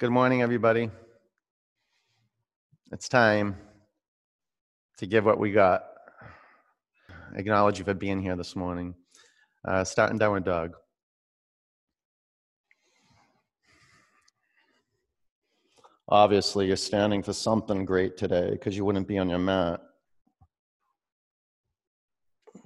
Good 0.00 0.12
morning, 0.12 0.40
everybody. 0.40 0.90
It's 2.90 3.06
time 3.06 3.58
to 4.96 5.06
give 5.06 5.26
what 5.26 5.38
we 5.38 5.52
got. 5.52 5.84
Acknowledge 7.34 7.78
you 7.78 7.84
for 7.84 7.92
being 7.92 8.22
here 8.22 8.34
this 8.34 8.56
morning. 8.56 8.94
Uh, 9.62 9.84
starting 9.84 10.16
downward 10.16 10.46
dog. 10.46 10.72
Obviously, 16.08 16.66
you're 16.66 16.76
standing 16.76 17.22
for 17.22 17.34
something 17.34 17.84
great 17.84 18.16
today 18.16 18.52
because 18.52 18.74
you 18.74 18.86
wouldn't 18.86 19.06
be 19.06 19.18
on 19.18 19.28
your 19.28 19.38
mat. 19.38 19.82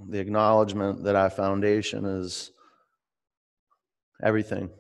The 0.09 0.21
acknowledgement 0.21 1.03
that 1.03 1.17
our 1.17 1.31
foundation 1.31 2.05
is 2.05 2.53
everything. 4.23 4.71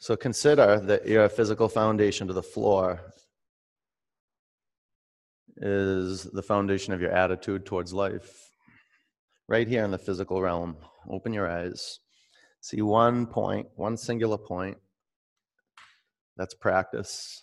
So 0.00 0.16
consider 0.16 0.80
that 0.80 1.06
your 1.06 1.28
physical 1.28 1.68
foundation 1.68 2.26
to 2.26 2.32
the 2.32 2.42
floor 2.42 3.02
is 5.58 6.22
the 6.22 6.42
foundation 6.42 6.94
of 6.94 7.02
your 7.02 7.10
attitude 7.10 7.66
towards 7.66 7.92
life. 7.92 8.48
Right 9.46 9.68
here 9.68 9.84
in 9.84 9.90
the 9.90 9.98
physical 9.98 10.40
realm, 10.40 10.78
open 11.10 11.34
your 11.34 11.50
eyes. 11.50 11.98
See 12.62 12.80
one 12.80 13.26
point, 13.26 13.66
one 13.76 13.98
singular 13.98 14.38
point. 14.38 14.78
That's 16.38 16.54
practice. 16.54 17.42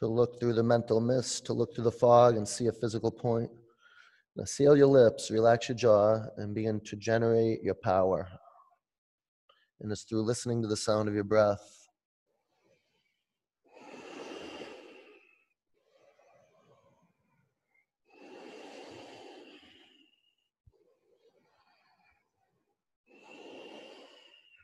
To 0.00 0.08
look 0.08 0.40
through 0.40 0.54
the 0.54 0.64
mental 0.64 1.00
mist, 1.00 1.46
to 1.46 1.52
look 1.52 1.72
through 1.72 1.84
the 1.84 1.92
fog 1.92 2.36
and 2.36 2.48
see 2.48 2.66
a 2.66 2.72
physical 2.72 3.12
point. 3.12 3.50
Now 4.36 4.44
seal 4.44 4.76
your 4.76 4.86
lips, 4.86 5.30
relax 5.30 5.68
your 5.68 5.76
jaw, 5.76 6.22
and 6.36 6.54
begin 6.54 6.80
to 6.86 6.96
generate 6.96 7.62
your 7.62 7.74
power. 7.74 8.28
And 9.80 9.90
it's 9.90 10.02
through 10.02 10.22
listening 10.22 10.62
to 10.62 10.68
the 10.68 10.76
sound 10.76 11.08
of 11.08 11.14
your 11.14 11.24
breath. 11.24 11.88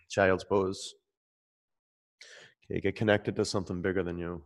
Child's 0.09 0.45
pose. 0.45 0.95
Okay, 2.71 2.81
get 2.81 2.97
connected 2.97 3.37
to 3.37 3.45
something 3.45 3.83
bigger 3.83 4.03
than 4.03 4.17
you. 4.17 4.43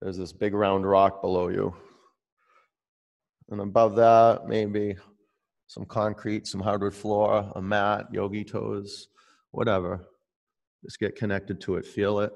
There's 0.00 0.16
this 0.16 0.32
big 0.32 0.54
round 0.54 0.88
rock 0.88 1.20
below 1.20 1.48
you. 1.48 1.74
And 3.50 3.60
above 3.60 3.96
that, 3.96 4.46
maybe 4.46 4.96
some 5.66 5.84
concrete, 5.84 6.46
some 6.46 6.60
hardwood 6.60 6.94
floor, 6.94 7.50
a 7.56 7.62
mat, 7.62 8.06
yogi 8.12 8.44
toes, 8.44 9.08
whatever. 9.50 10.06
Just 10.84 10.98
get 10.98 11.16
connected 11.16 11.60
to 11.62 11.76
it, 11.76 11.84
feel 11.84 12.20
it. 12.20 12.32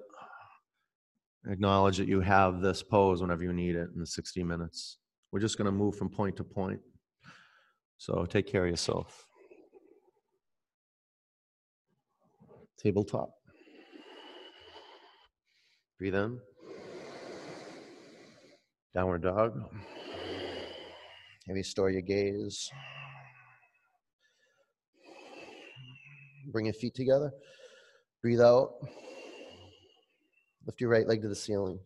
Acknowledge 1.48 1.98
that 1.98 2.08
you 2.08 2.20
have 2.20 2.60
this 2.60 2.82
pose 2.82 3.20
whenever 3.20 3.42
you 3.42 3.52
need 3.52 3.76
it 3.76 3.90
in 3.94 4.00
the 4.00 4.06
60 4.06 4.42
minutes. 4.42 4.98
We're 5.30 5.40
just 5.40 5.58
going 5.58 5.66
to 5.66 5.72
move 5.72 5.96
from 5.96 6.08
point 6.08 6.36
to 6.36 6.44
point. 6.44 6.80
So 7.98 8.24
take 8.26 8.46
care 8.46 8.64
of 8.64 8.70
yourself. 8.70 9.26
Tabletop. 12.78 13.30
Breathe 15.98 16.14
in. 16.14 16.40
Downward 18.94 19.22
dog. 19.22 19.70
Maybe 21.46 21.62
store 21.62 21.90
your 21.90 22.02
gaze. 22.02 22.70
Bring 26.52 26.66
your 26.66 26.74
feet 26.74 26.94
together. 26.94 27.32
Breathe 28.22 28.40
out. 28.40 28.74
Lift 30.66 30.80
your 30.80 30.90
right 30.90 31.06
leg 31.06 31.20
to 31.22 31.28
the 31.28 31.34
ceiling. 31.34 31.78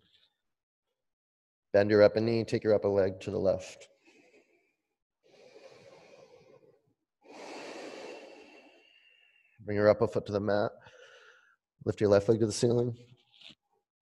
Bend 1.72 1.90
your 1.90 2.02
upper 2.02 2.20
knee. 2.20 2.44
Take 2.44 2.62
your 2.62 2.74
upper 2.74 2.88
leg 2.88 3.20
to 3.20 3.30
the 3.30 3.38
left. 3.38 3.88
Bring 9.64 9.76
your 9.76 9.90
upper 9.90 10.06
foot 10.06 10.24
to 10.26 10.32
the 10.32 10.40
mat. 10.40 10.70
Lift 11.84 12.00
your 12.00 12.10
left 12.10 12.28
leg 12.28 12.40
to 12.40 12.46
the 12.46 12.52
ceiling. 12.52 12.96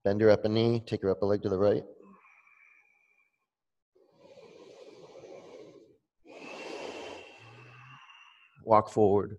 Bend 0.04 0.20
your 0.20 0.30
upper 0.30 0.48
knee. 0.48 0.82
Take 0.86 1.02
your 1.02 1.10
upper 1.10 1.26
leg 1.26 1.42
to 1.42 1.48
the 1.48 1.58
right. 1.58 1.82
Walk 8.66 8.90
forward. 8.90 9.38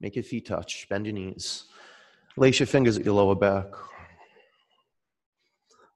Make 0.00 0.16
your 0.16 0.24
feet 0.24 0.46
touch. 0.46 0.88
Bend 0.88 1.06
your 1.06 1.14
knees. 1.14 1.64
Lace 2.38 2.58
your 2.58 2.66
fingers 2.66 2.96
at 2.98 3.04
your 3.04 3.14
lower 3.14 3.34
back. 3.34 3.66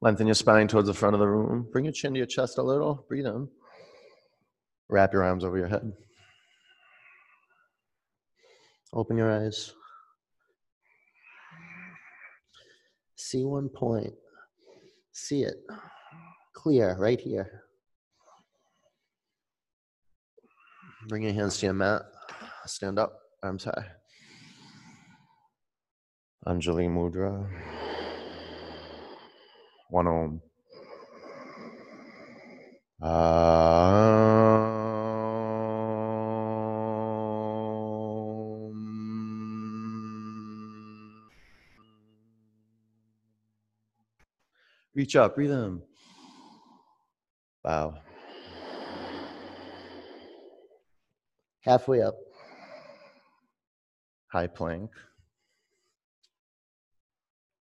Lengthen 0.02 0.26
your 0.26 0.34
spine 0.34 0.68
towards 0.68 0.86
the 0.86 0.94
front 0.94 1.14
of 1.14 1.20
the 1.20 1.26
room. 1.26 1.66
Bring 1.72 1.86
your 1.86 1.92
chin 1.92 2.12
to 2.12 2.18
your 2.18 2.26
chest 2.26 2.58
a 2.58 2.62
little. 2.62 3.06
Breathe 3.08 3.26
in. 3.26 3.48
Wrap 4.88 5.12
your 5.12 5.24
arms 5.24 5.42
over 5.42 5.56
your 5.56 5.68
head. 5.68 5.90
Open 8.92 9.16
your 9.16 9.30
eyes. 9.30 9.72
See 13.16 13.44
one 13.44 13.68
point. 13.70 14.12
See 15.12 15.42
it 15.44 15.56
clear 16.54 16.96
right 16.98 17.20
here. 17.20 17.62
Bring 21.08 21.22
your 21.22 21.32
hands 21.32 21.58
to 21.58 21.66
your 21.66 21.74
mat. 21.74 22.02
Stand 22.66 22.98
up, 22.98 23.18
arms 23.42 23.64
high. 23.64 23.86
Anjali 26.46 26.88
Mudra. 26.88 27.46
One 29.90 30.06
Om. 30.06 30.40
Um, 33.02 33.10
reach 44.94 45.16
up, 45.16 45.34
breathe 45.34 45.50
in. 45.50 45.82
Bow. 47.64 47.94
Halfway 51.62 52.00
up. 52.02 52.14
High 54.32 54.46
plank. 54.46 54.90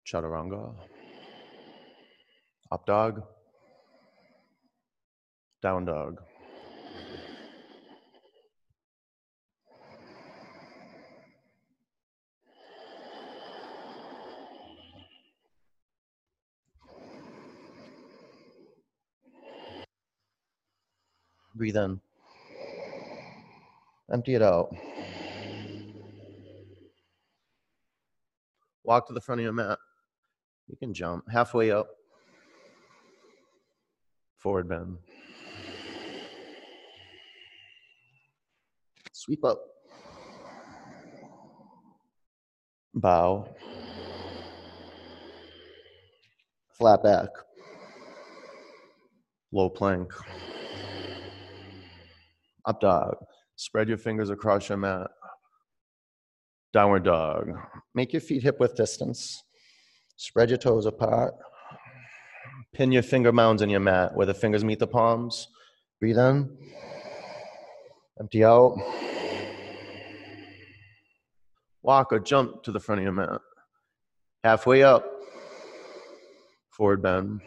Chaturanga. 0.05 0.73
Up 2.69 2.85
dog. 2.85 3.23
Down 5.61 5.85
dog. 5.85 6.21
Breathe 21.55 21.77
in. 21.77 22.01
Empty 24.11 24.35
it 24.35 24.41
out. 24.41 24.75
Walk 28.83 29.07
to 29.07 29.13
the 29.13 29.21
front 29.21 29.41
of 29.41 29.43
your 29.43 29.53
mat. 29.53 29.77
You 30.67 30.75
can 30.77 30.93
jump 30.93 31.25
halfway 31.31 31.71
up. 31.71 31.87
Forward 34.37 34.67
bend. 34.67 34.97
Sweep 39.11 39.45
up. 39.45 39.59
Bow. 42.93 43.47
Flat 46.73 47.03
back. 47.03 47.29
Low 49.51 49.69
plank. 49.69 50.11
Up 52.65 52.81
dog. 52.81 53.15
Spread 53.55 53.87
your 53.89 53.97
fingers 53.97 54.31
across 54.31 54.69
your 54.69 54.79
mat. 54.79 55.11
Downward 56.73 57.03
dog. 57.03 57.51
Make 57.93 58.13
your 58.13 58.21
feet 58.21 58.43
hip 58.43 58.59
width 58.59 58.75
distance. 58.75 59.43
Spread 60.15 60.49
your 60.49 60.57
toes 60.57 60.85
apart. 60.85 61.33
Pin 62.73 62.91
your 62.91 63.03
finger 63.03 63.33
mounds 63.33 63.61
in 63.61 63.69
your 63.69 63.81
mat 63.81 64.15
where 64.15 64.25
the 64.25 64.33
fingers 64.33 64.63
meet 64.63 64.79
the 64.79 64.87
palms. 64.87 65.49
Breathe 65.99 66.17
in. 66.17 66.57
Empty 68.19 68.43
out. 68.45 68.77
Walk 71.81 72.13
or 72.13 72.19
jump 72.19 72.63
to 72.63 72.71
the 72.71 72.79
front 72.79 72.99
of 72.99 73.03
your 73.03 73.13
mat. 73.13 73.41
Halfway 74.43 74.83
up. 74.83 75.05
Forward 76.69 77.01
bend. 77.01 77.41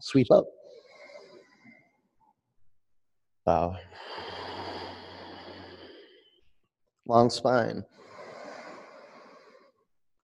Sweep 0.00 0.26
up. 0.32 0.44
Bow. 3.44 3.76
Long 7.06 7.30
spine. 7.30 7.84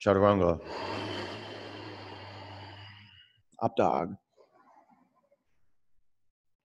Chaturanga. 0.05 0.61
Up 3.63 3.77
dog. 3.77 4.17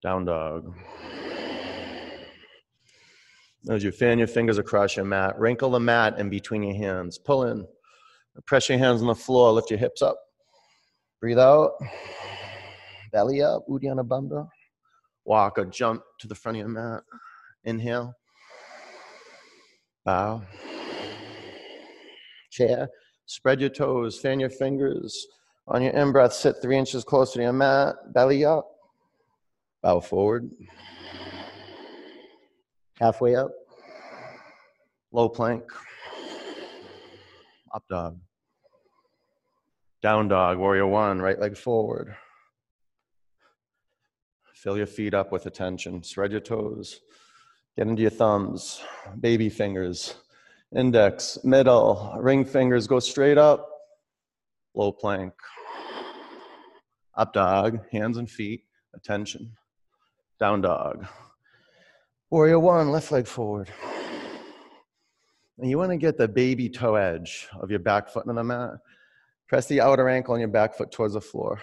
Down 0.02 0.24
dog. 0.24 0.74
As 3.68 3.84
you 3.84 3.92
fan 3.92 4.18
your 4.18 4.26
fingers 4.28 4.58
across 4.58 4.96
your 4.96 5.04
mat, 5.04 5.38
wrinkle 5.38 5.70
the 5.70 5.80
mat 5.80 6.18
in 6.18 6.30
between 6.30 6.62
your 6.62 6.76
hands. 6.76 7.18
Pull 7.18 7.44
in. 7.44 7.66
Press 8.46 8.68
your 8.68 8.78
hands 8.78 9.00
on 9.00 9.08
the 9.08 9.14
floor. 9.14 9.52
Lift 9.52 9.70
your 9.70 9.78
hips 9.78 10.00
up. 10.02 10.16
Breathe 11.20 11.38
out. 11.38 11.72
Belly 13.12 13.42
up. 13.42 13.62
Uddiyana 13.68 14.06
Bandha. 14.06 14.48
Walk 15.24 15.58
or 15.58 15.66
jump 15.66 16.02
to 16.20 16.26
the 16.26 16.34
front 16.34 16.56
of 16.56 16.60
your 16.60 16.68
mat. 16.68 17.02
Inhale. 17.64 18.14
Bow. 20.08 20.40
Chair. 22.50 22.88
Spread 23.26 23.60
your 23.60 23.68
toes. 23.68 24.18
Fan 24.18 24.40
your 24.40 24.48
fingers. 24.48 25.26
On 25.66 25.82
your 25.82 25.92
in 25.92 26.12
breath, 26.12 26.32
sit 26.32 26.62
three 26.62 26.78
inches 26.78 27.04
closer 27.04 27.34
to 27.34 27.42
your 27.42 27.52
mat. 27.52 27.94
Belly 28.14 28.42
up. 28.42 28.66
Bow 29.82 30.00
forward. 30.00 30.50
Halfway 32.98 33.36
up. 33.36 33.50
Low 35.12 35.28
plank. 35.28 35.64
Up 37.74 37.84
dog. 37.90 38.18
Down 40.00 40.28
dog, 40.28 40.56
warrior 40.56 40.86
one, 40.86 41.20
right 41.20 41.38
leg 41.38 41.54
forward. 41.54 42.16
Fill 44.54 44.78
your 44.78 44.86
feet 44.86 45.12
up 45.12 45.32
with 45.32 45.44
attention. 45.44 46.02
Spread 46.02 46.32
your 46.32 46.40
toes. 46.40 47.00
Get 47.78 47.86
into 47.86 48.02
your 48.02 48.10
thumbs, 48.10 48.82
baby 49.20 49.48
fingers, 49.48 50.14
index, 50.74 51.38
middle, 51.44 52.12
ring 52.18 52.44
fingers. 52.44 52.88
Go 52.88 52.98
straight 52.98 53.38
up. 53.38 53.70
Low 54.74 54.90
plank. 54.90 55.32
Up 57.16 57.32
dog, 57.32 57.78
hands 57.92 58.16
and 58.16 58.28
feet, 58.28 58.64
attention. 58.96 59.52
Down 60.40 60.60
dog. 60.60 61.06
Warrior 62.30 62.58
one, 62.58 62.90
left 62.90 63.12
leg 63.12 63.28
forward. 63.28 63.70
And 65.58 65.70
you 65.70 65.78
want 65.78 65.92
to 65.92 65.98
get 65.98 66.18
the 66.18 66.26
baby 66.26 66.68
toe 66.68 66.96
edge 66.96 67.46
of 67.60 67.70
your 67.70 67.78
back 67.78 68.08
foot 68.08 68.26
on 68.26 68.34
the 68.34 68.42
mat. 68.42 68.72
Press 69.46 69.66
the 69.68 69.80
outer 69.82 70.08
ankle 70.08 70.34
on 70.34 70.40
your 70.40 70.48
back 70.48 70.76
foot 70.76 70.90
towards 70.90 71.14
the 71.14 71.20
floor. 71.20 71.60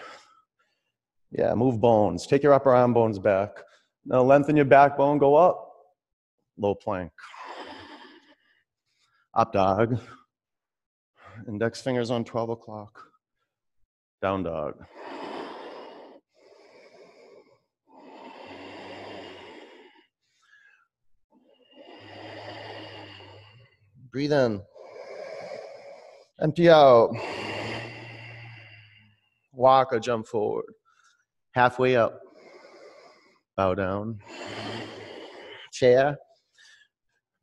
Yeah, 1.30 1.52
move 1.52 1.78
bones. 1.78 2.26
Take 2.26 2.42
your 2.42 2.54
upper 2.54 2.74
arm 2.74 2.94
bones 2.94 3.18
back. 3.18 3.50
Now 4.06 4.22
lengthen 4.22 4.56
your 4.56 4.64
backbone, 4.64 5.18
go 5.18 5.34
up. 5.34 5.65
Low 6.58 6.74
plank. 6.74 7.12
Up 9.34 9.52
dog. 9.52 9.98
Index 11.46 11.82
fingers 11.82 12.10
on 12.10 12.24
12 12.24 12.50
o'clock. 12.50 12.98
Down 14.22 14.42
dog. 14.42 14.74
Breathe 24.10 24.32
in. 24.32 24.62
Empty 26.40 26.70
out. 26.70 27.10
Walk 29.52 29.92
or 29.92 30.00
jump 30.00 30.26
forward. 30.26 30.72
Halfway 31.52 31.96
up. 31.96 32.18
Bow 33.58 33.74
down. 33.74 34.20
Chair. 35.72 36.16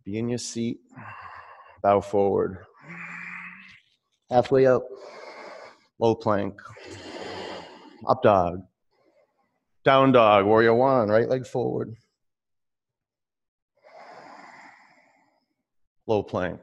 Be 0.05 0.17
in 0.17 0.27
your 0.27 0.37
seat. 0.37 0.79
Bow 1.81 2.01
forward. 2.01 2.65
Halfway 4.29 4.65
up. 4.65 4.83
Low 5.99 6.15
plank. 6.15 6.59
Up 8.07 8.21
dog. 8.21 8.63
Down 9.85 10.11
dog. 10.11 10.45
Warrior 10.45 10.73
one. 10.73 11.09
Right 11.09 11.29
leg 11.29 11.45
forward. 11.45 11.95
Low 16.05 16.21
plank. 16.21 16.59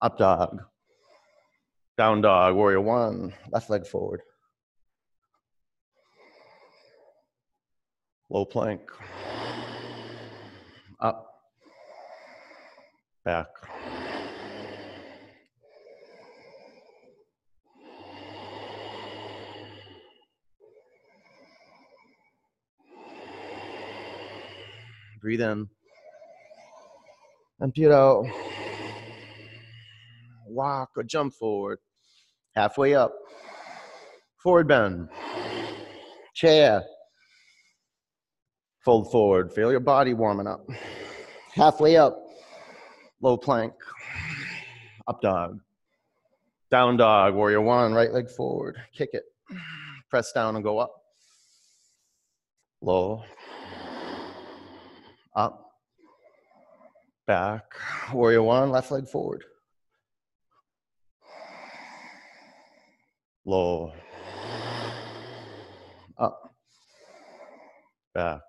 Up 0.00 0.16
dog. 0.16 0.62
Down 1.98 2.22
dog. 2.22 2.54
Warrior 2.54 2.80
one. 2.80 3.34
Left 3.50 3.68
leg 3.68 3.86
forward. 3.86 4.22
Low 8.30 8.46
plank. 8.46 8.80
Up. 11.00 11.33
Back. 13.24 13.46
Breathe 25.22 25.40
in. 25.40 25.70
and 27.60 27.72
it 27.78 27.90
out. 27.90 28.26
Walk 30.46 30.90
or 30.96 31.02
jump 31.02 31.32
forward. 31.32 31.78
Halfway 32.54 32.94
up. 32.94 33.14
Forward 34.36 34.68
bend. 34.68 35.08
Chair. 36.34 36.84
Fold 38.84 39.10
forward. 39.10 39.50
Feel 39.50 39.70
your 39.70 39.80
body 39.80 40.12
warming 40.12 40.46
up. 40.46 40.68
Halfway 41.54 41.96
up. 41.96 42.23
Low 43.24 43.38
plank. 43.38 43.72
Up 45.08 45.22
dog. 45.22 45.58
Down 46.70 46.98
dog. 46.98 47.34
Warrior 47.34 47.62
one. 47.62 47.94
Right 47.94 48.12
leg 48.12 48.28
forward. 48.28 48.76
Kick 48.94 49.14
it. 49.14 49.24
Press 50.10 50.30
down 50.32 50.56
and 50.56 50.62
go 50.62 50.76
up. 50.78 50.92
Low. 52.82 53.24
Up. 55.34 55.70
Back. 57.26 57.62
Warrior 58.12 58.42
one. 58.42 58.68
Left 58.68 58.90
leg 58.90 59.08
forward. 59.08 59.42
Low. 63.46 63.90
Up. 66.18 66.54
Back. 68.12 68.42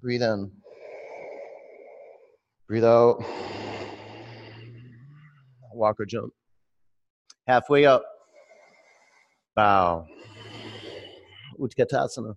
Breathe 0.00 0.22
in. 0.22 0.50
Breathe 2.68 2.84
out. 2.84 3.24
Walk 5.72 5.96
or 5.98 6.06
jump. 6.06 6.32
Halfway 7.46 7.84
up. 7.84 8.04
Bow. 9.56 10.06
Utkatasana. 11.60 12.34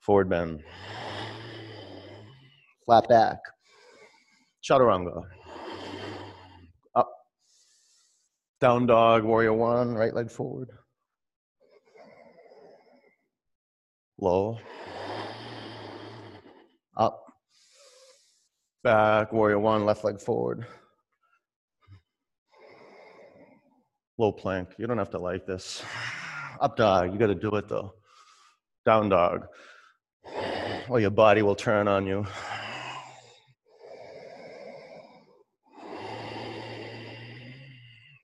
Forward 0.00 0.28
bend. 0.28 0.62
Flat 2.84 3.08
back. 3.08 3.38
Chaturanga. 4.62 5.22
Up. 6.94 7.10
Down 8.60 8.86
dog, 8.86 9.24
warrior 9.24 9.52
one, 9.52 9.94
right 9.94 10.14
leg 10.14 10.30
forward. 10.30 10.68
Low. 14.20 14.58
Up. 16.96 17.24
Back, 18.82 19.32
warrior 19.32 19.58
one, 19.58 19.84
left 19.84 20.04
leg 20.04 20.20
forward. 20.20 20.66
Low 24.18 24.32
plank. 24.32 24.70
You 24.78 24.86
don't 24.86 24.96
have 24.96 25.10
to 25.10 25.18
like 25.18 25.44
this. 25.44 25.82
Up 26.60 26.76
dog. 26.76 27.12
You 27.12 27.18
got 27.18 27.26
to 27.26 27.34
do 27.34 27.54
it 27.56 27.68
though. 27.68 27.92
Down 28.86 29.10
dog. 29.10 29.46
Or 30.88 31.00
your 31.00 31.10
body 31.10 31.42
will 31.42 31.54
turn 31.54 31.86
on 31.88 32.06
you. 32.06 32.26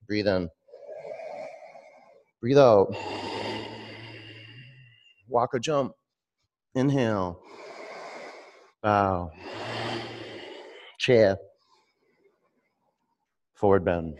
Breathe 0.07 0.27
in. 0.27 0.49
Breathe 2.41 2.57
out. 2.57 2.95
Walk 5.27 5.53
or 5.53 5.59
jump. 5.59 5.93
Inhale. 6.75 7.39
Bow. 8.83 9.31
Chair. 10.99 11.37
Forward 13.55 13.85
bend. 13.85 14.17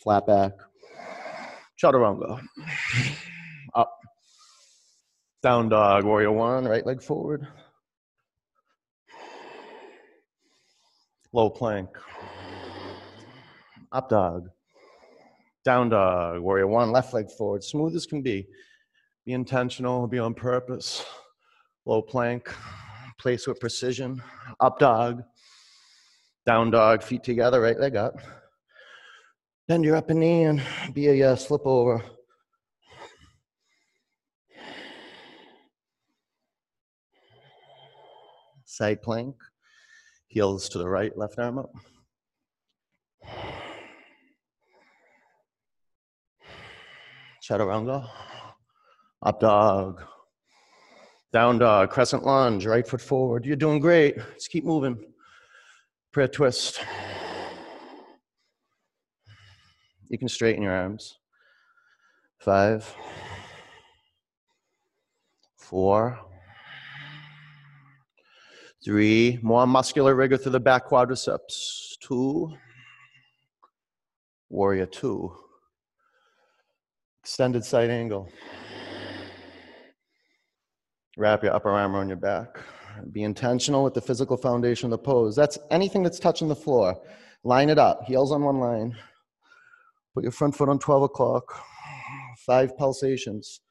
Flat 0.00 0.26
back. 0.26 0.52
Chaturanga. 1.82 2.40
Up. 3.74 3.92
Down 5.42 5.68
dog. 5.68 6.04
Warrior 6.04 6.32
one. 6.32 6.66
Right 6.66 6.86
leg 6.86 7.02
forward. 7.02 7.46
Low 11.32 11.50
plank. 11.50 11.88
Up 13.92 14.08
dog. 14.08 14.48
Down 15.64 15.88
dog. 15.88 16.40
Warrior 16.40 16.68
one, 16.68 16.92
left 16.92 17.12
leg 17.12 17.30
forward. 17.30 17.62
Smooth 17.62 17.94
as 17.96 18.06
can 18.06 18.22
be. 18.22 18.46
Be 19.26 19.32
intentional, 19.32 20.06
be 20.06 20.18
on 20.18 20.32
purpose. 20.32 21.04
Low 21.88 22.02
plank. 22.02 22.54
Place 23.18 23.46
with 23.46 23.60
precision. 23.60 24.22
Up 24.60 24.78
dog. 24.78 25.22
Down 26.44 26.70
dog. 26.70 27.02
Feet 27.02 27.24
together, 27.24 27.62
right 27.62 27.80
leg 27.80 27.96
up. 27.96 28.20
Bend 29.66 29.86
your 29.86 29.96
upper 29.96 30.12
knee 30.12 30.42
and 30.42 30.60
be 30.92 31.08
a 31.08 31.32
uh, 31.32 31.36
slip 31.36 31.62
over. 31.64 32.04
Side 38.66 39.00
plank. 39.00 39.36
Heels 40.26 40.68
to 40.68 40.78
the 40.78 40.86
right, 40.86 41.16
left 41.16 41.38
arm 41.38 41.56
up. 41.58 41.72
Chaturanga. 47.42 48.06
Up 49.22 49.40
dog. 49.40 50.02
Down 51.32 51.58
dog. 51.58 51.90
Crescent 51.90 52.24
lunge. 52.24 52.66
Right 52.66 52.86
foot 52.86 53.00
forward. 53.00 53.44
You're 53.44 53.56
doing 53.56 53.80
great. 53.80 54.16
Let's 54.16 54.48
keep 54.48 54.64
moving. 54.64 54.98
Prayer 56.12 56.28
twist. 56.28 56.80
You 60.08 60.18
can 60.18 60.28
straighten 60.28 60.62
your 60.62 60.72
arms. 60.72 61.18
Five, 62.38 62.94
four, 65.56 66.18
three. 68.82 69.38
More 69.42 69.66
muscular 69.66 70.14
rigor 70.14 70.38
through 70.38 70.52
the 70.52 70.60
back 70.60 70.86
quadriceps. 70.86 71.98
Two. 72.00 72.56
Warrior 74.48 74.86
two. 74.86 75.36
Extended 77.22 77.66
side 77.66 77.90
angle. 77.90 78.30
Wrap 81.18 81.42
your 81.42 81.52
upper 81.52 81.70
arm 81.70 81.96
around 81.96 82.06
your 82.06 82.16
back. 82.16 82.60
Be 83.10 83.24
intentional 83.24 83.82
with 83.82 83.92
the 83.92 84.00
physical 84.00 84.36
foundation 84.36 84.86
of 84.86 84.90
the 84.92 84.98
pose. 84.98 85.34
That's 85.34 85.58
anything 85.68 86.04
that's 86.04 86.20
touching 86.20 86.46
the 86.46 86.54
floor. 86.54 86.96
Line 87.42 87.70
it 87.70 87.78
up. 87.78 88.04
Heels 88.04 88.30
on 88.30 88.44
one 88.44 88.60
line. 88.60 88.96
Put 90.14 90.22
your 90.22 90.30
front 90.30 90.54
foot 90.54 90.68
on 90.68 90.78
12 90.78 91.02
o'clock. 91.02 91.60
Five 92.46 92.78
pulsations. 92.78 93.62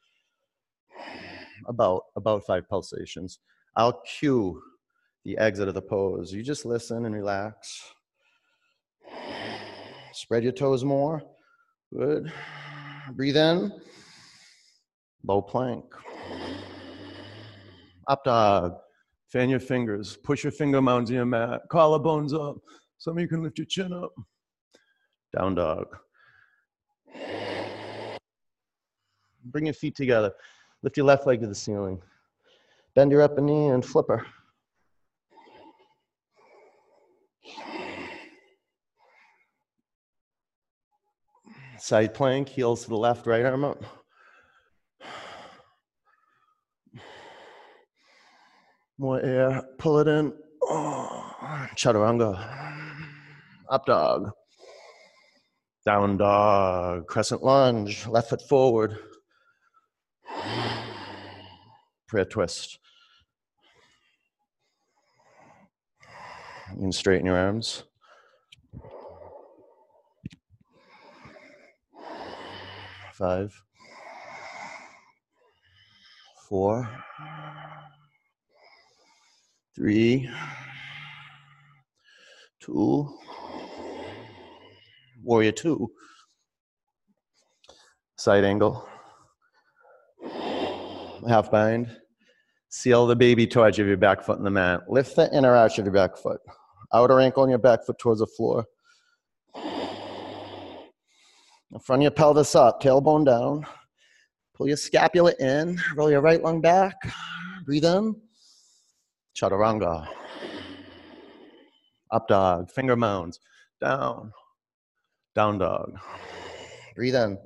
About, 1.66 2.02
about 2.16 2.44
five 2.44 2.68
pulsations. 2.68 3.38
I'll 3.76 4.02
cue 4.02 4.60
the 5.24 5.38
exit 5.38 5.68
of 5.68 5.74
the 5.74 5.80
pose. 5.80 6.30
You 6.34 6.42
just 6.42 6.66
listen 6.66 7.06
and 7.06 7.14
relax. 7.14 7.82
Spread 10.12 10.42
your 10.42 10.52
toes 10.52 10.84
more. 10.84 11.22
Good. 11.96 12.30
Breathe 13.14 13.38
in. 13.38 13.72
Low 15.24 15.40
plank. 15.40 15.84
Up 18.08 18.24
dog. 18.24 18.78
Fan 19.28 19.50
your 19.50 19.60
fingers. 19.60 20.16
Push 20.16 20.42
your 20.42 20.50
finger 20.50 20.80
mounds 20.80 21.10
in 21.10 21.16
your 21.16 21.26
mat. 21.26 21.60
Collarbones 21.70 22.32
up. 22.32 22.56
Some 22.96 23.18
of 23.18 23.20
you 23.20 23.28
can 23.28 23.42
lift 23.42 23.58
your 23.58 23.66
chin 23.66 23.92
up. 23.92 24.12
Down 25.36 25.54
dog. 25.54 25.94
Bring 29.44 29.66
your 29.66 29.74
feet 29.74 29.94
together. 29.94 30.32
Lift 30.82 30.96
your 30.96 31.04
left 31.04 31.26
leg 31.26 31.40
to 31.40 31.46
the 31.46 31.54
ceiling. 31.54 32.00
Bend 32.94 33.12
your 33.12 33.22
upper 33.22 33.42
knee 33.42 33.66
and 33.66 33.84
flipper. 33.84 34.26
Side 41.78 42.14
plank, 42.14 42.48
heels 42.48 42.84
to 42.84 42.88
the 42.88 42.96
left, 42.96 43.26
right 43.26 43.44
arm 43.44 43.64
up. 43.64 43.84
More 48.98 49.20
air, 49.22 49.62
pull 49.78 50.00
it 50.00 50.08
in. 50.08 50.32
Oh, 50.62 51.32
chaturanga. 51.76 52.36
Up 53.70 53.86
dog. 53.86 54.30
Down 55.86 56.16
dog. 56.16 57.06
Crescent 57.06 57.44
lunge, 57.44 58.06
left 58.08 58.30
foot 58.30 58.42
forward. 58.48 58.98
Prayer 62.08 62.24
twist. 62.24 62.78
You 66.74 66.80
can 66.80 66.92
straighten 66.92 67.26
your 67.26 67.38
arms. 67.38 67.84
Five, 73.12 73.52
four, 76.48 76.88
three, 79.78 80.28
two, 82.58 83.16
warrior 85.22 85.52
two, 85.52 85.88
side 88.16 88.42
angle, 88.42 88.88
half 91.28 91.52
bind. 91.52 91.96
Seal 92.70 93.06
the 93.06 93.14
baby 93.14 93.46
toe 93.46 93.62
edge 93.62 93.78
of 93.78 93.86
your 93.86 93.96
back 93.96 94.22
foot 94.22 94.38
in 94.38 94.44
the 94.44 94.50
mat. 94.50 94.90
Lift 94.90 95.14
the 95.14 95.32
inner 95.32 95.54
arch 95.54 95.78
of 95.78 95.84
your 95.84 95.94
back 95.94 96.18
foot. 96.18 96.40
Outer 96.92 97.20
ankle 97.20 97.44
on 97.44 97.48
your 97.48 97.58
back 97.58 97.86
foot 97.86 97.98
towards 97.98 98.20
the 98.20 98.26
floor. 98.26 98.64
In 99.54 99.62
Front 101.80 102.00
of 102.00 102.02
your 102.02 102.10
pelvis 102.10 102.56
up, 102.56 102.82
tailbone 102.82 103.24
down. 103.24 103.64
Pull 104.54 104.66
your 104.66 104.76
scapula 104.76 105.32
in, 105.38 105.80
roll 105.94 106.10
your 106.10 106.20
right 106.20 106.42
lung 106.42 106.60
back. 106.60 106.96
Breathe 107.64 107.84
in. 107.84 108.16
Chaturanga. 109.38 110.08
Up 112.10 112.26
dog, 112.26 112.70
finger 112.70 112.96
mounds. 112.96 113.38
Down. 113.80 114.32
Down 115.34 115.58
dog. 115.58 115.98
Breathe 116.96 117.14
in. 117.14 117.38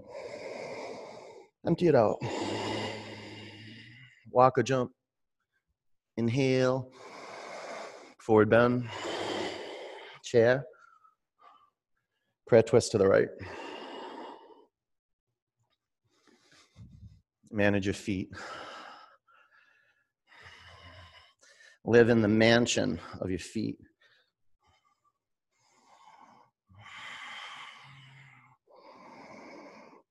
Empty 1.67 1.89
it 1.89 1.95
out. 1.95 2.17
Walk 4.31 4.57
or 4.57 4.63
jump. 4.63 4.93
Inhale. 6.17 6.89
Forward 8.21 8.49
bend. 8.49 8.89
Chair. 10.25 10.65
Prayer 12.47 12.63
twist 12.63 12.93
to 12.93 12.99
the 12.99 13.07
right. 13.07 13.29
manage 17.53 17.87
your 17.87 17.95
feet. 17.95 18.31
Live 21.85 22.09
in 22.11 22.23
the 22.23 22.29
mansion 22.29 23.01
of 23.21 23.31
your 23.31 23.39
feet. 23.39 23.79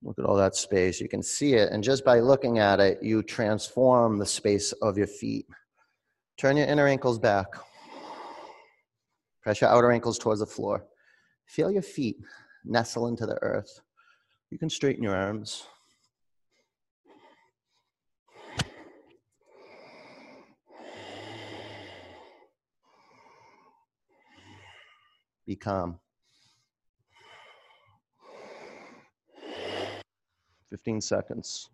Look 0.04 0.18
at 0.20 0.26
all 0.26 0.36
that 0.36 0.56
space. 0.56 1.00
You 1.00 1.08
can 1.08 1.24
see 1.24 1.54
it, 1.54 1.72
and 1.72 1.84
just 1.84 2.04
by 2.04 2.20
looking 2.20 2.60
at 2.60 2.80
it, 2.80 3.02
you 3.02 3.24
transform 3.24 4.18
the 4.18 4.26
space 4.26 4.72
of 4.82 4.98
your 4.98 5.08
feet. 5.08 5.46
Turn 6.38 6.58
your 6.58 6.66
inner 6.68 6.88
ankles 6.88 7.20
back. 7.20 7.46
Press 9.44 9.62
your 9.62 9.70
outer 9.70 9.92
ankles 9.92 10.18
towards 10.18 10.40
the 10.40 10.46
floor. 10.46 10.86
Feel 11.46 11.72
your 11.72 11.82
feet 11.82 12.18
nestle 12.66 13.08
into 13.08 13.26
the 13.26 13.38
earth. 13.42 13.80
You 14.50 14.58
can 14.58 14.70
straighten 14.70 15.04
your 15.04 15.16
arms. 15.16 15.68
Be 25.52 25.58
calm. 25.58 26.00
15 30.70 31.02
seconds. 31.02 31.70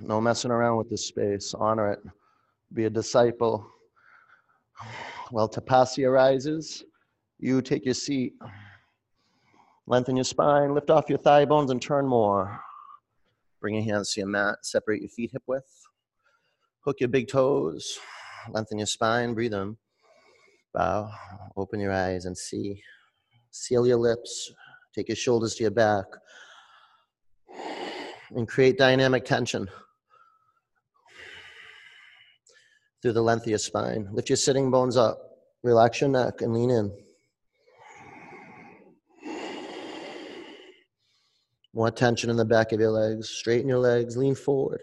No 0.00 0.20
messing 0.20 0.50
around 0.50 0.78
with 0.78 0.90
this 0.90 1.06
space. 1.06 1.54
Honor 1.54 1.92
it. 1.92 2.00
Be 2.74 2.86
a 2.86 2.90
disciple. 2.90 3.64
While 5.30 5.48
tapasya 5.48 6.12
rises, 6.12 6.82
you 7.38 7.62
take 7.62 7.84
your 7.84 7.94
seat. 7.94 8.32
Lengthen 9.86 10.16
your 10.16 10.24
spine, 10.24 10.74
lift 10.74 10.90
off 10.90 11.08
your 11.08 11.18
thigh 11.18 11.44
bones, 11.44 11.70
and 11.70 11.80
turn 11.80 12.04
more. 12.04 12.58
Bring 13.60 13.76
your 13.76 13.84
hands 13.84 14.12
to 14.14 14.22
your 14.22 14.28
mat. 14.28 14.56
Separate 14.62 15.02
your 15.02 15.10
feet 15.10 15.30
hip 15.32 15.44
width. 15.46 15.86
Hook 16.80 16.96
your 16.98 17.10
big 17.10 17.28
toes. 17.28 17.96
Lengthen 18.50 18.78
your 18.78 18.88
spine. 18.88 19.34
Breathe 19.34 19.54
in. 19.54 19.76
Bow, 20.74 21.10
open 21.56 21.80
your 21.80 21.92
eyes 21.92 22.26
and 22.26 22.36
see. 22.36 22.82
Seal 23.50 23.86
your 23.86 23.96
lips, 23.96 24.52
take 24.94 25.08
your 25.08 25.16
shoulders 25.16 25.54
to 25.54 25.62
your 25.64 25.70
back, 25.70 26.04
and 28.30 28.46
create 28.46 28.76
dynamic 28.76 29.24
tension 29.24 29.68
through 33.00 33.12
the 33.12 33.22
length 33.22 33.44
of 33.44 33.50
your 33.50 33.58
spine. 33.58 34.08
Lift 34.12 34.28
your 34.28 34.36
sitting 34.36 34.70
bones 34.70 34.96
up, 34.96 35.18
relax 35.62 36.00
your 36.00 36.10
neck, 36.10 36.42
and 36.42 36.52
lean 36.52 36.70
in. 36.70 36.92
More 41.72 41.90
tension 41.90 42.30
in 42.30 42.36
the 42.36 42.44
back 42.44 42.72
of 42.72 42.80
your 42.80 42.90
legs. 42.90 43.28
Straighten 43.28 43.68
your 43.68 43.78
legs, 43.78 44.16
lean 44.16 44.34
forward. 44.34 44.80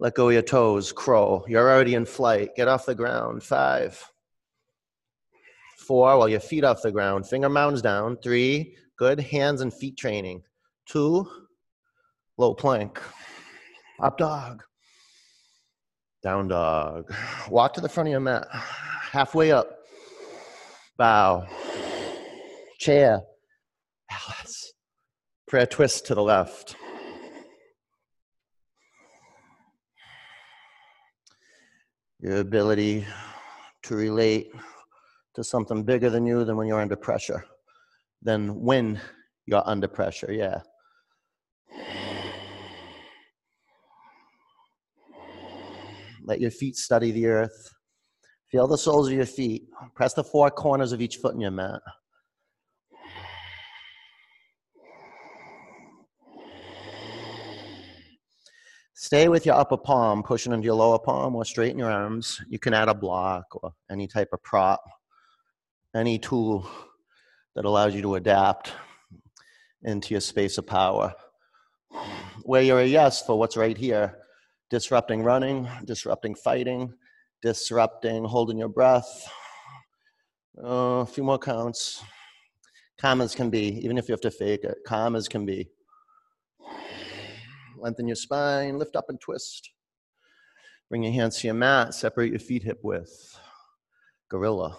Let 0.00 0.14
go 0.14 0.26
of 0.28 0.32
your 0.32 0.42
toes, 0.42 0.92
crow. 0.92 1.44
You're 1.46 1.70
already 1.70 1.94
in 1.94 2.04
flight. 2.04 2.56
Get 2.56 2.66
off 2.66 2.84
the 2.84 2.96
ground. 2.96 3.44
Five, 3.44 4.04
four, 5.86 6.18
while 6.18 6.28
your 6.28 6.40
feet 6.40 6.64
off 6.64 6.82
the 6.82 6.92
ground. 6.92 7.28
Finger 7.28 7.48
mounds 7.48 7.82
down. 7.82 8.16
Three, 8.22 8.76
good. 8.96 9.20
Hands 9.20 9.60
and 9.60 9.72
feet 9.72 9.96
training. 9.96 10.42
Two, 10.86 11.28
low 12.38 12.54
plank. 12.54 13.00
Up 14.00 14.18
dog. 14.18 14.62
Down 16.22 16.48
dog. 16.48 17.12
Walk 17.50 17.74
to 17.74 17.80
the 17.80 17.88
front 17.88 18.08
of 18.08 18.12
your 18.12 18.20
mat. 18.20 18.46
Halfway 18.50 19.52
up. 19.52 19.78
Bow. 20.96 21.46
Chair. 22.78 23.20
Alice. 24.10 24.72
Prayer 25.46 25.66
twist 25.66 26.06
to 26.06 26.14
the 26.14 26.22
left. 26.22 26.76
Your 32.20 32.38
ability 32.38 33.06
to 33.82 33.94
relate 33.94 34.50
to 35.34 35.44
something 35.44 35.82
bigger 35.82 36.10
than 36.10 36.26
you 36.26 36.44
than 36.44 36.56
when 36.56 36.66
you're 36.66 36.80
under 36.80 36.96
pressure, 36.96 37.44
than 38.22 38.60
when 38.60 39.00
you're 39.46 39.66
under 39.66 39.88
pressure, 39.88 40.32
yeah. 40.32 40.60
Let 46.26 46.40
your 46.40 46.50
feet 46.50 46.76
study 46.76 47.10
the 47.10 47.26
earth. 47.26 47.74
Feel 48.50 48.66
the 48.66 48.78
soles 48.78 49.08
of 49.08 49.14
your 49.14 49.26
feet. 49.26 49.68
Press 49.94 50.14
the 50.14 50.24
four 50.24 50.50
corners 50.50 50.92
of 50.92 51.02
each 51.02 51.16
foot 51.16 51.34
in 51.34 51.40
your 51.40 51.50
mat. 51.50 51.80
Stay 58.94 59.28
with 59.28 59.44
your 59.44 59.56
upper 59.56 59.76
palm 59.76 60.22
pushing 60.22 60.52
into 60.52 60.64
your 60.64 60.76
lower 60.76 60.98
palm 60.98 61.34
or 61.36 61.44
straighten 61.44 61.78
your 61.78 61.90
arms. 61.90 62.40
You 62.48 62.58
can 62.58 62.72
add 62.72 62.88
a 62.88 62.94
block 62.94 63.44
or 63.62 63.74
any 63.90 64.06
type 64.06 64.28
of 64.32 64.42
prop, 64.42 64.82
any 65.94 66.18
tool 66.18 66.68
that 67.54 67.64
allows 67.64 67.94
you 67.94 68.02
to 68.02 68.16
adapt 68.16 68.72
into 69.84 70.12
your 70.12 70.20
space 70.20 70.58
of 70.58 70.66
power. 70.66 71.14
Where 72.42 72.62
you're 72.62 72.80
a 72.80 72.86
yes 72.86 73.24
for 73.24 73.38
what's 73.38 73.56
right 73.56 73.76
here, 73.76 74.16
disrupting 74.70 75.22
running, 75.22 75.68
disrupting 75.84 76.34
fighting, 76.34 76.92
disrupting 77.42 78.24
holding 78.24 78.58
your 78.58 78.68
breath. 78.68 79.30
Uh, 80.62 81.02
a 81.02 81.06
few 81.06 81.22
more 81.22 81.38
counts. 81.38 82.02
Calm 83.00 83.20
as 83.20 83.34
can 83.34 83.50
be, 83.50 83.78
even 83.84 83.98
if 83.98 84.08
you 84.08 84.12
have 84.12 84.20
to 84.20 84.30
fake 84.30 84.64
it. 84.64 84.78
Calm 84.86 85.14
as 85.14 85.28
can 85.28 85.44
be. 85.44 85.68
Lengthen 87.76 88.08
your 88.08 88.16
spine, 88.16 88.78
lift 88.78 88.96
up 88.96 89.06
and 89.08 89.20
twist. 89.20 89.70
Bring 90.88 91.02
your 91.02 91.12
hands 91.12 91.38
to 91.38 91.48
your 91.48 91.54
mat, 91.54 91.94
separate 91.94 92.30
your 92.30 92.40
feet 92.40 92.62
hip 92.62 92.80
width. 92.82 93.38
Gorilla. 94.28 94.78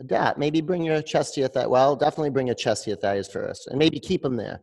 Adapt. 0.00 0.38
Maybe 0.38 0.62
bring 0.62 0.82
your 0.82 1.02
chest 1.02 1.34
to 1.34 1.40
your 1.40 1.50
thigh. 1.50 1.66
Well, 1.66 1.94
definitely 1.94 2.30
bring 2.30 2.46
your 2.46 2.56
chest 2.56 2.84
to 2.84 2.90
your 2.90 2.96
thighs 2.96 3.28
first. 3.28 3.66
And 3.68 3.78
maybe 3.78 4.00
keep 4.00 4.22
them 4.22 4.34
there. 4.34 4.60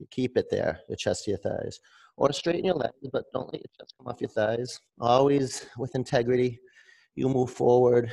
You 0.00 0.06
keep 0.10 0.36
it 0.36 0.46
there, 0.50 0.80
your 0.88 0.96
chest 0.96 1.24
to 1.24 1.30
your 1.30 1.38
thighs. 1.38 1.78
Or 2.16 2.32
straighten 2.32 2.64
your 2.64 2.74
legs, 2.74 3.08
but 3.12 3.24
don't 3.32 3.52
let 3.52 3.62
your 3.62 3.70
chest 3.78 3.94
come 3.96 4.08
off 4.08 4.20
your 4.20 4.30
thighs. 4.30 4.80
Always 5.00 5.66
with 5.78 5.94
integrity. 5.94 6.58
You 7.14 7.28
move 7.28 7.50
forward. 7.50 8.12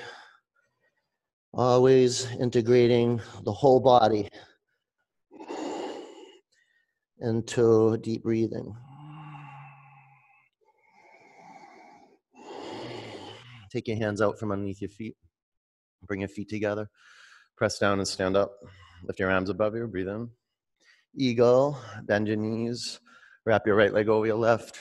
Always 1.53 2.31
integrating 2.39 3.19
the 3.43 3.51
whole 3.51 3.79
body 3.79 4.29
into 7.19 7.97
deep 7.97 8.23
breathing. 8.23 8.75
Take 13.71 13.87
your 13.87 13.97
hands 13.97 14.21
out 14.21 14.37
from 14.37 14.51
underneath 14.51 14.81
your 14.81 14.89
feet. 14.89 15.15
Bring 16.05 16.21
your 16.21 16.29
feet 16.29 16.49
together. 16.49 16.89
Press 17.55 17.79
down 17.79 17.99
and 17.99 18.07
stand 18.07 18.35
up. 18.35 18.53
Lift 19.03 19.19
your 19.19 19.31
arms 19.31 19.49
above 19.49 19.75
you. 19.75 19.87
Breathe 19.87 20.07
in. 20.07 20.29
Eagle. 21.15 21.77
Bend 22.03 22.27
your 22.27 22.37
knees. 22.37 22.99
Wrap 23.45 23.65
your 23.65 23.75
right 23.75 23.93
leg 23.93 24.09
over 24.09 24.25
your 24.25 24.37
left. 24.37 24.77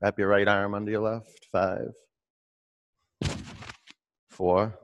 Wrap 0.00 0.18
your 0.18 0.28
right 0.28 0.46
arm 0.46 0.74
under 0.74 0.90
your 0.90 1.00
left. 1.00 1.48
Five, 1.50 1.92
four, 4.28 4.78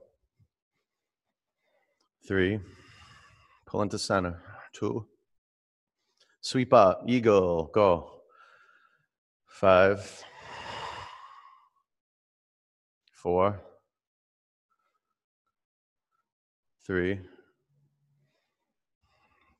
three. 2.26 2.58
Pull 3.66 3.82
into 3.82 3.98
center. 3.98 4.40
Two, 4.72 5.06
Sweep 6.44 6.74
up, 6.74 7.04
eagle, 7.06 7.70
go. 7.72 8.20
Five, 9.46 10.22
four, 13.12 13.62
three, 16.86 17.20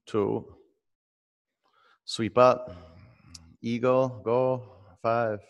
two. 0.06 0.44
Sweep 2.04 2.37
up, 2.37 2.70
eagle, 3.62 4.20
go. 4.24 4.70
Five, 5.02 5.40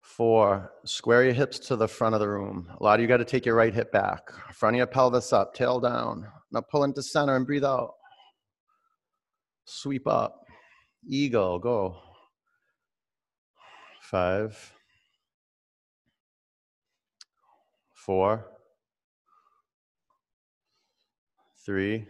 four. 0.00 0.72
Square 0.84 1.24
your 1.24 1.32
hips 1.32 1.58
to 1.58 1.76
the 1.76 1.88
front 1.88 2.14
of 2.14 2.20
the 2.20 2.28
room. 2.28 2.68
A 2.78 2.82
lot 2.82 2.94
of 2.94 3.02
you 3.02 3.08
got 3.08 3.16
to 3.18 3.24
take 3.24 3.44
your 3.44 3.56
right 3.56 3.74
hip 3.74 3.90
back. 3.90 4.30
Front 4.54 4.76
of 4.76 4.78
your 4.78 4.86
pelvis 4.86 5.32
up, 5.32 5.52
tail 5.52 5.80
down. 5.80 6.26
Now 6.52 6.62
pull 6.70 6.84
into 6.84 7.02
center 7.02 7.36
and 7.36 7.44
breathe 7.44 7.64
out. 7.64 7.94
Sweep 9.64 10.06
up. 10.06 10.46
Eagle. 11.08 11.58
Go. 11.58 11.96
Five. 14.00 14.72
Four. 17.92 18.46
Three. 21.66 22.06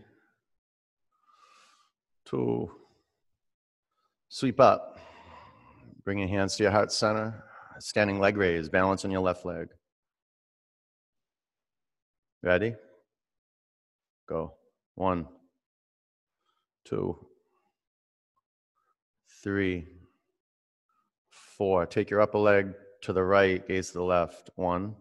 Two. 2.26 2.70
Sweep 4.28 4.60
up. 4.60 5.00
Bring 6.04 6.18
your 6.18 6.28
hands 6.28 6.56
to 6.56 6.64
your 6.64 6.72
heart 6.72 6.92
center. 6.92 7.42
Standing 7.78 8.20
leg 8.20 8.36
raise. 8.36 8.68
Balance 8.68 9.06
on 9.06 9.10
your 9.10 9.22
left 9.22 9.46
leg. 9.46 9.68
Ready? 12.42 12.74
Go. 14.28 14.52
One, 14.94 15.26
two, 16.84 17.26
three, 19.42 19.86
four. 21.30 21.86
Take 21.86 22.10
your 22.10 22.20
upper 22.20 22.38
leg 22.38 22.74
to 23.02 23.12
the 23.12 23.22
right, 23.22 23.66
gaze 23.66 23.88
to 23.88 23.94
the 23.94 24.04
left. 24.04 24.50
One, 24.56 24.96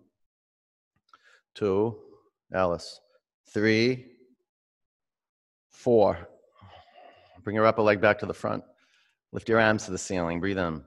two, 1.55 1.97
Alice. 2.53 3.01
Three, 3.53 4.14
four. 5.85 6.27
Bring 7.43 7.55
your 7.55 7.67
upper 7.67 7.83
leg 7.83 8.01
back 8.01 8.17
to 8.19 8.25
the 8.25 8.33
front. 8.33 8.63
Lift 9.31 9.47
your 9.47 9.61
arms 9.61 9.85
to 9.85 9.91
the 9.91 9.99
ceiling. 9.99 10.39
Breathe 10.39 10.57
in. 10.57 10.83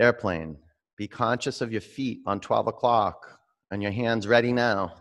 Airplane. 0.00 0.56
Be 0.96 1.06
conscious 1.06 1.60
of 1.60 1.72
your 1.72 1.82
feet 1.82 2.20
on 2.24 2.40
12 2.40 2.68
o'clock 2.68 3.38
and 3.70 3.82
your 3.82 3.92
hands 3.92 4.26
ready 4.26 4.50
now. 4.50 4.94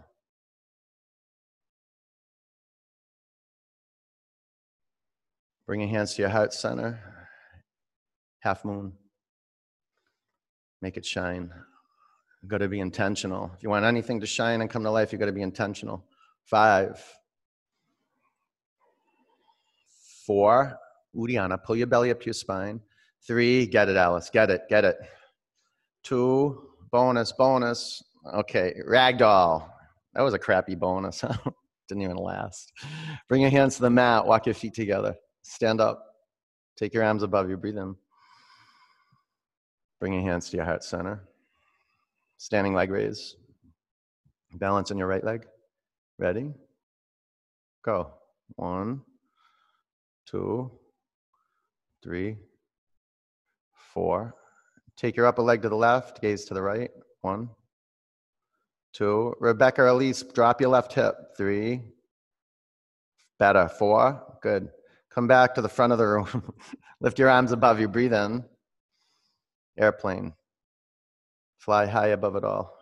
Bring 5.66 5.80
your 5.80 5.90
hands 5.90 6.16
to 6.16 6.24
your 6.24 6.32
heart 6.32 6.54
center 6.54 7.00
half 8.42 8.66
moon. 8.66 8.92
Make 10.82 10.98
it 10.98 11.06
shine. 11.06 11.50
You've 12.42 12.52
got 12.52 12.58
to 12.58 12.68
be 12.68 12.82
intentional. 12.82 13.52
If 13.56 13.64
you 13.64 13.70
want 13.70 13.86
anything 13.86 14.20
to 14.20 14.26
shine 14.26 14.60
and 14.60 14.70
come 14.70 14.84
to 14.84 14.92
life, 14.92 15.14
you've 15.14 15.22
got 15.22 15.28
to 15.28 15.32
be 15.32 15.44
intentional. 15.44 16.04
Five, 16.44 17.02
four, 20.26 20.78
Uddiyana, 21.16 21.62
pull 21.64 21.76
your 21.76 21.88
belly 21.88 22.12
up 22.12 22.20
to 22.22 22.26
your 22.28 22.34
spine. 22.34 22.80
Three, 23.26 23.66
get 23.66 23.90
it, 23.90 23.96
Alice, 23.96 24.30
get 24.32 24.50
it, 24.50 24.64
get 24.70 24.86
it. 24.86 24.98
Two, 26.04 26.70
bonus, 26.92 27.32
bonus. 27.32 28.04
Okay, 28.34 28.74
ragdoll. 28.88 29.68
That 30.14 30.22
was 30.22 30.34
a 30.34 30.40
crappy 30.40 30.76
bonus. 30.76 31.24
Didn't 31.88 32.04
even 32.04 32.18
last. 32.18 32.72
Bring 33.28 33.42
your 33.42 33.52
hands 33.52 33.76
to 33.76 33.82
the 33.82 33.90
mat, 33.90 34.26
walk 34.26 34.46
your 34.46 34.56
feet 34.56 34.74
together. 34.74 35.16
Stand 35.42 35.82
up. 35.82 36.06
Take 36.78 36.94
your 36.94 37.04
arms 37.04 37.24
above 37.24 37.50
you, 37.50 37.58
breathe 37.58 37.78
in. 37.78 37.96
Bring 40.00 40.14
your 40.14 40.24
hands 40.24 40.50
to 40.50 40.58
your 40.58 40.66
heart 40.66 40.84
center. 40.84 41.28
Standing 42.38 42.74
leg 42.74 42.90
raise. 42.90 43.36
Balance 44.54 44.90
on 44.90 44.98
your 44.98 45.08
right 45.08 45.24
leg. 45.24 45.46
Ready? 46.18 46.52
Go. 47.84 48.14
One, 48.56 49.02
two, 50.32 50.72
three, 52.02 52.38
four. 53.94 54.34
Take 54.98 55.16
your 55.18 55.28
upper 55.28 55.42
leg 55.42 55.62
to 55.62 55.70
the 55.70 55.76
left, 55.76 56.22
gaze 56.22 56.46
to 56.46 56.54
the 56.54 56.62
right. 56.62 56.90
One, 57.22 57.50
two. 58.94 59.36
Rebecca 59.40 59.92
Elise, 59.92 60.24
drop 60.24 60.62
your 60.62 60.70
left 60.70 60.94
hip. 60.94 61.16
Three, 61.38 61.82
Better. 63.42 63.68
Four. 63.68 64.38
Good. 64.44 64.70
Come 65.10 65.26
back 65.26 65.56
to 65.56 65.64
the 65.64 65.68
front 65.68 65.92
of 65.92 65.98
the 65.98 66.06
room. 66.06 66.54
Lift 67.02 67.18
your 67.18 67.28
arms 67.28 67.52
above 67.52 67.80
you. 67.80 67.88
Breathe 67.88 68.14
in. 68.14 68.46
Airplane. 69.80 70.34
Fly 71.58 71.88
high 71.88 72.10
above 72.10 72.36
it 72.36 72.44
all. 72.44 72.78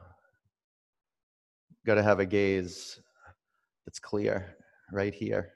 Got 1.86 1.96
to 1.96 2.04
have 2.04 2.20
a 2.20 2.26
gaze 2.26 3.00
that's 3.86 4.00
clear 4.00 4.58
right 4.92 5.14
here. 5.14 5.54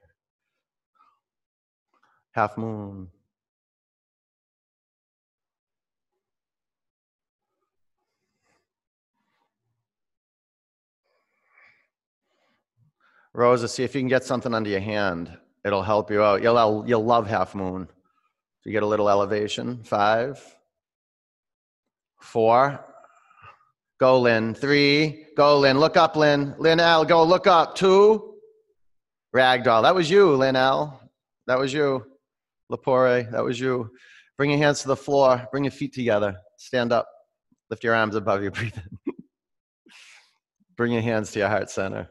Half 2.34 2.58
moon. 2.58 3.10
Rosa, 13.36 13.68
see 13.68 13.84
if 13.84 13.96
you 13.96 14.02
can 14.02 14.08
get 14.08 14.24
something 14.24 14.54
under 14.54 14.70
your 14.70 14.80
hand. 14.80 15.36
It'll 15.66 15.82
help 15.82 16.12
you 16.12 16.22
out. 16.22 16.44
You'll, 16.44 16.84
you'll 16.88 17.06
love 17.06 17.28
half 17.28 17.56
moon. 17.56 17.88
You 18.64 18.72
get 18.72 18.84
a 18.84 18.88
little 18.88 19.10
elevation. 19.10 19.84
Five, 19.84 20.40
four, 22.20 22.84
go, 24.00 24.20
Lynn. 24.20 24.54
Three, 24.54 25.26
go, 25.36 25.60
Lynn. 25.60 25.80
Look 25.80 25.98
up, 25.98 26.16
Lynn. 26.16 26.56
Lynn 26.58 26.78
go 26.78 27.24
look 27.24 27.48
up. 27.48 27.76
Two, 27.76 28.36
ragdoll. 29.36 29.84
That 29.84 29.96
was 29.96 30.10
you, 30.10 30.36
Lynn 30.36 30.56
L. 30.56 31.00
That 31.48 31.60
was 31.60 31.74
you. 31.74 32.06
Lapore, 32.74 33.30
that 33.32 33.44
was 33.44 33.60
you. 33.60 33.90
Bring 34.38 34.50
your 34.50 34.60
hands 34.60 34.82
to 34.82 34.88
the 34.88 34.96
floor. 34.96 35.48
Bring 35.52 35.64
your 35.64 35.72
feet 35.72 35.94
together. 35.94 36.36
Stand 36.58 36.92
up. 36.92 37.08
Lift 37.70 37.84
your 37.84 37.96
arms 37.96 38.16
above 38.16 38.44
you. 38.44 38.52
Breathe 38.52 38.76
in. 38.76 39.14
Bring 40.76 40.92
your 40.92 41.02
hands 41.04 41.32
to 41.32 41.40
your 41.40 41.50
heart 41.50 41.70
center. 41.70 42.10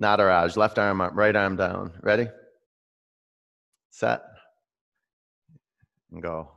Nataraj, 0.00 0.56
left 0.56 0.78
arm 0.78 1.00
up, 1.00 1.12
right 1.14 1.36
arm 1.36 1.56
down. 1.56 1.92
Ready? 2.02 2.28
Set. 3.90 4.22
And 6.10 6.22
go. 6.22 6.50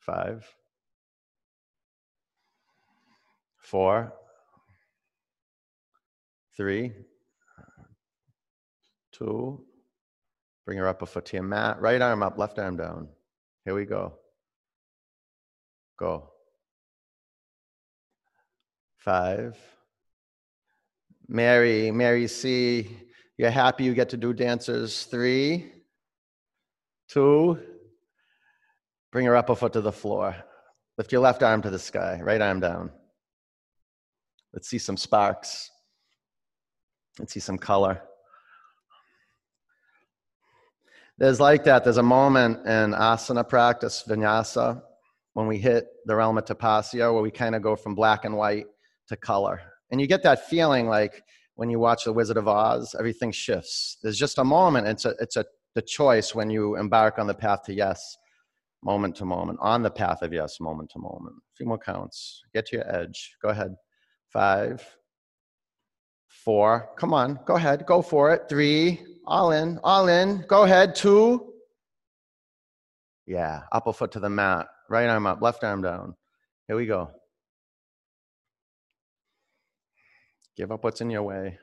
Five. 0.00 0.46
Four. 3.58 4.14
Three. 6.56 6.92
Two. 9.12 9.64
Bring 10.68 10.76
her 10.76 10.86
up 10.86 11.00
a 11.00 11.06
foot 11.06 11.24
to 11.24 11.36
your 11.38 11.44
mat. 11.44 11.80
Right 11.80 12.02
arm 12.02 12.22
up, 12.22 12.36
left 12.36 12.58
arm 12.58 12.76
down. 12.76 13.08
Here 13.64 13.74
we 13.74 13.86
go. 13.86 14.18
Go. 15.98 16.28
Five. 18.98 19.56
Mary, 21.26 21.90
Mary 21.90 22.26
C, 22.26 22.98
you're 23.38 23.48
happy 23.48 23.84
you 23.84 23.94
get 23.94 24.10
to 24.10 24.18
do 24.18 24.34
dancers. 24.34 25.04
Three, 25.04 25.72
two, 27.08 27.58
bring 29.10 29.24
her 29.24 29.36
upper 29.36 29.54
foot 29.54 29.72
to 29.72 29.80
the 29.80 29.90
floor. 29.90 30.36
Lift 30.98 31.12
your 31.12 31.22
left 31.22 31.42
arm 31.42 31.62
to 31.62 31.70
the 31.70 31.78
sky, 31.78 32.20
right 32.22 32.42
arm 32.42 32.60
down. 32.60 32.90
Let's 34.52 34.68
see 34.68 34.76
some 34.76 34.98
sparks. 34.98 35.70
Let's 37.18 37.32
see 37.32 37.40
some 37.40 37.56
color. 37.56 38.02
There's 41.18 41.40
like 41.40 41.64
that. 41.64 41.82
There's 41.82 41.96
a 41.96 42.02
moment 42.02 42.58
in 42.64 42.92
asana 42.92 43.48
practice, 43.48 44.04
vinyasa, 44.08 44.80
when 45.32 45.48
we 45.48 45.58
hit 45.58 45.86
the 46.06 46.14
realm 46.14 46.38
of 46.38 46.44
tapasya, 46.44 47.12
where 47.12 47.22
we 47.22 47.32
kind 47.32 47.56
of 47.56 47.62
go 47.62 47.74
from 47.74 47.96
black 47.96 48.24
and 48.24 48.36
white 48.36 48.66
to 49.08 49.16
color. 49.16 49.60
And 49.90 50.00
you 50.00 50.06
get 50.06 50.22
that 50.22 50.48
feeling 50.48 50.86
like 50.86 51.22
when 51.56 51.70
you 51.70 51.80
watch 51.80 52.04
The 52.04 52.12
Wizard 52.12 52.36
of 52.36 52.46
Oz, 52.46 52.94
everything 52.96 53.32
shifts. 53.32 53.98
There's 54.00 54.18
just 54.18 54.38
a 54.38 54.44
moment. 54.44 54.86
It's 54.86 55.04
a, 55.06 55.14
it's 55.18 55.36
a, 55.36 55.44
the 55.74 55.82
choice 55.82 56.36
when 56.36 56.50
you 56.50 56.76
embark 56.76 57.18
on 57.18 57.26
the 57.26 57.34
path 57.34 57.64
to 57.64 57.74
yes, 57.74 58.16
moment 58.84 59.16
to 59.16 59.24
moment, 59.24 59.58
on 59.60 59.82
the 59.82 59.90
path 59.90 60.22
of 60.22 60.32
yes, 60.32 60.60
moment 60.60 60.90
to 60.90 61.00
moment. 61.00 61.34
A 61.34 61.54
few 61.56 61.66
more 61.66 61.78
counts. 61.78 62.42
Get 62.54 62.66
to 62.66 62.76
your 62.76 62.94
edge. 62.94 63.34
Go 63.42 63.48
ahead. 63.48 63.74
Five, 64.32 64.86
four. 66.28 66.90
Come 66.96 67.12
on. 67.12 67.38
Go 67.44 67.56
ahead. 67.56 67.84
Go 67.86 68.02
for 68.02 68.32
it. 68.32 68.48
Three. 68.48 69.00
All 69.26 69.52
in. 69.52 69.78
All 69.82 70.08
in. 70.08 70.44
Go 70.48 70.64
ahead. 70.64 70.94
Two. 70.94 71.52
Yeah. 73.26 73.62
Upper 73.72 73.92
foot 73.92 74.12
to 74.12 74.20
the 74.20 74.30
mat. 74.30 74.68
Right 74.88 75.08
arm 75.08 75.26
up. 75.26 75.42
Left 75.42 75.64
arm 75.64 75.82
down. 75.82 76.14
Here 76.66 76.76
we 76.76 76.86
go. 76.86 77.10
Give 80.56 80.72
up 80.72 80.82
what's 80.82 81.00
in 81.00 81.10
your 81.10 81.22
way. 81.22 81.58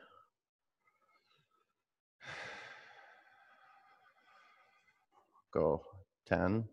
Go. 5.53 5.81
10. 6.27 6.65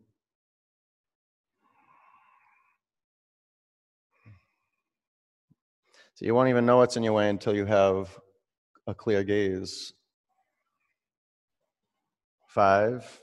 So 6.22 6.26
you 6.26 6.36
won't 6.36 6.50
even 6.50 6.64
know 6.64 6.76
what's 6.76 6.96
in 6.96 7.02
your 7.02 7.14
way 7.14 7.28
until 7.28 7.52
you 7.52 7.66
have 7.66 8.16
a 8.86 8.94
clear 8.94 9.24
gaze. 9.24 9.92
Five. 12.46 13.20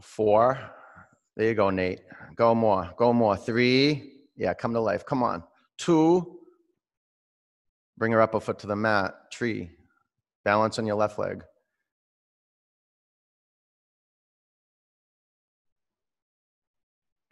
Four. 0.00 0.58
There 1.36 1.48
you 1.48 1.54
go, 1.54 1.68
Nate. 1.68 2.00
Go 2.36 2.54
more. 2.54 2.90
Go 2.96 3.12
more. 3.12 3.36
Three. 3.36 4.12
Yeah, 4.34 4.54
come 4.54 4.72
to 4.72 4.80
life. 4.80 5.04
Come 5.04 5.22
on. 5.22 5.44
Two. 5.76 6.38
Bring 7.98 8.12
her 8.12 8.22
up 8.22 8.34
a 8.34 8.40
foot 8.40 8.58
to 8.60 8.66
the 8.66 8.74
mat, 8.74 9.30
tree. 9.30 9.72
Balance 10.42 10.78
on 10.78 10.86
your 10.86 10.96
left 10.96 11.18
leg. 11.18 11.44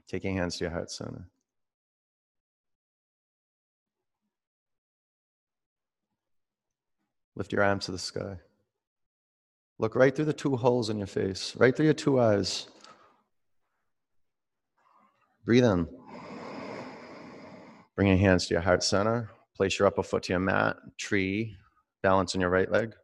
Taking 0.08 0.37
hands 0.37 0.58
to 0.58 0.64
your 0.64 0.72
heart 0.72 0.90
center. 0.90 1.32
Lift 7.35 7.53
your 7.53 7.62
arms 7.62 7.87
to 7.87 7.92
the 7.92 7.99
sky. 7.99 8.38
Look 9.79 9.95
right 9.95 10.14
through 10.14 10.27
the 10.27 10.33
two 10.33 10.57
holes 10.57 10.90
in 10.90 10.99
your 10.99 11.07
face, 11.07 11.57
right 11.57 11.75
through 11.75 11.87
your 11.87 11.95
two 11.95 12.21
eyes. 12.21 12.68
Breathe 15.45 15.64
in. 15.64 15.88
Bring 17.97 18.09
your 18.09 18.16
hands 18.16 18.47
to 18.47 18.55
your 18.55 18.62
heart 18.62 18.83
center. 18.83 19.31
Place 19.57 19.79
your 19.79 19.88
upper 19.88 20.03
foot 20.03 20.25
to 20.25 20.33
your 20.33 20.40
mat, 20.40 20.77
tree, 20.99 21.57
balance 22.03 22.35
on 22.35 22.40
your 22.40 22.51
right 22.51 22.71
leg. 22.71 22.95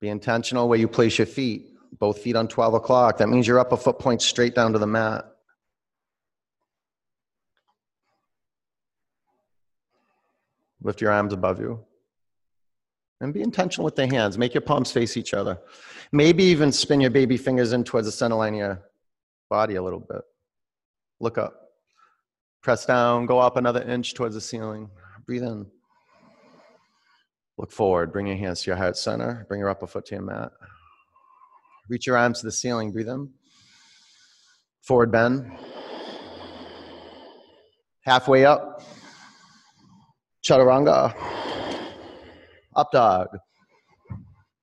Be 0.00 0.08
intentional 0.08 0.68
where 0.68 0.78
you 0.78 0.88
place 0.88 1.18
your 1.18 1.26
feet, 1.26 1.68
both 1.98 2.18
feet 2.18 2.36
on 2.36 2.48
12 2.48 2.74
o'clock. 2.74 3.18
That 3.18 3.28
means 3.28 3.46
your 3.46 3.58
upper 3.58 3.76
foot 3.76 3.98
points 3.98 4.26
straight 4.26 4.54
down 4.54 4.72
to 4.72 4.78
the 4.78 4.86
mat. 4.86 5.24
Lift 10.86 11.00
your 11.00 11.10
arms 11.10 11.32
above 11.32 11.58
you. 11.58 11.84
And 13.20 13.34
be 13.34 13.42
intentional 13.42 13.84
with 13.84 13.96
the 13.96 14.06
hands. 14.06 14.38
Make 14.38 14.54
your 14.54 14.60
palms 14.60 14.92
face 14.92 15.16
each 15.16 15.34
other. 15.34 15.58
Maybe 16.12 16.44
even 16.44 16.70
spin 16.70 17.00
your 17.00 17.10
baby 17.10 17.36
fingers 17.36 17.72
in 17.72 17.82
towards 17.82 18.06
the 18.06 18.12
center 18.12 18.36
line 18.36 18.54
of 18.54 18.58
your 18.60 18.82
body 19.50 19.74
a 19.74 19.82
little 19.82 19.98
bit. 19.98 20.20
Look 21.18 21.38
up. 21.38 21.72
Press 22.62 22.86
down, 22.86 23.26
go 23.26 23.40
up 23.40 23.56
another 23.56 23.82
inch 23.82 24.14
towards 24.14 24.36
the 24.36 24.40
ceiling. 24.40 24.88
Breathe 25.26 25.42
in. 25.42 25.66
Look 27.58 27.72
forward, 27.72 28.12
bring 28.12 28.28
your 28.28 28.36
hands 28.36 28.62
to 28.62 28.70
your 28.70 28.76
heart 28.76 28.96
center, 28.96 29.44
bring 29.48 29.58
your 29.58 29.70
upper 29.70 29.88
foot 29.88 30.06
to 30.06 30.14
your 30.14 30.22
mat. 30.22 30.52
Reach 31.88 32.06
your 32.06 32.16
arms 32.16 32.40
to 32.40 32.46
the 32.46 32.52
ceiling, 32.52 32.92
breathe 32.92 33.08
in. 33.08 33.30
Forward 34.82 35.10
bend. 35.10 35.50
Halfway 38.02 38.44
up. 38.44 38.82
Chaturanga. 40.46 41.12
Up 42.76 42.92
dog. 42.92 43.28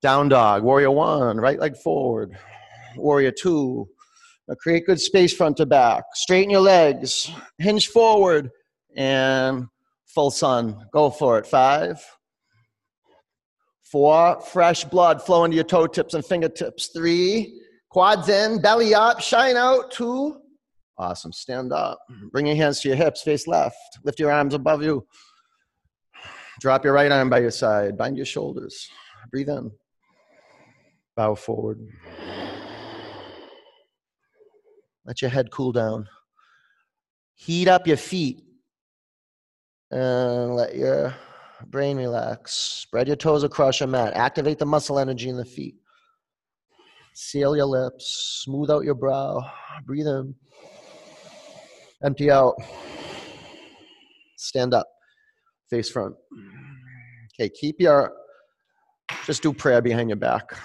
Down 0.00 0.28
dog. 0.28 0.62
Warrior 0.62 0.90
one, 0.90 1.38
right 1.38 1.58
leg 1.58 1.76
forward. 1.76 2.36
Warrior 2.96 3.32
two. 3.32 3.86
Now 4.48 4.54
create 4.54 4.86
good 4.86 5.00
space 5.00 5.34
front 5.34 5.56
to 5.58 5.66
back. 5.66 6.04
Straighten 6.14 6.50
your 6.50 6.60
legs. 6.60 7.30
Hinge 7.58 7.88
forward. 7.88 8.50
And 8.96 9.66
full 10.06 10.30
sun. 10.30 10.86
Go 10.92 11.10
for 11.10 11.38
it. 11.38 11.46
Five. 11.46 12.02
Four. 13.82 14.40
Fresh 14.40 14.84
blood 14.84 15.22
flow 15.22 15.44
into 15.44 15.54
your 15.54 15.64
toe 15.64 15.86
tips 15.86 16.14
and 16.14 16.24
fingertips. 16.24 16.88
Three. 16.94 17.60
Quads 17.90 18.28
in. 18.28 18.60
Belly 18.60 18.94
up. 18.94 19.20
Shine 19.20 19.56
out. 19.56 19.90
Two. 19.90 20.40
Awesome. 20.98 21.32
Stand 21.32 21.72
up. 21.72 21.98
Bring 22.30 22.46
your 22.46 22.56
hands 22.56 22.80
to 22.80 22.88
your 22.88 22.96
hips. 22.96 23.22
Face 23.22 23.46
left. 23.46 23.76
Lift 24.04 24.20
your 24.20 24.30
arms 24.30 24.54
above 24.54 24.82
you. 24.82 25.06
Drop 26.60 26.84
your 26.84 26.92
right 26.92 27.10
arm 27.10 27.28
by 27.30 27.40
your 27.40 27.50
side. 27.50 27.96
Bind 27.96 28.16
your 28.16 28.26
shoulders. 28.26 28.88
Breathe 29.30 29.48
in. 29.48 29.70
Bow 31.16 31.34
forward. 31.34 31.80
Let 35.04 35.20
your 35.20 35.30
head 35.30 35.50
cool 35.50 35.72
down. 35.72 36.08
Heat 37.34 37.68
up 37.68 37.86
your 37.86 37.96
feet. 37.96 38.42
And 39.90 40.56
let 40.56 40.74
your 40.74 41.14
brain 41.66 41.96
relax. 41.96 42.52
Spread 42.54 43.06
your 43.06 43.16
toes 43.16 43.44
across 43.44 43.80
your 43.80 43.88
mat. 43.88 44.14
Activate 44.14 44.58
the 44.58 44.66
muscle 44.66 44.98
energy 44.98 45.28
in 45.28 45.36
the 45.36 45.44
feet. 45.44 45.76
Seal 47.14 47.56
your 47.56 47.66
lips. 47.66 48.42
Smooth 48.44 48.70
out 48.70 48.84
your 48.84 48.94
brow. 48.94 49.40
Breathe 49.84 50.06
in. 50.06 50.34
Empty 52.02 52.30
out. 52.30 52.54
Stand 54.36 54.74
up. 54.74 54.93
Face 55.74 55.90
front. 55.90 56.14
Okay, 57.34 57.48
keep 57.48 57.80
your, 57.80 58.12
just 59.26 59.42
do 59.42 59.52
prayer 59.52 59.82
behind 59.82 60.08
your 60.08 60.16
back. 60.16 60.56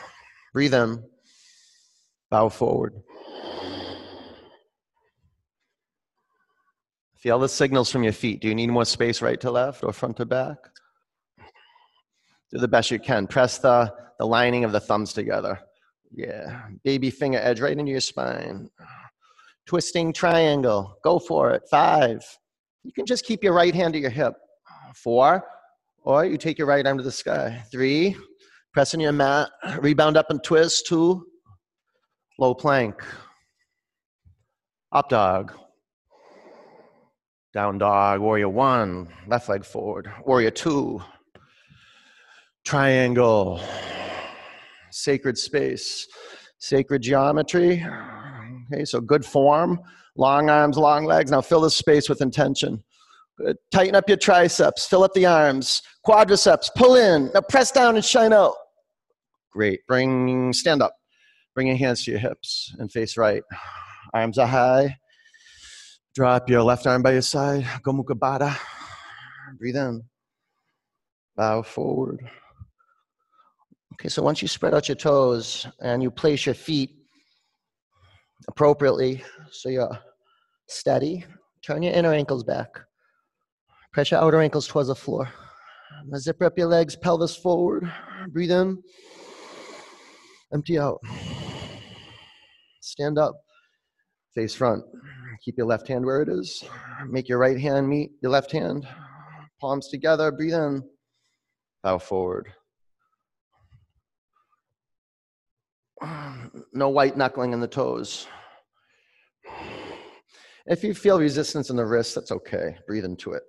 Breathe 0.54 0.76
in. 0.76 1.04
Bow 2.30 2.48
forward. 2.50 2.94
Feel 7.18 7.40
the 7.40 7.50
signals 7.50 7.90
from 7.90 8.04
your 8.04 8.14
feet. 8.14 8.40
Do 8.40 8.50
you 8.50 8.54
need 8.54 8.70
more 8.70 8.86
space 8.86 9.20
right 9.20 9.42
to 9.42 9.50
left 9.50 9.84
or 9.84 9.92
front 9.94 10.18
to 10.18 10.28
back? 10.28 10.58
Do 12.52 12.60
the 12.60 12.68
best 12.68 12.92
you 12.92 13.00
can. 13.00 13.26
Press 13.26 13.58
the, 13.58 13.92
the 14.20 14.28
lining 14.28 14.64
of 14.64 14.72
the 14.72 14.80
thumbs 14.80 15.12
together. 15.12 15.60
Yeah. 16.12 16.68
Baby 16.84 17.10
finger 17.10 17.40
edge 17.42 17.62
right 17.62 17.76
into 17.76 17.92
your 17.92 18.00
spine. 18.00 18.70
Twisting 19.66 20.14
triangle. 20.14 21.00
Go 21.04 21.18
for 21.18 21.50
it. 21.50 21.64
Five. 21.72 22.24
You 22.84 22.94
can 22.94 23.08
just 23.08 23.26
keep 23.26 23.44
your 23.44 23.54
right 23.54 23.74
hand 23.74 23.94
to 23.96 24.00
your 24.00 24.12
hip. 24.12 24.36
Four. 24.96 25.44
Or 26.04 26.26
you 26.26 26.38
take 26.38 26.58
your 26.58 26.68
right 26.68 26.86
arm 26.86 26.98
to 26.98 27.04
the 27.04 27.12
sky. 27.12 27.64
Three. 27.72 28.16
Pressing 28.74 29.00
your 29.00 29.12
mat. 29.12 29.50
Rebound 29.80 30.18
up 30.18 30.30
and 30.30 30.44
twist. 30.44 30.88
Two. 30.88 31.26
Low 32.38 32.54
plank. 32.54 32.96
Up 34.92 35.10
dog. 35.10 35.54
Down 37.52 37.80
dog, 37.80 38.22
warrior 38.22 38.48
one, 38.48 39.10
left 39.28 39.50
leg 39.50 39.66
forward, 39.66 40.12
warrior 40.24 40.52
two, 40.52 41.02
triangle, 42.64 43.60
sacred 44.92 45.36
space, 45.36 46.08
sacred 46.60 47.02
geometry. 47.02 47.84
Okay, 48.72 48.86
so 48.86 49.02
good 49.02 49.26
form, 49.26 49.80
long 50.16 50.52
arms, 50.52 50.78
long 50.78 51.06
legs. 51.06 51.32
Now 51.32 51.42
fill 51.42 51.62
this 51.62 51.76
space 51.76 52.08
with 52.08 52.22
intention. 52.22 52.84
Tighten 53.72 53.96
up 53.96 54.08
your 54.08 54.18
triceps, 54.18 54.86
fill 54.86 55.04
up 55.04 55.14
the 55.14 55.26
arms, 55.26 55.82
quadriceps, 56.06 56.70
pull 56.76 56.96
in. 56.96 57.32
Now 57.34 57.42
press 57.42 57.72
down 57.72 57.96
and 57.96 58.04
shine 58.04 58.34
out. 58.34 58.56
Great. 59.52 59.80
Bring, 59.88 60.54
stand 60.54 60.82
up. 60.82 60.94
Bring 61.56 61.68
your 61.68 61.78
hands 61.78 62.04
to 62.06 62.12
your 62.12 62.20
hips 62.20 62.74
and 62.80 62.92
face 62.92 63.18
right. 63.18 63.44
Arms 64.14 64.38
are 64.38 64.48
high. 64.48 64.96
Drop 66.16 66.50
your 66.50 66.64
left 66.64 66.86
arm 66.88 67.02
by 67.02 67.12
your 67.14 67.22
side. 67.22 67.64
Baddha. 67.84 68.58
Breathe 69.58 69.78
in. 69.78 70.04
Bow 71.36 71.62
forward. 71.62 72.20
Okay, 73.94 74.10
so 74.10 74.22
once 74.22 74.42
you 74.42 74.48
spread 74.48 74.74
out 74.74 74.88
your 74.88 74.96
toes 74.96 75.68
and 75.82 76.02
you 76.02 76.12
place 76.12 76.46
your 76.46 76.56
feet 76.56 76.92
appropriately, 78.48 79.24
so 79.52 79.70
you're 79.70 80.00
steady, 80.68 81.26
turn 81.62 81.84
your 81.84 81.94
inner 81.94 82.14
ankles 82.14 82.44
back. 82.44 82.70
Press 83.92 84.12
your 84.12 84.22
outer 84.22 84.40
ankles 84.40 84.68
towards 84.68 84.88
the 84.90 84.96
floor. 84.96 85.30
Now 86.06 86.18
zip 86.18 86.42
up 86.42 86.58
your 86.58 86.68
legs, 86.68 86.96
pelvis 86.96 87.36
forward. 87.36 87.92
Breathe 88.30 88.52
in. 88.52 88.82
Empty 90.54 90.78
out. 90.78 91.00
Stand 92.82 93.18
up. 93.18 93.36
Face 94.36 94.54
front. 94.54 94.84
Keep 95.44 95.58
your 95.58 95.68
left 95.68 95.88
hand 95.88 96.06
where 96.06 96.22
it 96.22 96.30
is. 96.30 96.64
Make 97.08 97.28
your 97.28 97.40
right 97.40 97.60
hand 97.60 97.88
meet 97.90 98.12
your 98.22 98.32
left 98.32 98.52
hand. 98.52 98.88
Palms 99.60 99.88
together. 99.90 100.32
Breathe 100.32 100.54
in. 100.54 100.84
Bow 101.84 101.98
forward. 101.98 102.54
No 106.74 106.90
white 106.90 107.18
knuckling 107.18 107.54
in 107.54 107.60
the 107.60 107.68
toes. 107.68 108.28
If 110.66 110.84
you 110.84 110.94
feel 110.94 111.20
resistance 111.20 111.70
in 111.70 111.76
the 111.76 111.86
wrists, 111.86 112.14
that's 112.14 112.32
okay. 112.32 112.78
Breathe 112.88 113.06
into 113.06 113.34
it. 113.34 113.44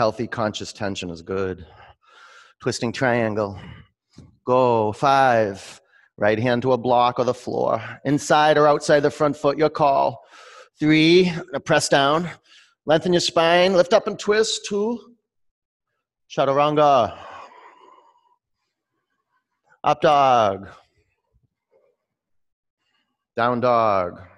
Healthy 0.00 0.28
conscious 0.28 0.72
tension 0.72 1.10
is 1.10 1.20
good. 1.20 1.66
Twisting 2.58 2.90
triangle. 2.90 3.60
Go. 4.46 4.92
Five. 4.92 5.82
Right 6.16 6.38
hand 6.38 6.62
to 6.62 6.72
a 6.72 6.78
block 6.78 7.18
or 7.18 7.26
the 7.26 7.34
floor. 7.34 7.82
Inside 8.06 8.56
or 8.56 8.66
outside 8.66 9.00
the 9.00 9.10
front 9.10 9.36
foot, 9.36 9.58
your 9.58 9.68
call. 9.68 10.24
Three, 10.78 11.30
press 11.66 11.90
down. 11.90 12.30
Lengthen 12.86 13.12
your 13.12 13.20
spine, 13.20 13.74
lift 13.74 13.92
up 13.92 14.06
and 14.06 14.18
twist. 14.18 14.64
Two, 14.66 15.16
chaturanga. 16.30 17.18
Up 19.84 20.00
dog. 20.00 20.68
Down 23.36 23.60
dog. 23.60 24.29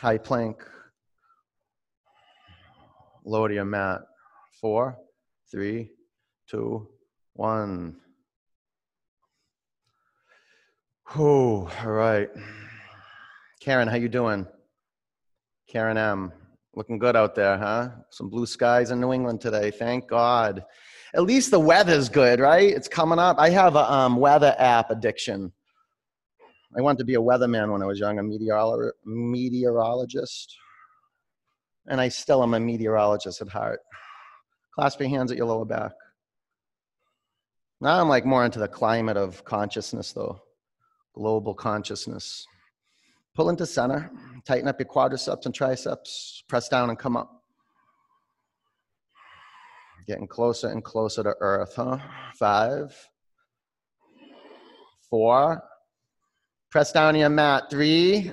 High 0.00 0.16
plank. 0.16 0.64
Lower 3.22 3.52
your 3.52 3.66
mat. 3.66 4.00
Four, 4.58 4.96
three, 5.50 5.90
two, 6.48 6.88
one. 7.34 7.96
Oh, 11.14 11.70
all 11.84 11.92
right. 11.92 12.30
Karen, 13.60 13.88
how 13.88 13.96
you 13.96 14.08
doing? 14.08 14.46
Karen 15.68 15.98
M. 15.98 16.32
Looking 16.74 16.98
good 16.98 17.14
out 17.14 17.34
there, 17.34 17.58
huh? 17.58 17.90
Some 18.08 18.30
blue 18.30 18.46
skies 18.46 18.92
in 18.92 19.00
New 19.02 19.12
England 19.12 19.42
today. 19.42 19.70
Thank 19.70 20.08
God. 20.08 20.64
At 21.12 21.24
least 21.24 21.50
the 21.50 21.60
weather's 21.60 22.08
good, 22.08 22.40
right? 22.40 22.70
It's 22.70 22.88
coming 22.88 23.18
up. 23.18 23.36
I 23.38 23.50
have 23.50 23.76
a 23.76 23.92
um, 23.92 24.16
weather 24.16 24.56
app 24.58 24.90
addiction. 24.90 25.52
I 26.76 26.80
wanted 26.80 26.98
to 26.98 27.04
be 27.04 27.14
a 27.14 27.20
weatherman 27.20 27.72
when 27.72 27.82
I 27.82 27.86
was 27.86 27.98
young, 27.98 28.18
a 28.18 28.22
meteorolo- 28.22 28.92
meteorologist. 29.04 30.56
And 31.88 32.00
I 32.00 32.08
still 32.08 32.42
am 32.42 32.54
a 32.54 32.60
meteorologist 32.60 33.40
at 33.40 33.48
heart. 33.48 33.80
Clasp 34.74 35.00
your 35.00 35.08
hands 35.08 35.32
at 35.32 35.36
your 35.36 35.46
lower 35.46 35.64
back. 35.64 35.92
Now 37.80 38.00
I'm 38.00 38.08
like 38.08 38.24
more 38.24 38.44
into 38.44 38.58
the 38.58 38.68
climate 38.68 39.16
of 39.16 39.44
consciousness, 39.44 40.12
though, 40.12 40.42
global 41.14 41.54
consciousness. 41.54 42.46
Pull 43.34 43.48
into 43.48 43.66
center, 43.66 44.10
tighten 44.44 44.68
up 44.68 44.78
your 44.78 44.88
quadriceps 44.88 45.46
and 45.46 45.54
triceps, 45.54 46.44
press 46.48 46.68
down 46.68 46.90
and 46.90 46.98
come 46.98 47.16
up. 47.16 47.42
Getting 50.06 50.28
closer 50.28 50.68
and 50.68 50.84
closer 50.84 51.22
to 51.22 51.34
earth, 51.40 51.74
huh? 51.74 51.98
Five, 52.34 52.96
four, 55.08 55.62
press 56.70 56.92
down 56.92 57.14
on 57.14 57.20
your 57.20 57.28
mat. 57.28 57.64
Three, 57.70 58.32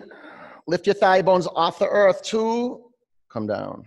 lift 0.67 0.87
your 0.87 0.95
thigh 0.95 1.21
bones 1.21 1.47
off 1.55 1.79
the 1.79 1.87
earth. 1.87 2.23
Two, 2.23 2.91
come 3.29 3.47
down 3.47 3.85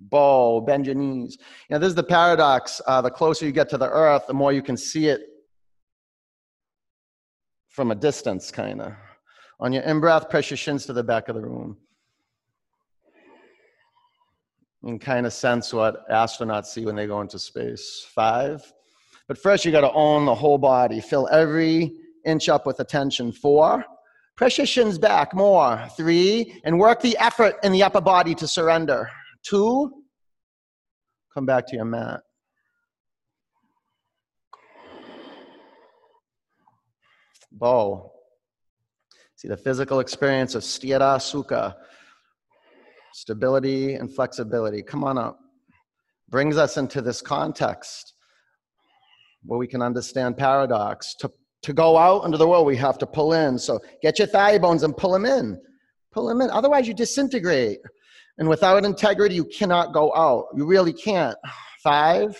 bow, 0.00 0.60
bend 0.60 0.86
your 0.86 0.94
knees. 0.94 1.38
Know, 1.68 1.78
this 1.78 1.88
is 1.88 1.94
the 1.94 2.02
paradox. 2.02 2.80
Uh, 2.86 3.02
the 3.02 3.10
closer 3.10 3.44
you 3.44 3.52
get 3.52 3.68
to 3.70 3.78
the 3.78 3.88
earth, 3.88 4.26
the 4.26 4.34
more 4.34 4.52
you 4.52 4.62
can 4.62 4.76
see 4.76 5.08
it 5.08 5.20
from 7.68 7.90
a 7.90 7.94
distance, 7.94 8.50
kind 8.50 8.80
of. 8.80 8.92
On 9.60 9.72
your 9.72 9.82
in 9.82 10.00
breath, 10.00 10.30
press 10.30 10.50
your 10.50 10.56
shins 10.56 10.86
to 10.86 10.92
the 10.92 11.04
back 11.04 11.28
of 11.28 11.34
the 11.34 11.42
room. 11.42 11.76
And 14.82 14.98
kind 14.98 15.26
of 15.26 15.34
sense 15.34 15.74
what 15.74 16.08
astronauts 16.08 16.66
see 16.66 16.86
when 16.86 16.96
they 16.96 17.06
go 17.06 17.20
into 17.20 17.38
space. 17.38 18.06
Five. 18.14 18.72
But 19.28 19.36
first, 19.36 19.66
you 19.66 19.70
got 19.70 19.82
to 19.82 19.92
own 19.92 20.24
the 20.24 20.34
whole 20.34 20.56
body. 20.56 21.00
Fill 21.00 21.28
every 21.30 21.99
inch 22.24 22.48
up 22.48 22.66
with 22.66 22.80
attention. 22.80 23.32
Four. 23.32 23.84
Press 24.36 24.58
your 24.58 24.66
shins 24.66 24.98
back 24.98 25.34
more. 25.34 25.86
Three. 25.96 26.60
And 26.64 26.78
work 26.78 27.00
the 27.00 27.16
effort 27.18 27.56
in 27.62 27.72
the 27.72 27.82
upper 27.82 28.00
body 28.00 28.34
to 28.36 28.46
surrender. 28.46 29.10
Two, 29.42 30.02
come 31.32 31.46
back 31.46 31.66
to 31.68 31.76
your 31.76 31.84
mat. 31.84 32.20
Bow. 37.52 38.12
See 39.36 39.48
the 39.48 39.56
physical 39.56 40.00
experience 40.00 40.54
of 40.54 40.62
sthira 40.62 41.16
sukha, 41.16 41.74
stability 43.14 43.94
and 43.94 44.14
flexibility. 44.14 44.82
Come 44.82 45.02
on 45.02 45.18
up. 45.18 45.38
Brings 46.28 46.56
us 46.56 46.76
into 46.76 47.00
this 47.00 47.22
context 47.22 48.14
where 49.42 49.58
we 49.58 49.66
can 49.66 49.82
understand 49.82 50.36
paradox. 50.36 51.14
To, 51.20 51.32
to 51.62 51.72
go 51.72 51.96
out 51.96 52.24
into 52.24 52.38
the 52.38 52.46
world, 52.46 52.66
we 52.66 52.76
have 52.76 52.98
to 52.98 53.06
pull 53.06 53.32
in. 53.34 53.58
So 53.58 53.80
get 54.02 54.18
your 54.18 54.28
thigh 54.28 54.58
bones 54.58 54.82
and 54.82 54.96
pull 54.96 55.12
them 55.12 55.26
in. 55.26 55.60
Pull 56.12 56.26
them 56.26 56.40
in. 56.40 56.50
Otherwise, 56.50 56.88
you 56.88 56.94
disintegrate. 56.94 57.78
And 58.38 58.48
without 58.48 58.84
integrity, 58.84 59.34
you 59.34 59.44
cannot 59.44 59.92
go 59.92 60.14
out. 60.14 60.46
You 60.56 60.66
really 60.66 60.92
can't. 60.92 61.36
Five, 61.82 62.36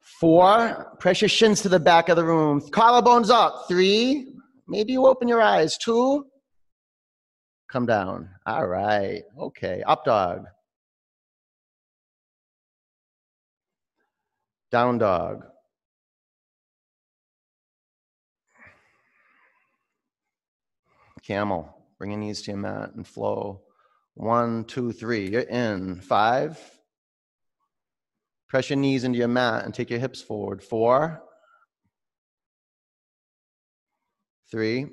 four, 0.00 0.96
press 0.98 1.20
your 1.20 1.28
shins 1.28 1.60
to 1.60 1.68
the 1.68 1.80
back 1.80 2.08
of 2.08 2.16
the 2.16 2.24
room. 2.24 2.60
Collarbones 2.70 3.28
up. 3.28 3.66
Three, 3.68 4.32
maybe 4.66 4.92
you 4.92 5.06
open 5.06 5.28
your 5.28 5.42
eyes. 5.42 5.76
Two, 5.76 6.24
Come 7.72 7.86
down. 7.86 8.28
All 8.44 8.66
right. 8.66 9.22
Okay. 9.38 9.82
Up 9.86 10.04
dog. 10.04 10.44
Down 14.70 14.98
dog. 14.98 15.46
Camel. 21.26 21.76
Bring 21.98 22.10
your 22.10 22.20
knees 22.20 22.42
to 22.42 22.50
your 22.50 22.58
mat 22.58 22.90
and 22.94 23.06
flow. 23.06 23.62
One, 24.14 24.64
two, 24.64 24.92
three. 24.92 25.30
You're 25.30 25.42
in. 25.42 26.00
Five. 26.00 26.58
Press 28.48 28.68
your 28.68 28.78
knees 28.78 29.04
into 29.04 29.18
your 29.18 29.28
mat 29.28 29.64
and 29.64 29.72
take 29.72 29.88
your 29.88 29.98
hips 29.98 30.20
forward. 30.20 30.62
Four. 30.62 31.22
Three. 34.50 34.86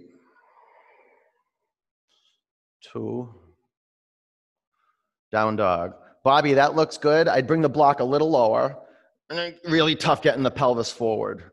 Two. 2.82 3.34
Down 5.32 5.58
dog. 5.58 5.96
Bobby, 6.24 6.54
that 6.54 6.76
looks 6.76 6.98
good. 6.98 7.28
I'd 7.28 7.48
bring 7.48 7.62
the 7.62 7.70
block 7.70 8.00
a 8.00 8.04
little 8.06 8.30
lower. 8.30 8.78
Really 9.66 9.96
tough 9.96 10.22
getting 10.22 10.44
the 10.44 10.52
pelvis 10.52 10.92
forward. 10.92 11.52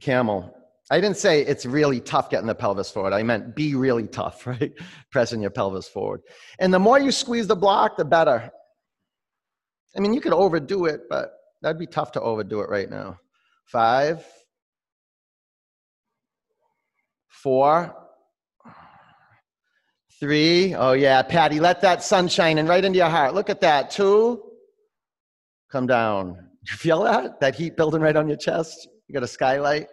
Camel. 0.00 0.54
I 0.90 1.00
didn't 1.00 1.16
say 1.16 1.40
it's 1.40 1.66
really 1.66 2.00
tough 2.00 2.30
getting 2.30 2.46
the 2.46 2.54
pelvis 2.54 2.90
forward. 2.90 3.12
I 3.12 3.22
meant 3.22 3.56
be 3.56 3.74
really 3.74 4.06
tough, 4.06 4.46
right? 4.46 4.72
Pressing 5.10 5.40
your 5.40 5.50
pelvis 5.50 5.88
forward. 5.88 6.20
And 6.58 6.72
the 6.72 6.78
more 6.78 6.98
you 6.98 7.10
squeeze 7.10 7.46
the 7.46 7.56
block, 7.56 7.96
the 7.96 8.04
better. 8.04 8.50
I 9.96 10.00
mean, 10.00 10.12
you 10.12 10.20
could 10.20 10.32
overdo 10.32 10.84
it, 10.84 11.02
but 11.08 11.32
that'd 11.62 11.78
be 11.78 11.86
tough 11.86 12.12
to 12.12 12.20
overdo 12.20 12.60
it 12.60 12.68
right 12.68 12.88
now. 12.88 13.18
Five, 13.66 14.24
four, 17.28 17.94
three. 20.20 20.74
Oh, 20.74 20.92
yeah, 20.92 21.22
Patty, 21.22 21.58
let 21.58 21.80
that 21.80 22.02
sun 22.02 22.28
shine 22.28 22.58
in 22.58 22.66
right 22.66 22.84
into 22.84 22.98
your 22.98 23.08
heart. 23.08 23.34
Look 23.34 23.50
at 23.50 23.60
that. 23.62 23.90
Two, 23.90 24.42
come 25.70 25.86
down. 25.86 26.42
You 26.68 26.76
feel 26.76 27.04
that? 27.04 27.38
That 27.38 27.54
heat 27.54 27.76
building 27.76 28.00
right 28.00 28.16
on 28.16 28.26
your 28.26 28.36
chest? 28.36 28.88
You 29.06 29.12
got 29.12 29.22
a 29.22 29.28
skylight? 29.28 29.86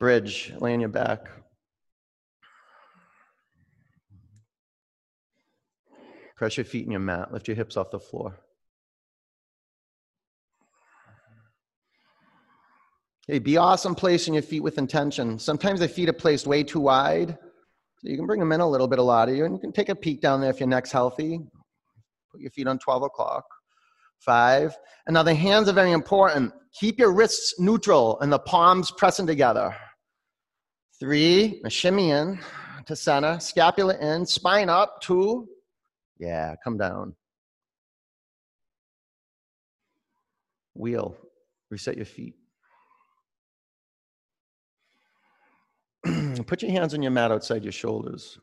Bridge, 0.00 0.52
your 0.60 0.88
back. 0.88 1.26
Press 6.36 6.56
your 6.56 6.64
feet 6.64 6.84
in 6.84 6.92
your 6.92 7.00
mat. 7.00 7.32
Lift 7.32 7.48
your 7.48 7.56
hips 7.56 7.76
off 7.76 7.90
the 7.90 7.98
floor. 7.98 8.38
Hey, 13.26 13.40
be 13.40 13.56
awesome 13.56 13.96
placing 13.96 14.34
your 14.34 14.42
feet 14.44 14.62
with 14.62 14.78
intention. 14.78 15.36
Sometimes 15.38 15.80
the 15.80 15.88
feet 15.88 16.08
are 16.08 16.12
placed 16.12 16.46
way 16.46 16.62
too 16.62 16.78
wide. 16.78 17.30
So 17.30 18.08
you 18.08 18.16
can 18.16 18.26
bring 18.26 18.38
them 18.38 18.52
in 18.52 18.60
a 18.60 18.68
little 18.68 18.86
bit, 18.86 19.00
a 19.00 19.02
lot 19.02 19.28
of 19.28 19.34
you, 19.34 19.44
and 19.44 19.52
you 19.52 19.60
can 19.60 19.72
take 19.72 19.88
a 19.88 19.96
peek 19.96 20.20
down 20.20 20.40
there 20.40 20.50
if 20.50 20.60
your 20.60 20.68
neck's 20.68 20.92
healthy. 20.92 21.40
Put 22.30 22.40
your 22.40 22.52
feet 22.52 22.68
on 22.68 22.78
12 22.78 23.02
o'clock. 23.02 23.44
Five. 24.20 24.76
And 25.08 25.14
now 25.14 25.24
the 25.24 25.34
hands 25.34 25.68
are 25.68 25.72
very 25.72 25.90
important. 25.90 26.52
Keep 26.78 27.00
your 27.00 27.12
wrists 27.12 27.58
neutral 27.58 28.20
and 28.20 28.32
the 28.32 28.38
palms 28.38 28.92
pressing 28.92 29.26
together. 29.26 29.74
Three, 31.00 31.62
in 31.64 32.40
to 32.86 32.96
center, 32.96 33.38
scapula 33.38 33.96
in, 33.98 34.26
spine 34.26 34.68
up. 34.68 35.00
Two, 35.00 35.46
yeah, 36.18 36.56
come 36.62 36.76
down. 36.76 37.14
Wheel, 40.74 41.16
reset 41.70 41.96
your 41.96 42.06
feet. 42.06 42.34
Put 46.46 46.62
your 46.62 46.72
hands 46.72 46.94
on 46.94 47.02
your 47.02 47.12
mat 47.12 47.30
outside 47.30 47.62
your 47.62 47.72
shoulders. 47.72 48.38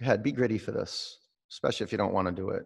Go 0.00 0.04
ahead, 0.04 0.22
be 0.22 0.32
gritty 0.32 0.58
for 0.58 0.72
this, 0.72 1.18
especially 1.50 1.84
if 1.84 1.92
you 1.92 1.98
don't 1.98 2.14
want 2.14 2.26
to 2.26 2.32
do 2.32 2.50
it. 2.50 2.64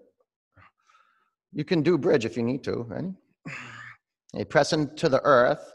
You 1.53 1.65
can 1.65 1.83
do 1.83 1.99
bridge 1.99 2.25
if 2.25 2.37
you 2.37 2.43
need 2.43 2.65
to. 2.65 2.87
Ready? 2.89 3.13
Hey, 4.35 4.47
press 4.47 4.73
into 4.73 5.11
the 5.11 5.21
earth 5.25 5.75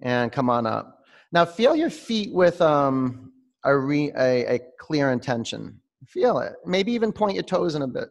and 0.00 0.30
come 0.30 0.48
on 0.48 0.64
up. 0.64 0.95
Now 1.32 1.44
feel 1.44 1.74
your 1.74 1.90
feet 1.90 2.32
with 2.32 2.60
um, 2.60 3.32
a, 3.64 3.76
re, 3.76 4.12
a, 4.16 4.54
a 4.54 4.60
clear 4.78 5.10
intention. 5.10 5.80
Feel 6.06 6.38
it. 6.38 6.54
Maybe 6.64 6.92
even 6.92 7.12
point 7.12 7.34
your 7.34 7.42
toes 7.42 7.74
in 7.74 7.82
a 7.82 7.88
bit. 7.88 8.08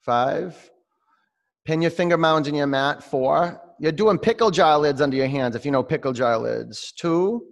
Five. 0.00 0.70
Pin 1.64 1.80
your 1.80 1.92
finger 1.92 2.18
mounds 2.18 2.48
in 2.48 2.54
your 2.54 2.66
mat. 2.66 3.02
Four. 3.02 3.60
You're 3.78 3.92
doing 3.92 4.18
pickle 4.18 4.50
jar 4.50 4.78
lids 4.78 5.00
under 5.00 5.16
your 5.16 5.28
hands 5.28 5.54
if 5.54 5.64
you 5.64 5.70
know 5.70 5.82
pickle 5.82 6.12
jar 6.12 6.36
lids. 6.36 6.92
Two. 6.92 7.46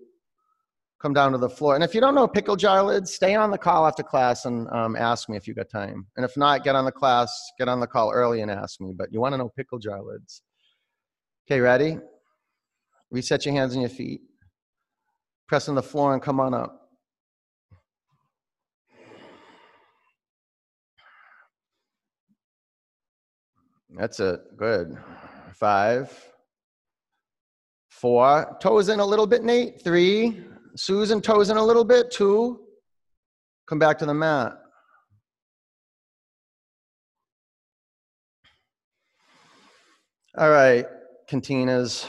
Come 1.01 1.14
down 1.14 1.33
to 1.33 1.38
the 1.38 1.49
floor. 1.49 1.77
And 1.77 1.85
if 1.85 1.95
you 1.95 2.01
don't 2.01 2.14
know 2.14 2.29
pickle 2.29 2.57
jar 2.57 2.83
lids, 2.83 3.14
stay 3.14 3.35
on 3.35 3.51
the 3.51 3.57
call 3.57 3.87
after 3.87 4.03
class 4.03 4.45
and 4.45 4.69
um, 4.71 4.97
ask 4.97 5.29
me 5.29 5.37
if 5.37 5.49
you 5.49 5.55
got 5.55 5.71
time. 5.71 6.07
And 6.16 6.27
if 6.27 6.37
not, 6.37 6.62
get 6.62 6.77
on 6.77 6.85
the 6.85 6.93
class, 6.93 7.33
get 7.59 7.69
on 7.69 7.81
the 7.81 7.87
call 7.87 8.12
early 8.12 8.43
and 8.43 8.51
ask 8.51 8.81
me. 8.81 8.93
But 8.95 9.12
you 9.12 9.21
want 9.21 9.33
to 9.33 9.38
know 9.38 9.49
pickle 9.49 9.79
jar 9.79 10.03
lids. 10.03 10.43
Okay, 11.47 11.61
ready? 11.61 11.99
Reset 13.11 13.44
your 13.44 13.55
hands 13.55 13.75
and 13.75 13.83
your 13.83 13.90
feet. 13.90 14.20
Press 15.49 15.68
on 15.68 15.75
the 15.75 15.83
floor 15.83 16.12
and 16.12 16.23
come 16.23 16.38
on 16.38 16.55
up. 16.55 16.88
That's 23.96 24.20
it. 24.20 24.40
Good. 24.57 24.96
Five, 25.55 26.16
four. 27.88 28.57
Toes 28.61 28.88
in 28.88 29.01
a 29.01 29.05
little 29.05 29.27
bit, 29.27 29.42
Nate. 29.42 29.83
Three. 29.83 30.44
Susan, 30.77 31.20
toes 31.20 31.51
in 31.51 31.57
a 31.57 31.64
little 31.64 31.85
bit. 31.85 32.11
Two. 32.11 32.61
Come 33.66 33.79
back 33.79 33.99
to 33.99 34.07
the 34.07 34.14
mat. 34.14 34.53
All 40.38 40.49
right, 40.49 40.87
cantinas. 41.29 42.07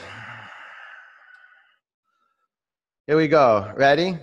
Here 3.12 3.18
we 3.18 3.28
go. 3.28 3.70
Ready, 3.76 4.16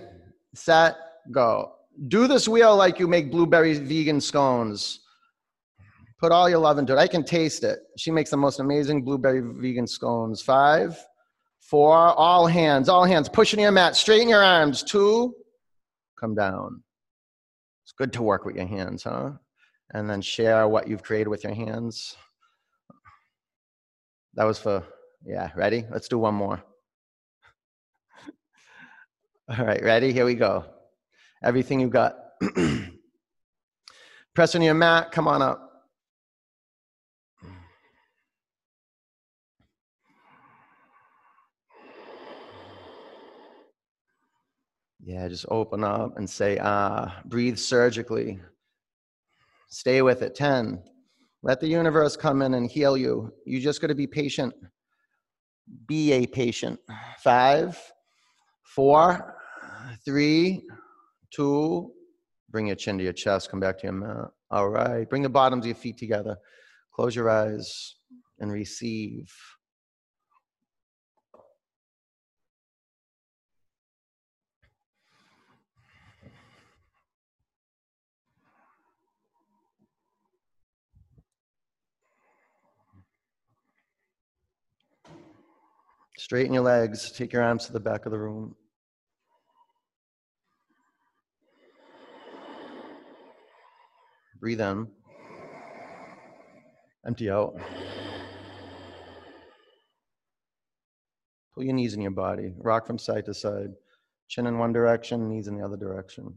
set, 0.52 0.96
go. 1.30 1.74
Do 2.08 2.26
this 2.26 2.48
wheel 2.48 2.74
like 2.74 2.98
you 2.98 3.06
make 3.06 3.30
blueberry 3.30 3.74
vegan 3.74 4.20
scones. 4.20 4.98
Put 6.18 6.32
all 6.32 6.50
your 6.50 6.58
love 6.58 6.76
into 6.76 6.94
it. 6.94 6.98
I 6.98 7.06
can 7.06 7.22
taste 7.22 7.62
it. 7.62 7.78
She 7.96 8.10
makes 8.10 8.30
the 8.30 8.36
most 8.36 8.58
amazing 8.58 9.04
blueberry 9.04 9.42
vegan 9.42 9.86
scones. 9.86 10.42
Five, 10.42 10.98
four, 11.60 11.94
all 11.94 12.48
hands, 12.48 12.88
all 12.88 13.04
hands. 13.04 13.28
Push 13.28 13.52
Pushing 13.52 13.60
your 13.60 13.70
mat, 13.70 13.94
straighten 13.94 14.28
your 14.28 14.42
arms. 14.42 14.82
Two, 14.82 15.36
come 16.18 16.34
down. 16.34 16.82
It's 17.84 17.92
good 17.92 18.12
to 18.14 18.24
work 18.24 18.44
with 18.44 18.56
your 18.56 18.66
hands, 18.66 19.04
huh? 19.04 19.34
And 19.94 20.10
then 20.10 20.20
share 20.20 20.66
what 20.66 20.88
you've 20.88 21.04
created 21.04 21.28
with 21.28 21.44
your 21.44 21.54
hands. 21.54 22.16
That 24.34 24.46
was 24.46 24.58
for, 24.58 24.82
yeah, 25.24 25.50
ready? 25.54 25.84
Let's 25.92 26.08
do 26.08 26.18
one 26.18 26.34
more. 26.34 26.60
All 29.58 29.64
right, 29.64 29.82
ready? 29.82 30.12
Here 30.12 30.24
we 30.24 30.36
go. 30.36 30.64
Everything 31.42 31.80
you've 31.80 31.90
got. 31.90 32.14
Press 34.34 34.54
on 34.54 34.62
your 34.62 34.74
mat, 34.74 35.10
come 35.10 35.26
on 35.26 35.42
up. 35.42 35.88
Yeah, 45.02 45.26
just 45.26 45.46
open 45.48 45.82
up 45.82 46.16
and 46.16 46.30
say, 46.30 46.56
ah, 46.62 47.20
breathe 47.24 47.58
surgically. 47.58 48.38
Stay 49.68 50.00
with 50.00 50.22
it. 50.22 50.36
10. 50.36 50.80
Let 51.42 51.58
the 51.58 51.66
universe 51.66 52.16
come 52.16 52.42
in 52.42 52.54
and 52.54 52.70
heal 52.70 52.96
you. 52.96 53.32
You 53.44 53.58
just 53.58 53.80
got 53.80 53.88
to 53.88 53.96
be 53.96 54.06
patient. 54.06 54.54
Be 55.88 56.12
a 56.12 56.24
patient. 56.24 56.78
Five, 57.18 57.76
four, 58.62 59.39
three, 60.04 60.66
two. 61.30 61.92
Bring 62.50 62.66
your 62.66 62.76
chin 62.76 62.98
to 62.98 63.04
your 63.04 63.12
chest. 63.12 63.50
Come 63.50 63.60
back 63.60 63.78
to 63.78 63.84
your 63.84 63.92
mat. 63.92 64.30
All 64.50 64.68
right. 64.68 65.08
Bring 65.08 65.22
the 65.22 65.28
bottoms 65.28 65.64
of 65.64 65.68
your 65.68 65.76
feet 65.76 65.98
together. 65.98 66.36
Close 66.92 67.14
your 67.14 67.30
eyes 67.30 67.94
and 68.40 68.50
receive. 68.50 69.32
Straighten 86.18 86.52
your 86.52 86.62
legs. 86.62 87.10
Take 87.12 87.32
your 87.32 87.42
arms 87.42 87.66
to 87.66 87.72
the 87.72 87.80
back 87.80 88.04
of 88.06 88.12
the 88.12 88.18
room. 88.18 88.54
Breathe 94.40 94.60
in. 94.60 94.88
Empty 97.06 97.30
out. 97.30 97.56
Pull 101.54 101.64
your 101.64 101.74
knees 101.74 101.94
in 101.94 102.00
your 102.00 102.10
body. 102.10 102.54
Rock 102.56 102.86
from 102.86 102.98
side 102.98 103.26
to 103.26 103.34
side. 103.34 103.70
Chin 104.28 104.46
in 104.46 104.58
one 104.58 104.72
direction, 104.72 105.28
knees 105.28 105.46
in 105.46 105.56
the 105.56 105.64
other 105.64 105.76
direction. 105.76 106.34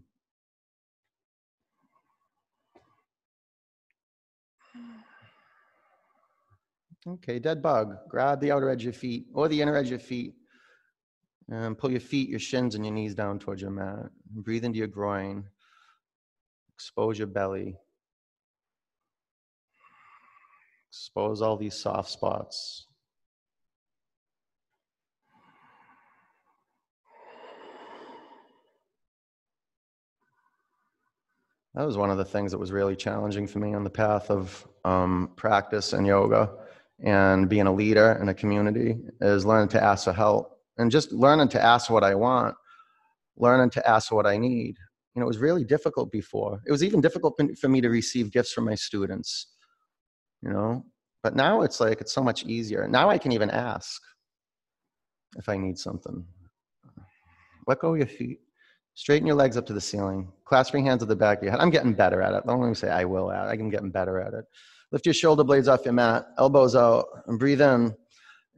Okay, 7.06 7.40
dead 7.40 7.62
bug. 7.62 7.96
Grab 8.10 8.40
the 8.40 8.52
outer 8.52 8.70
edge 8.70 8.82
of 8.82 8.86
your 8.86 8.94
feet 8.94 9.28
or 9.34 9.48
the 9.48 9.62
inner 9.62 9.76
edge 9.76 9.88
of 9.88 9.92
your 9.92 10.00
feet. 10.00 10.34
And 11.50 11.78
pull 11.78 11.92
your 11.92 12.00
feet, 12.00 12.30
your 12.30 12.40
shins, 12.40 12.76
and 12.76 12.86
your 12.86 12.94
knees 12.94 13.16
down 13.16 13.40
towards 13.40 13.62
your 13.62 13.72
mat. 13.72 14.10
Breathe 14.30 14.64
into 14.64 14.80
your 14.80 14.88
groin. 14.88 15.44
Expose 16.74 17.18
your 17.18 17.28
belly. 17.28 17.76
Expose 20.94 21.42
all 21.42 21.58
these 21.58 21.74
soft 21.74 22.12
spots. 22.12 22.86
That 31.74 31.88
was 31.88 31.98
one 31.98 32.12
of 32.12 32.20
the 32.20 32.24
things 32.24 32.52
that 32.52 32.60
was 32.60 32.72
really 32.72 32.96
challenging 32.96 33.48
for 33.48 33.58
me 33.58 33.74
on 33.74 33.84
the 33.84 33.90
path 33.90 34.30
of 34.30 34.68
um, 34.86 35.32
practice 35.36 35.94
and 35.94 36.06
yoga 36.06 36.52
and 37.04 37.50
being 37.50 37.66
a 37.66 37.74
leader 37.74 38.20
in 38.22 38.30
a 38.30 38.34
community 38.36 38.96
is 39.20 39.48
learning 39.48 39.70
to 39.70 39.84
ask 39.84 40.04
for 40.04 40.14
help 40.14 40.60
and 40.78 40.92
just 40.92 41.12
learning 41.12 41.48
to 41.50 41.60
ask 41.60 41.90
what 41.90 42.04
I 42.04 42.14
want, 42.14 42.54
learning 43.36 43.72
to 43.72 43.90
ask 43.90 44.12
what 44.12 44.28
I 44.28 44.38
need. 44.38 44.78
You 45.16 45.22
know, 45.22 45.24
it 45.24 45.28
was 45.28 45.40
really 45.40 45.64
difficult 45.64 46.12
before. 46.12 46.62
It 46.68 46.72
was 46.72 46.84
even 46.84 47.02
difficult 47.02 47.42
for 47.60 47.68
me 47.68 47.82
to 47.82 47.90
receive 47.90 48.32
gifts 48.32 48.54
from 48.54 48.66
my 48.66 48.76
students, 48.76 49.48
you 50.44 50.52
know, 50.52 50.84
but 51.22 51.36
now 51.36 51.62
it's 51.62 51.80
like 51.80 52.02
it's 52.02 52.14
so 52.14 52.22
much 52.24 52.46
easier. 52.46 52.88
Now 52.88 53.10
I 53.10 53.18
can 53.18 53.32
even 53.32 53.50
ask 53.50 54.02
if 55.38 55.48
I 55.48 55.58
need 55.58 55.78
something. 55.78 56.26
Let 57.66 57.80
go 57.80 57.94
of 57.94 57.98
your 57.98 58.08
feet. 58.08 58.40
Straighten 58.96 59.26
your 59.26 59.36
legs 59.36 59.58
up 59.58 59.66
to 59.68 59.74
the 59.74 59.82
ceiling. 59.82 60.32
Clasp 60.46 60.74
your 60.74 60.84
hands 60.84 61.02
at 61.02 61.10
the 61.10 61.16
back 61.16 61.38
of 61.38 61.44
your 61.44 61.52
head. 61.52 61.62
I'm 61.62 61.70
getting 61.70 61.94
better 61.94 62.22
at 62.22 62.34
it. 62.34 62.46
Don't 62.46 62.62
let 62.62 62.68
me 62.68 62.76
say 62.76 62.90
I 62.90 63.06
will 63.06 63.32
at 63.32 63.48
it. 63.48 63.60
I'm 63.60 63.70
getting 63.70 63.90
better 63.90 64.20
at 64.20 64.34
it. 64.34 64.46
Lift 64.92 65.06
your 65.08 65.14
shoulder 65.14 65.44
blades 65.44 65.68
off 65.68 65.86
your 65.86 65.94
mat, 65.94 66.28
elbows 66.38 66.76
out, 66.76 67.06
and 67.26 67.40
breathe 67.40 67.62
in 67.62 67.96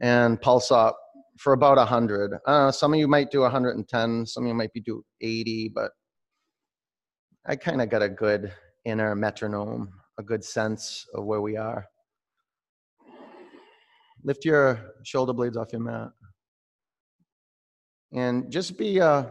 and 0.00 0.40
pulse 0.42 0.70
up 0.70 0.98
for 1.38 1.54
about 1.54 1.78
100. 1.78 2.38
Uh, 2.46 2.70
some 2.70 2.92
of 2.92 2.98
you 2.98 3.08
might 3.08 3.30
do 3.30 3.40
110, 3.40 4.26
some 4.26 4.44
of 4.44 4.48
you 4.48 4.54
might 4.54 4.72
be 4.72 4.80
do 4.80 5.02
80, 5.22 5.70
but 5.74 5.92
I 7.46 7.56
kind 7.56 7.80
of 7.80 7.88
got 7.88 8.02
a 8.02 8.08
good 8.08 8.52
inner 8.84 9.14
metronome, 9.14 9.92
a 10.18 10.22
good 10.22 10.44
sense 10.44 11.06
of 11.14 11.24
where 11.24 11.40
we 11.40 11.56
are. 11.56 11.86
Lift 14.24 14.44
your 14.44 14.94
shoulder 15.04 15.32
blades 15.32 15.56
off 15.56 15.72
your 15.72 15.82
mat. 15.82 16.10
And 18.12 18.50
just 18.50 18.78
be 18.78 18.98
a 18.98 19.30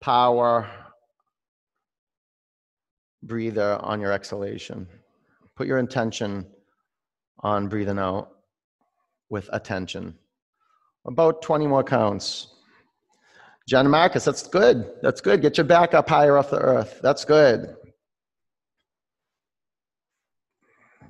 power 0.00 0.70
breather 3.22 3.78
on 3.82 4.00
your 4.00 4.12
exhalation. 4.12 4.86
Put 5.56 5.66
your 5.66 5.78
intention 5.78 6.46
on 7.40 7.68
breathing 7.68 7.98
out 7.98 8.28
with 9.30 9.48
attention. 9.52 10.14
About 11.06 11.42
20 11.42 11.66
more 11.66 11.84
counts. 11.84 12.53
John 13.66 13.88
Marcus, 13.88 14.24
that's 14.24 14.46
good. 14.46 14.90
That's 15.02 15.20
good. 15.20 15.40
Get 15.40 15.56
your 15.56 15.64
back 15.64 15.94
up 15.94 16.08
higher 16.08 16.36
off 16.36 16.50
the 16.50 16.58
earth. 16.58 17.00
That's 17.02 17.24
good. 17.24 17.74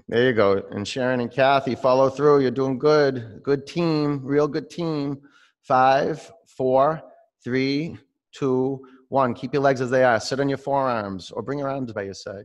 There 0.09 0.25
you 0.25 0.33
go. 0.35 0.63
And 0.71 0.87
Sharon 0.87 1.21
and 1.21 1.31
Kathy, 1.31 1.75
follow 1.75 2.11
through. 2.11 2.41
You're 2.41 2.51
doing 2.51 2.79
good. 2.79 3.41
Good 3.43 3.67
team. 3.67 4.21
Real 4.23 4.47
good 4.47 4.71
team. 4.71 5.19
Five, 5.63 6.31
four, 6.47 7.03
three, 7.43 7.97
two, 8.33 8.87
one. 9.09 9.35
Keep 9.35 9.55
your 9.55 9.63
legs 9.63 9.81
as 9.81 9.91
they 9.91 10.05
are. 10.05 10.21
Sit 10.21 10.41
on 10.41 10.49
your 10.49 10.59
forearms 10.59 11.31
or 11.31 11.43
bring 11.43 11.59
your 11.59 11.71
arms 11.71 11.93
by 11.93 12.03
your 12.03 12.15
side. 12.15 12.45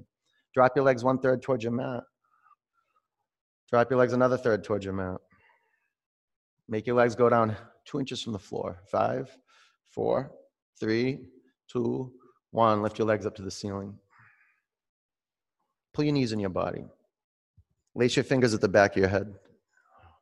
Drop 0.53 0.71
your 0.75 0.85
legs 0.85 1.03
one 1.03 1.19
third 1.19 1.41
towards 1.41 1.63
your 1.63 1.73
mat. 1.73 2.01
Drop 3.69 3.91
your 3.91 3.99
legs 3.99 4.13
another 4.13 4.37
third 4.37 4.63
towards 4.63 4.85
your 4.85 4.93
mat. 4.93 5.17
Make 6.67 6.87
your 6.87 6.95
legs 6.95 7.13
go 7.13 7.29
down 7.29 7.55
two 7.85 7.99
inches 7.99 8.21
from 8.21 8.33
the 8.33 8.39
floor. 8.39 8.79
Five, 8.89 9.35
four, 9.89 10.31
three, 10.79 11.25
two, 11.71 12.11
one. 12.51 12.81
Lift 12.81 12.97
your 12.97 13.07
legs 13.07 13.25
up 13.25 13.35
to 13.35 13.41
the 13.41 13.51
ceiling. 13.51 13.97
Pull 15.93 16.05
your 16.05 16.13
knees 16.13 16.31
in 16.31 16.39
your 16.39 16.49
body. 16.49 16.85
Lace 17.95 18.15
your 18.15 18.23
fingers 18.23 18.53
at 18.53 18.61
the 18.61 18.67
back 18.67 18.91
of 18.91 18.97
your 18.97 19.09
head. 19.09 19.33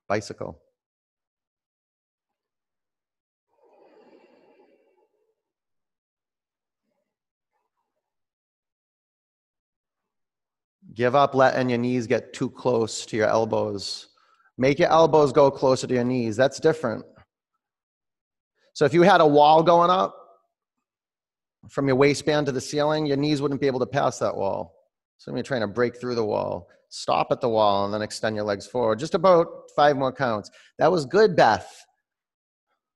Bicycle. 0.08 0.60
Give 10.94 11.14
up 11.14 11.36
letting 11.36 11.70
your 11.70 11.78
knees 11.78 12.08
get 12.08 12.34
too 12.34 12.50
close 12.50 13.06
to 13.06 13.16
your 13.16 13.28
elbows. 13.28 14.08
Make 14.58 14.80
your 14.80 14.90
elbows 14.90 15.32
go 15.32 15.52
closer 15.52 15.86
to 15.86 15.94
your 15.94 16.04
knees. 16.04 16.36
That's 16.36 16.60
different. 16.60 17.06
So 18.78 18.86
if 18.86 18.94
you 18.94 19.02
had 19.02 19.22
a 19.22 19.26
wall 19.26 19.64
going 19.64 19.90
up 19.90 20.16
from 21.68 21.88
your 21.88 21.96
waistband 21.96 22.46
to 22.46 22.52
the 22.52 22.62
ceiling, 22.62 23.08
your 23.08 23.18
knees 23.18 23.42
wouldn't 23.42 23.60
be 23.60 23.66
able 23.66 23.80
to 23.80 23.88
pass 23.88 24.20
that 24.20 24.38
wall. 24.38 24.76
So 25.18 25.34
you're 25.34 25.42
trying 25.42 25.62
to 25.62 25.68
break 25.68 26.00
through 26.00 26.14
the 26.14 26.24
wall. 26.24 26.68
Stop 26.90 27.30
at 27.32 27.42
the 27.42 27.50
wall 27.50 27.86
and 27.86 27.94
then 27.96 28.04
extend 28.04 28.36
your 28.36 28.46
legs 28.46 28.68
forward. 28.68 29.00
Just 29.00 29.16
about 29.16 29.48
five 29.76 29.98
more 29.98 30.12
counts. 30.12 30.52
That 30.78 30.92
was 30.92 31.08
good, 31.08 31.36
Beth. 31.36 31.68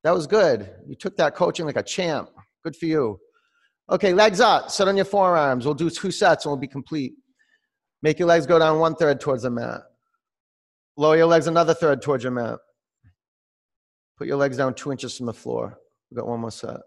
That 0.03 0.13
was 0.13 0.27
good. 0.27 0.69
You 0.88 0.93
took 0.93 1.17
that 1.17 1.34
coaching 1.34 1.65
like 1.65 1.77
a 1.77 1.84
champ. 1.84 2.29
Good 2.63 2.75
for 2.75 2.86
you. 2.86 3.19
Okay, 3.89 4.13
legs 4.13 4.39
up. 4.39 4.69
Sit 4.69 4.88
on 4.88 4.95
your 4.95 5.05
forearms. 5.05 5.65
We'll 5.65 5.73
do 5.73 5.89
two 5.89 6.11
sets 6.11 6.45
and 6.45 6.51
we'll 6.51 6.59
be 6.59 6.67
complete. 6.67 7.13
Make 8.03 8.19
your 8.19 8.27
legs 8.27 8.45
go 8.45 8.59
down 8.59 8.77
one 8.77 8.93
third 8.93 9.19
towards 9.19 9.41
the 9.41 9.49
mat. 9.49 9.82
Lower 10.95 11.17
your 11.17 11.25
legs 11.25 11.47
another 11.47 11.73
third 11.73 12.03
towards 12.03 12.23
your 12.23 12.34
mat. 12.34 12.59
Put 14.22 14.28
your 14.28 14.38
legs 14.38 14.57
down 14.57 14.76
two 14.76 14.91
inches 14.91 15.17
from 15.17 15.26
the 15.26 15.34
floor. 15.34 15.80
We've 16.11 16.19
got 16.19 16.28
one 16.28 16.41
more 16.41 16.51
set. 16.51 16.78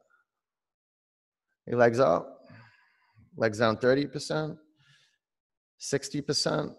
Your 1.66 1.78
legs 1.78 1.98
up. 1.98 2.38
Legs 3.36 3.58
down 3.58 3.76
30%, 3.76 4.56
60%, 5.80 6.74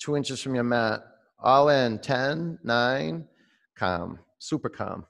two 0.00 0.16
inches 0.16 0.40
from 0.40 0.54
your 0.54 0.62
mat. 0.62 1.00
All 1.40 1.68
in 1.68 1.98
10, 1.98 2.60
9, 2.62 3.24
calm, 3.76 4.20
super 4.38 4.68
calm. 4.68 5.04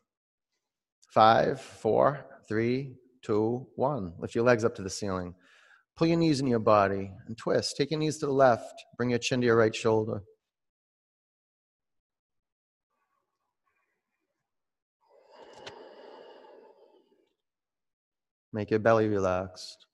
Five, 1.13 1.61
four, 1.61 2.25
three, 2.49 2.95
two, 3.21 3.67
one. 3.77 4.15
Lift 4.19 4.35
your 4.35 4.45
legs 4.45 4.65
up 4.65 4.75
to 4.77 4.83
the 4.83 4.89
ceiling. 4.89 5.35
Pull 5.99 6.07
your 6.07 6.17
knees 6.17 6.41
in 6.41 6.47
your 6.47 6.61
body 6.61 7.11
and 7.27 7.37
twist. 7.37 7.77
Take 7.77 7.91
your 7.91 8.01
knees 8.01 8.17
to 8.21 8.27
the 8.27 8.33
left. 8.33 8.73
Bring 8.97 9.11
your 9.11 9.19
chin 9.19 9.43
to 9.43 9.47
your 9.47 9.57
right 9.57 9.77
shoulder. 9.77 10.23
Make 18.53 18.71
your 18.71 18.81
belly 18.81 19.09
relaxed. 19.09 19.87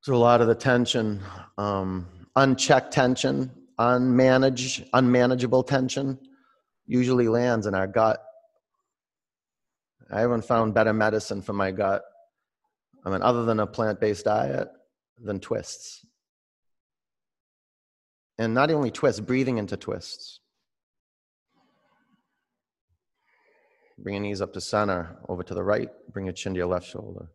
So 0.00 0.14
a 0.14 0.16
lot 0.16 0.40
of 0.40 0.48
the 0.48 0.54
tension, 0.54 1.20
um, 1.56 2.06
unchecked 2.36 2.92
tension, 2.92 3.50
unmanaged, 3.78 4.86
unmanageable 4.92 5.62
tension, 5.62 6.18
usually 6.86 7.28
lands 7.28 7.66
in 7.66 7.74
our 7.74 7.86
gut. 7.86 8.22
I 10.10 10.20
haven't 10.20 10.44
found 10.44 10.74
better 10.74 10.92
medicine 10.92 11.40
for 11.40 11.54
my 11.54 11.70
gut 11.70 12.02
I 13.04 13.10
mean, 13.10 13.22
other 13.22 13.44
than 13.44 13.60
a 13.60 13.66
plant 13.66 14.00
based 14.00 14.24
diet, 14.24 14.68
than 15.18 15.40
twists. 15.40 16.06
And 18.38 18.54
not 18.54 18.70
only 18.70 18.90
twists, 18.90 19.20
breathing 19.20 19.58
into 19.58 19.76
twists. 19.76 20.40
Bring 23.98 24.16
your 24.16 24.22
knees 24.22 24.40
up 24.40 24.52
to 24.54 24.60
center, 24.60 25.16
over 25.28 25.42
to 25.42 25.54
the 25.54 25.62
right, 25.62 25.88
bring 26.12 26.26
your 26.26 26.34
chin 26.34 26.52
to 26.54 26.58
your 26.58 26.66
left 26.66 26.86
shoulder. 26.86 27.28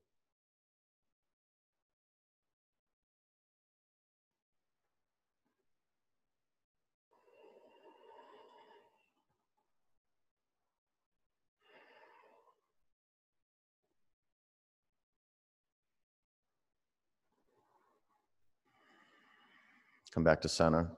Come 20.11 20.23
back 20.23 20.41
to 20.41 20.49
center. 20.49 20.89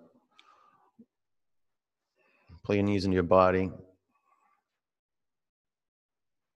Pull 2.64 2.76
your 2.76 2.84
knees 2.84 3.06
into 3.06 3.16
your 3.16 3.24
body. 3.24 3.70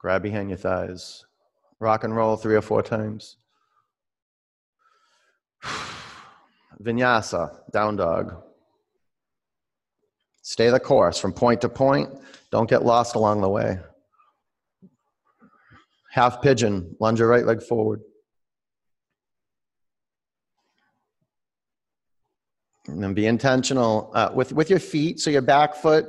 Grab 0.06 0.22
behind 0.22 0.50
your 0.52 0.58
thighs. 0.60 1.26
Rock 1.80 2.04
and 2.04 2.16
roll 2.16 2.36
three 2.36 2.56
or 2.56 2.62
four 2.62 2.84
times. 2.84 3.38
Vinyasa, 6.80 7.72
down 7.72 7.96
dog. 7.96 8.36
Stay 10.44 10.70
the 10.70 10.80
course 10.80 11.18
from 11.18 11.34
point 11.34 11.60
to 11.62 11.70
point. 11.70 12.12
Don't 12.52 12.70
get 12.70 12.86
lost 12.86 13.16
along 13.16 13.42
the 13.42 13.50
way. 13.50 13.80
Half 16.12 16.40
pigeon, 16.40 16.96
lunge 17.00 17.18
your 17.18 17.28
right 17.28 17.44
leg 17.44 17.64
forward. 17.64 18.02
And 22.86 23.02
then 23.02 23.16
be 23.16 23.26
intentional 23.26 24.12
uh, 24.14 24.30
with, 24.36 24.54
with 24.54 24.70
your 24.70 24.78
feet. 24.78 25.20
So 25.20 25.32
your 25.32 25.42
back 25.42 25.74
foot 25.74 26.06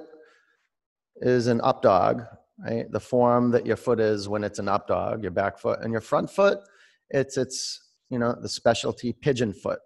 is 1.22 1.46
an 1.46 1.62
up 1.62 1.80
dog, 1.80 2.26
right? 2.58 2.90
The 2.90 3.00
form 3.00 3.50
that 3.52 3.66
your 3.66 3.76
foot 3.76 4.00
is 4.00 4.28
when 4.28 4.44
it's 4.44 4.58
an 4.58 4.68
up 4.68 4.88
dog, 4.88 5.22
your 5.22 5.30
back 5.30 5.58
foot, 5.58 5.80
and 5.80 5.92
your 5.92 6.00
front 6.00 6.30
foot, 6.30 6.58
it's 7.10 7.36
it's 7.36 7.80
you 8.10 8.18
know 8.18 8.34
the 8.40 8.48
specialty 8.48 9.12
pigeon 9.12 9.52
foot. 9.52 9.78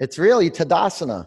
It's 0.00 0.18
really 0.18 0.50
Tadasana, 0.50 1.26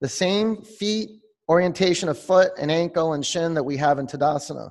the 0.00 0.08
same 0.08 0.56
feet 0.62 1.22
orientation 1.48 2.08
of 2.08 2.18
foot 2.18 2.52
and 2.58 2.70
ankle 2.70 3.14
and 3.14 3.24
shin 3.24 3.54
that 3.54 3.62
we 3.62 3.76
have 3.76 3.98
in 3.98 4.06
Tadasana. 4.06 4.70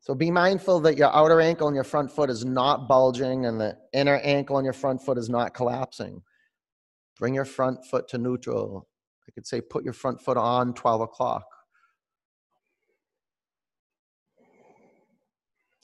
So 0.00 0.14
be 0.14 0.30
mindful 0.30 0.80
that 0.80 0.96
your 0.96 1.14
outer 1.14 1.40
ankle 1.40 1.66
and 1.68 1.74
your 1.74 1.84
front 1.84 2.10
foot 2.10 2.30
is 2.30 2.44
not 2.44 2.88
bulging 2.88 3.46
and 3.46 3.60
the 3.60 3.76
inner 3.92 4.16
ankle 4.22 4.56
and 4.56 4.64
your 4.64 4.72
front 4.72 5.02
foot 5.02 5.18
is 5.18 5.28
not 5.28 5.54
collapsing. 5.54 6.22
Bring 7.18 7.34
your 7.34 7.44
front 7.44 7.84
foot 7.84 8.08
to 8.08 8.18
neutral. 8.18 8.88
I 9.28 9.32
could 9.32 9.46
say 9.46 9.60
put 9.60 9.84
your 9.84 9.92
front 9.92 10.20
foot 10.20 10.36
on 10.36 10.72
12 10.72 11.00
o'clock. 11.02 11.44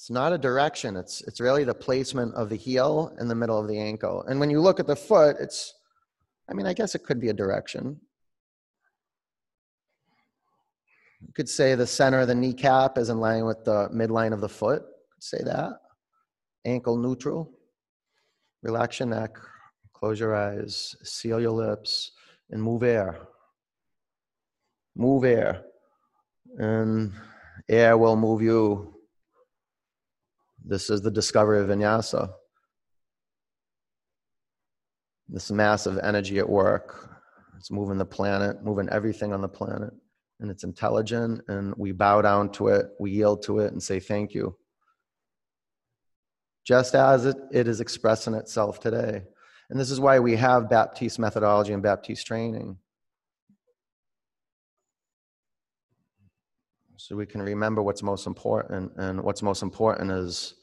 It's 0.05 0.11
not 0.11 0.35
a 0.35 0.39
direction, 0.39 0.97
it's, 0.97 1.23
it's 1.23 1.41
really 1.41 1.65
the 1.65 1.73
placement 1.73 2.35
of 2.35 2.51
the 2.51 2.57
heel 2.57 3.17
in 3.19 3.27
the 3.27 3.35
middle 3.35 3.59
of 3.59 3.67
the 3.67 3.79
ankle. 3.79 4.23
And 4.29 4.39
when 4.39 4.51
you 4.51 4.61
look 4.61 4.79
at 4.79 4.87
the 4.87 4.95
foot, 4.95 5.37
it's, 5.41 5.73
I 6.47 6.53
mean, 6.53 6.67
I 6.67 6.75
guess 6.75 6.95
it 6.95 7.05
could 7.05 7.19
be 7.19 7.31
a 7.31 7.33
direction. 7.33 7.99
You 11.23 11.33
could 11.33 11.49
say 11.49 11.75
the 11.75 11.87
center 11.87 12.21
of 12.21 12.29
the 12.29 12.35
kneecap 12.35 12.99
is 12.99 13.09
in 13.09 13.19
line 13.19 13.47
with 13.47 13.65
the 13.65 13.89
midline 13.95 14.35
of 14.35 14.43
the 14.43 14.49
foot. 14.49 14.83
Say 15.21 15.39
that. 15.43 15.81
Ankle 16.67 16.99
neutral. 16.99 17.51
Relax 18.63 19.01
your 19.01 19.09
neck. 19.09 19.39
Close 19.95 20.21
your 20.21 20.35
eyes. 20.35 20.95
Seal 21.03 21.41
your 21.41 21.53
lips 21.53 22.13
and 22.51 22.63
move 22.63 22.83
air. 22.83 23.21
Move 24.95 25.25
air. 25.25 25.63
And 26.59 27.11
air 27.71 27.97
will 27.97 28.17
move 28.17 28.43
you 28.43 28.94
this 30.65 30.89
is 30.91 31.03
the 31.03 31.11
discovery 31.11 31.61
of 31.61 31.69
vinyasa. 31.69 32.31
This 35.29 35.51
massive 35.51 35.99
energy 36.03 36.39
at 36.39 36.49
work. 36.49 37.21
It's 37.59 37.71
moving 37.71 37.99
the 37.99 38.05
planet, 38.05 38.63
moving 38.63 38.89
everything 38.89 39.33
on 39.33 39.41
the 39.41 39.49
planet. 39.49 39.91
And 40.41 40.51
it's 40.51 40.65
intelligent, 40.65 41.43
and 41.49 41.75
we 41.77 41.93
bow 41.93 42.21
down 42.21 42.51
to 42.53 42.69
it, 42.69 42.87
we 42.99 43.13
yield 43.13 43.43
to 43.45 43.61
it, 43.61 43.73
and 43.73 43.83
say 43.83 44.01
thank 44.01 44.35
you. 44.35 44.57
Just 46.67 46.95
as 46.95 47.27
it, 47.27 47.37
it 47.53 47.69
is 47.69 47.81
expressing 47.81 48.35
itself 48.35 48.81
today. 48.81 49.23
And 49.71 49.79
this 49.79 49.91
is 49.91 50.01
why 50.01 50.19
we 50.19 50.37
have 50.37 50.69
Baptiste 50.69 51.19
methodology 51.19 51.73
and 51.73 51.83
Baptiste 51.83 52.27
training. 52.27 52.77
So 57.07 57.15
we 57.15 57.27
can 57.27 57.43
remember 57.43 57.83
what's 57.83 58.03
most 58.03 58.27
important. 58.27 58.91
And 58.97 59.23
what's 59.23 59.43
most 59.43 59.63
important 59.63 60.11
is 60.11 60.55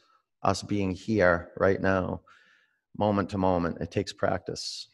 us 0.42 0.64
being 0.64 0.96
here 0.96 1.52
right 1.56 1.80
now, 1.80 2.22
moment 2.98 3.30
to 3.30 3.38
moment. 3.38 3.78
It 3.80 3.92
takes 3.92 4.12
practice. 4.12 4.88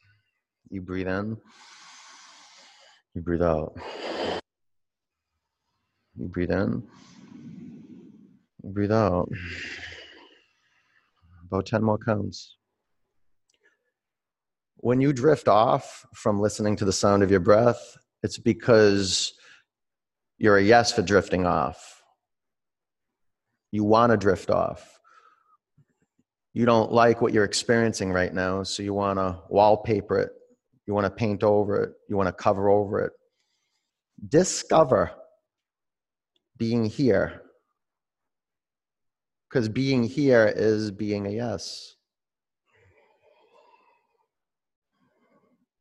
You 0.69 0.81
breathe 0.81 1.07
in, 1.07 1.37
you 3.13 3.21
breathe 3.21 3.41
out. 3.41 3.77
You 6.17 6.27
breathe 6.27 6.51
in, 6.51 6.83
you 8.63 8.69
breathe 8.69 8.91
out. 8.91 9.29
About 11.49 11.65
10 11.65 11.81
more 11.81 11.97
counts. 11.97 12.57
When 14.75 14.99
you 14.99 15.13
drift 15.13 15.47
off 15.47 16.05
from 16.13 16.41
listening 16.41 16.75
to 16.75 16.83
the 16.83 16.91
sound 16.91 17.23
of 17.23 17.31
your 17.31 17.39
breath, 17.39 17.95
it's 18.21 18.37
because 18.37 19.31
you're 20.37 20.57
a 20.57 20.63
yes 20.63 20.91
for 20.91 21.01
drifting 21.01 21.45
off. 21.45 22.01
You 23.71 23.83
want 23.83 24.11
to 24.11 24.17
drift 24.17 24.49
off. 24.49 24.99
You 26.53 26.65
don't 26.65 26.91
like 26.91 27.21
what 27.21 27.33
you're 27.33 27.43
experiencing 27.43 28.11
right 28.11 28.33
now, 28.33 28.63
so 28.63 28.81
you 28.81 28.93
want 28.93 29.19
to 29.19 29.39
wallpaper 29.49 30.17
it. 30.19 30.31
You 30.85 30.93
want 30.93 31.05
to 31.05 31.11
paint 31.11 31.43
over 31.43 31.83
it. 31.83 31.93
You 32.09 32.17
want 32.17 32.27
to 32.27 32.33
cover 32.33 32.69
over 32.69 33.01
it. 33.01 33.13
Discover 34.27 35.11
being 36.57 36.85
here. 36.85 37.41
Because 39.49 39.69
being 39.69 40.03
here 40.03 40.51
is 40.55 40.91
being 40.91 41.27
a 41.27 41.29
yes. 41.29 41.95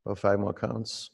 About 0.05 0.19
five 0.19 0.39
more 0.39 0.53
counts. 0.53 1.11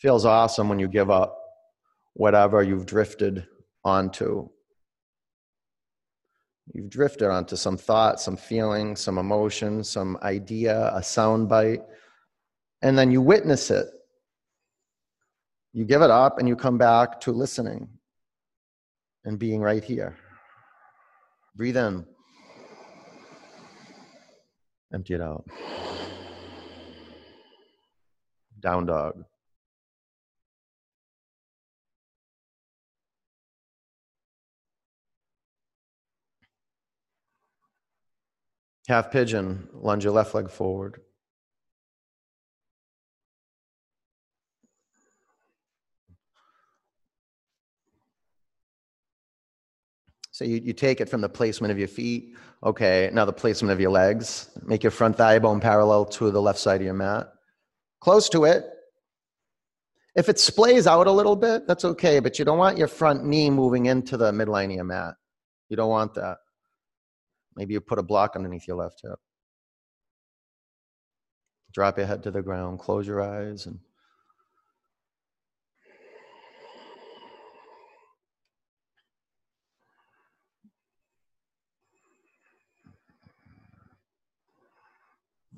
Feels 0.00 0.24
awesome 0.24 0.68
when 0.68 0.78
you 0.78 0.88
give 0.88 1.10
up 1.10 1.36
whatever 2.14 2.62
you've 2.62 2.86
drifted 2.86 3.46
onto. 3.84 4.48
You've 6.72 6.88
drifted 6.88 7.28
onto 7.28 7.56
some 7.56 7.76
thought, 7.76 8.20
some 8.20 8.36
feeling, 8.36 8.96
some 8.96 9.18
emotion, 9.18 9.84
some 9.84 10.16
idea, 10.22 10.90
a 10.94 11.02
sound 11.02 11.48
bite, 11.48 11.82
and 12.80 12.96
then 12.96 13.10
you 13.10 13.20
witness 13.20 13.70
it. 13.70 13.86
You 15.72 15.84
give 15.84 16.02
it 16.02 16.10
up 16.10 16.38
and 16.38 16.48
you 16.48 16.56
come 16.56 16.78
back 16.78 17.20
to 17.20 17.32
listening 17.32 17.88
and 19.24 19.38
being 19.38 19.60
right 19.60 19.84
here. 19.84 20.16
Breathe 21.56 21.76
in, 21.76 22.06
empty 24.94 25.14
it 25.14 25.20
out. 25.20 25.44
Down 28.60 28.86
dog. 28.86 29.24
Half 38.90 39.12
pigeon, 39.12 39.68
lunge 39.72 40.02
your 40.02 40.12
left 40.12 40.34
leg 40.34 40.50
forward. 40.50 41.00
So 50.32 50.44
you, 50.44 50.56
you 50.56 50.72
take 50.72 51.00
it 51.00 51.08
from 51.08 51.20
the 51.20 51.28
placement 51.28 51.70
of 51.70 51.78
your 51.78 51.86
feet. 51.86 52.34
Okay, 52.64 53.10
now 53.12 53.24
the 53.24 53.32
placement 53.32 53.70
of 53.70 53.80
your 53.80 53.92
legs. 53.92 54.50
Make 54.64 54.82
your 54.82 54.90
front 54.90 55.16
thigh 55.16 55.38
bone 55.38 55.60
parallel 55.60 56.06
to 56.06 56.32
the 56.32 56.42
left 56.42 56.58
side 56.58 56.80
of 56.80 56.84
your 56.84 56.92
mat. 56.92 57.32
Close 58.00 58.28
to 58.30 58.42
it. 58.42 58.64
If 60.16 60.28
it 60.28 60.38
splays 60.38 60.88
out 60.88 61.06
a 61.06 61.12
little 61.12 61.36
bit, 61.36 61.68
that's 61.68 61.84
okay, 61.84 62.18
but 62.18 62.40
you 62.40 62.44
don't 62.44 62.58
want 62.58 62.76
your 62.76 62.88
front 62.88 63.24
knee 63.24 63.50
moving 63.50 63.86
into 63.86 64.16
the 64.16 64.32
midline 64.32 64.70
of 64.70 64.72
your 64.72 64.84
mat. 64.84 65.14
You 65.68 65.76
don't 65.76 65.90
want 65.90 66.14
that. 66.14 66.38
Maybe 67.56 67.74
you 67.74 67.80
put 67.80 67.98
a 67.98 68.02
block 68.02 68.36
underneath 68.36 68.66
your 68.66 68.76
left 68.76 69.02
hip. 69.02 69.18
Drop 71.72 71.98
your 71.98 72.06
head 72.06 72.22
to 72.24 72.30
the 72.30 72.42
ground, 72.42 72.78
close 72.78 73.06
your 73.06 73.22
eyes, 73.22 73.66
and 73.66 73.78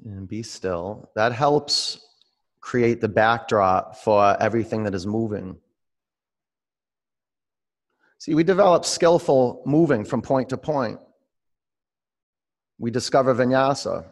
and 0.04 0.28
be 0.28 0.42
still. 0.42 1.10
That 1.14 1.32
helps 1.32 2.04
create 2.60 3.00
the 3.00 3.08
backdrop 3.08 3.96
for 3.96 4.36
everything 4.40 4.84
that 4.84 4.94
is 4.94 5.06
moving. 5.06 5.56
See, 8.18 8.34
we 8.34 8.44
develop 8.44 8.84
skillful 8.84 9.62
moving 9.66 10.04
from 10.04 10.22
point 10.22 10.48
to 10.50 10.56
point 10.56 11.00
we 12.82 12.90
discover 12.90 13.32
vinyasa 13.32 14.04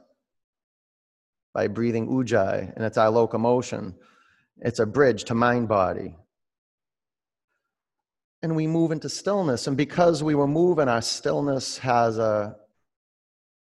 by 1.52 1.66
breathing 1.66 2.06
ujjayi, 2.06 2.72
and 2.76 2.84
it's 2.84 2.96
our 2.96 3.10
locomotion. 3.10 3.96
It's 4.58 4.78
a 4.78 4.86
bridge 4.86 5.24
to 5.24 5.34
mind 5.34 5.66
body. 5.66 6.14
And 8.42 8.54
we 8.54 8.68
move 8.68 8.92
into 8.92 9.08
stillness. 9.08 9.66
And 9.66 9.76
because 9.76 10.22
we 10.22 10.36
were 10.36 10.46
moving, 10.46 10.88
our 10.88 11.02
stillness 11.02 11.78
has 11.78 12.18
a 12.18 12.54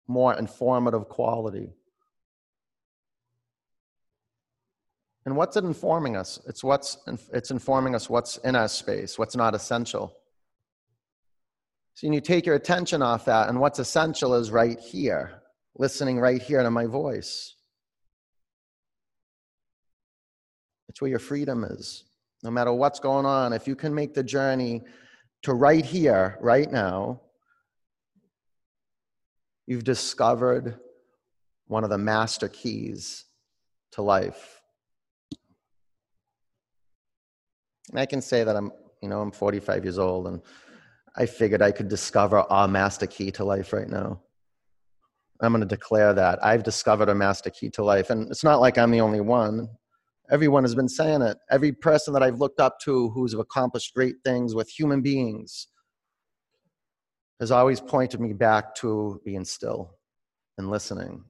more 0.07 0.33
informative 0.33 1.07
quality. 1.07 1.69
And 5.27 5.35
what's 5.37 5.55
it 5.57 5.63
informing 5.63 6.17
us? 6.17 6.39
It's 6.47 6.63
what's 6.63 6.97
it's 7.31 7.51
informing 7.51 7.93
us 7.93 8.09
what's 8.09 8.37
in 8.37 8.55
our 8.55 8.67
space, 8.67 9.19
what's 9.19 9.35
not 9.35 9.53
essential. 9.53 10.17
So 11.97 12.05
you 12.05 12.21
take 12.21 12.45
your 12.45 12.53
attention 12.53 13.01
off 13.01 13.25
that, 13.25 13.49
and 13.49 13.59
what's 13.59 13.79
essential 13.79 14.35
is 14.35 14.51
right 14.51 14.79
here, 14.79 15.41
listening 15.79 16.19
right 16.19 16.39
here 16.39 16.61
to 16.61 16.69
my 16.69 16.85
voice. 16.85 17.55
It's 20.89 21.01
where 21.01 21.09
your 21.09 21.17
freedom 21.17 21.63
is. 21.63 22.03
No 22.43 22.51
matter 22.51 22.71
what's 22.71 22.99
going 22.99 23.25
on, 23.25 23.51
if 23.51 23.67
you 23.67 23.75
can 23.75 23.95
make 23.95 24.13
the 24.13 24.21
journey 24.21 24.83
to 25.41 25.55
right 25.55 25.83
here, 25.83 26.37
right 26.39 26.71
now, 26.71 27.19
you've 29.65 29.83
discovered 29.83 30.77
one 31.65 31.83
of 31.83 31.89
the 31.89 31.97
master 31.97 32.47
keys 32.47 33.25
to 33.93 34.03
life. 34.03 34.61
And 37.89 37.99
I 37.99 38.05
can 38.05 38.21
say 38.21 38.43
that 38.43 38.55
I'm, 38.55 38.71
you 39.01 39.09
know, 39.09 39.19
I'm 39.19 39.31
45 39.31 39.83
years 39.83 39.97
old 39.97 40.27
and 40.27 40.43
I 41.17 41.25
figured 41.25 41.63
I 41.63 41.71
could 41.71 41.87
discover 41.87 42.45
a 42.49 42.67
master 42.67 43.07
key 43.07 43.31
to 43.31 43.43
life 43.43 43.73
right 43.73 43.89
now. 43.89 44.21
I'm 45.41 45.51
going 45.51 45.61
to 45.61 45.67
declare 45.67 46.13
that 46.13 46.43
I've 46.45 46.63
discovered 46.63 47.09
a 47.09 47.15
master 47.15 47.49
key 47.49 47.69
to 47.71 47.83
life. 47.83 48.11
And 48.11 48.29
it's 48.29 48.43
not 48.43 48.61
like 48.61 48.77
I'm 48.77 48.91
the 48.91 49.01
only 49.01 49.21
one. 49.21 49.67
Everyone 50.29 50.63
has 50.63 50.75
been 50.75 50.89
saying 50.89 51.23
it. 51.23 51.37
Every 51.49 51.71
person 51.71 52.13
that 52.13 52.23
I've 52.23 52.39
looked 52.39 52.59
up 52.59 52.79
to 52.81 53.09
who's 53.09 53.33
accomplished 53.33 53.93
great 53.95 54.15
things 54.23 54.53
with 54.53 54.69
human 54.69 55.01
beings 55.01 55.67
has 57.39 57.51
always 57.51 57.79
pointed 57.79 58.19
me 58.19 58.33
back 58.33 58.75
to 58.75 59.21
being 59.25 59.45
still 59.45 59.95
and 60.57 60.69
listening. 60.69 61.23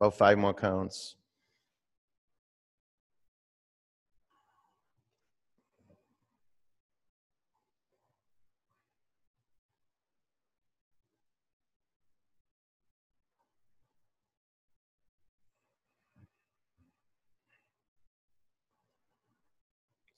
About 0.00 0.16
five 0.16 0.38
more 0.38 0.54
counts. 0.54 1.16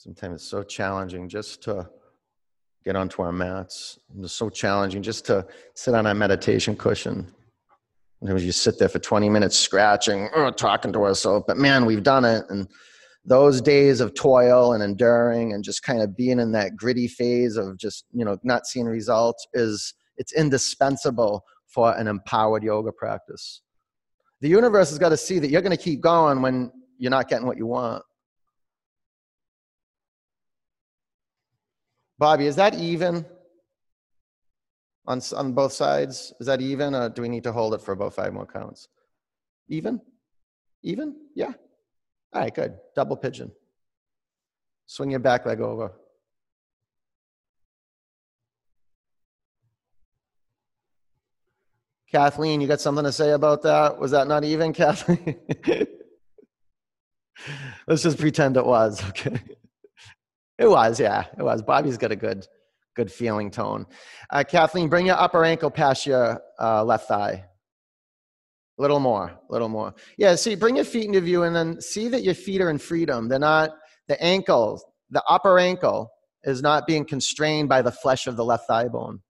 Sometimes 0.09 0.41
it's 0.41 0.51
so 0.51 0.63
challenging 0.63 1.29
just 1.29 1.63
to 1.65 1.87
get 2.83 2.97
onto 2.97 3.21
our 3.21 3.31
mats. 3.31 3.99
It's 4.19 4.33
so 4.33 4.49
challenging 4.49 5.03
just 5.03 5.27
to 5.27 5.47
sit 5.75 5.93
on 5.93 6.07
a 6.07 6.15
meditation 6.15 6.75
cushion. 6.77 7.31
Sometimes 8.19 8.43
you 8.43 8.53
sit 8.53 8.79
there 8.79 8.89
for 8.89 9.01
20 9.01 9.29
minutes 9.29 9.59
scratching, 9.59 10.31
uh, 10.35 10.51
talking 10.53 10.95
to 10.95 11.05
ourselves, 11.05 11.45
but 11.47 11.59
man, 11.59 11.85
we've 11.85 12.03
done 12.03 12.25
it. 12.25 12.47
And 12.49 12.69
those 13.27 13.61
days 13.61 14.01
of 14.01 14.15
toil 14.15 14.73
and 14.73 14.83
enduring 14.83 15.53
and 15.53 15.63
just 15.63 15.83
kind 15.83 16.01
of 16.01 16.17
being 16.17 16.41
in 16.41 16.53
that 16.53 16.75
gritty 16.75 17.07
phase 17.07 17.59
of 17.59 17.77
just, 17.77 18.07
you 18.15 18.25
know, 18.25 18.39
not 18.43 18.67
seeing 18.67 18.87
results 18.87 19.47
is 19.53 19.93
it's 20.17 20.33
indispensable 20.33 21.45
for 21.67 21.95
an 21.99 22.09
empowered 22.09 22.63
yoga 22.63 22.93
practice. 22.93 23.61
The 24.41 24.49
universe 24.49 24.89
has 24.89 24.99
got 24.99 25.11
to 25.11 25.19
see 25.19 25.39
that 25.39 25.51
you're 25.51 25.61
going 25.61 25.77
to 25.77 25.83
keep 25.83 26.01
going 26.01 26.41
when 26.41 26.73
you're 26.97 27.11
not 27.11 27.29
getting 27.29 27.47
what 27.47 27.59
you 27.59 27.67
want. 27.67 28.03
Bobby, 32.19 32.47
is 32.47 32.57
that 32.57 32.75
even 32.75 33.25
on, 35.07 35.21
on 35.37 35.53
both 35.53 35.73
sides? 35.73 36.33
Is 36.41 36.47
that 36.47 36.61
even, 36.61 36.95
or 36.95 37.09
do 37.09 37.23
we 37.23 37.29
need 37.29 37.45
to 37.45 37.53
hold 37.53 37.75
it 37.75 37.81
for 37.81 37.93
about 37.93 38.15
five 38.15 38.33
more 38.33 38.47
counts? 38.47 38.89
Even? 39.69 40.01
Even? 40.83 41.15
Yeah. 41.35 41.53
All 42.33 42.43
right, 42.43 42.55
good. 42.55 42.77
Double 42.95 43.17
pigeon. 43.17 43.53
Swing 44.87 45.11
your 45.11 45.21
back 45.21 45.47
leg 45.47 45.61
over. 45.61 45.93
Kathleen, 52.11 52.61
you 52.61 52.67
got 52.67 52.81
something 52.81 53.05
to 53.05 53.13
say 53.13 53.31
about 53.33 53.63
that? 53.63 53.99
Was 53.99 54.13
that 54.13 54.27
not 54.29 54.43
even, 54.43 54.73
Kathleen? 54.75 55.37
Let's 57.87 58.03
just 58.03 58.19
pretend 58.19 58.57
it 58.57 58.65
was, 58.67 59.05
okay? 59.11 59.41
It 60.59 60.69
was, 60.69 60.99
yeah, 60.99 61.27
it 61.39 61.43
was. 61.43 61.63
Bobby's 61.63 61.97
got 61.99 62.11
a 62.11 62.17
good, 62.17 62.47
good 62.97 63.13
feeling 63.13 63.51
tone. 63.51 63.87
Uh, 64.31 64.43
Kathleen, 64.43 64.89
bring 64.89 65.07
your 65.07 65.19
upper 65.19 65.45
ankle 65.45 65.71
past 65.71 66.05
your 66.05 66.41
uh, 66.61 66.85
left 66.85 67.09
thigh. 67.09 67.45
A 68.79 68.83
little 68.83 69.01
more, 69.01 69.27
a 69.29 69.53
little 69.53 69.69
more. 69.69 69.95
Yeah, 70.17 70.35
see, 70.35 70.55
bring 70.55 70.77
your 70.77 70.85
feet 70.85 71.07
into 71.07 71.21
view 71.21 71.45
and 71.45 71.55
then 71.55 71.81
see 71.81 72.09
that 72.09 72.23
your 72.23 72.35
feet 72.35 72.61
are 72.61 72.71
in 72.71 72.79
freedom. 72.79 73.29
They're 73.29 73.39
not, 73.39 73.71
the 74.09 74.21
ankle, 74.23 74.83
the 75.11 75.23
upper 75.29 75.59
ankle 75.59 76.11
is 76.45 76.63
not 76.63 76.87
being 76.87 77.05
constrained 77.05 77.69
by 77.69 77.83
the 77.83 77.93
flesh 77.93 78.27
of 78.27 78.37
the 78.37 78.45
left 78.45 78.67
thigh 78.67 78.89
bone. 78.89 79.21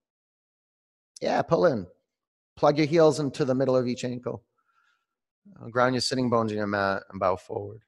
Yeah, 1.20 1.43
pull 1.43 1.66
in. 1.66 1.87
Plug 2.57 2.76
your 2.79 2.87
heels 2.87 3.20
into 3.20 3.45
the 3.45 3.55
middle 3.55 3.76
of 3.76 3.87
each 3.87 4.05
ankle. 4.05 4.45
Ground 5.70 5.95
your 5.95 6.03
sitting 6.03 6.29
bones 6.29 6.53
in 6.53 6.59
your 6.59 6.66
mat 6.66 7.03
and 7.11 7.20
bow 7.20 7.37
forward. 7.37 7.83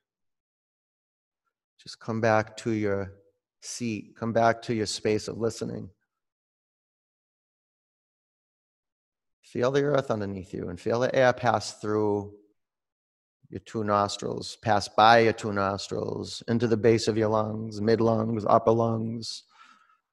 Just 1.78 2.00
come 2.00 2.20
back 2.20 2.56
to 2.58 2.70
your 2.70 3.12
seat. 3.60 4.14
Come 4.18 4.32
back 4.32 4.62
to 4.62 4.74
your 4.74 4.86
space 4.86 5.28
of 5.28 5.38
listening. 5.38 5.90
Feel 9.42 9.70
the 9.70 9.82
earth 9.82 10.10
underneath 10.10 10.54
you 10.54 10.68
and 10.68 10.78
feel 10.78 11.00
the 11.00 11.14
air 11.14 11.32
pass 11.32 11.80
through 11.80 12.32
your 13.50 13.60
two 13.60 13.82
nostrils, 13.82 14.56
pass 14.62 14.86
by 14.86 15.20
your 15.20 15.32
two 15.32 15.52
nostrils, 15.52 16.42
into 16.46 16.68
the 16.68 16.76
base 16.76 17.08
of 17.08 17.18
your 17.18 17.28
lungs, 17.28 17.80
mid 17.80 18.00
lungs, 18.00 18.44
upper 18.48 18.70
lungs, 18.70 19.42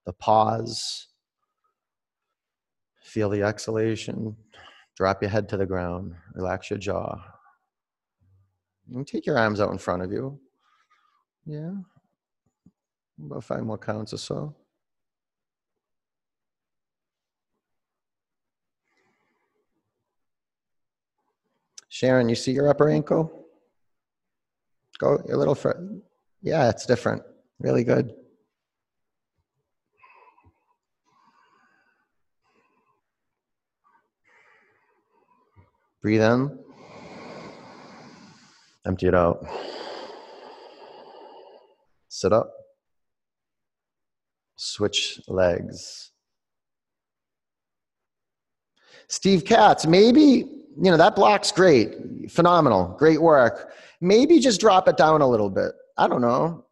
the 0.07 0.13
pause. 0.13 1.07
Feel 3.03 3.29
the 3.29 3.43
exhalation. 3.43 4.35
Drop 4.95 5.21
your 5.21 5.29
head 5.29 5.47
to 5.49 5.57
the 5.57 5.65
ground. 5.67 6.15
Relax 6.33 6.71
your 6.71 6.79
jaw. 6.79 7.15
And 8.91 9.05
take 9.05 9.25
your 9.25 9.37
arms 9.37 9.61
out 9.61 9.71
in 9.71 9.77
front 9.77 10.01
of 10.01 10.11
you. 10.11 10.39
Yeah. 11.45 11.73
About 13.23 13.43
five 13.43 13.63
more 13.63 13.77
counts 13.77 14.13
or 14.13 14.17
so. 14.17 14.55
Sharon, 21.89 22.29
you 22.29 22.35
see 22.35 22.51
your 22.51 22.69
upper 22.69 22.89
ankle? 22.89 23.45
Go 24.99 25.21
a 25.29 25.35
little 25.35 25.55
further. 25.55 25.99
Yeah, 26.41 26.69
it's 26.69 26.85
different. 26.85 27.23
Really 27.59 27.83
good. 27.83 28.13
Breathe 36.01 36.21
in. 36.21 36.59
Empty 38.85 39.07
it 39.07 39.15
out. 39.15 39.45
Sit 42.09 42.31
up 42.31 42.56
switch 44.57 45.21
legs. 45.27 46.11
Steve 49.07 49.45
Katz, 49.45 49.85
maybe, 49.85 50.21
you 50.21 50.91
know, 50.91 50.97
that 50.97 51.15
block's 51.15 51.51
great, 51.51 52.29
phenomenal, 52.29 52.95
great 52.99 53.21
work. 53.21 53.73
Maybe 54.01 54.39
just 54.39 54.59
drop 54.59 54.87
it 54.87 54.97
down 54.97 55.21
a 55.21 55.27
little 55.27 55.49
bit. 55.49 55.71
I 55.97 56.07
don't 56.07 56.21
know. 56.21 56.65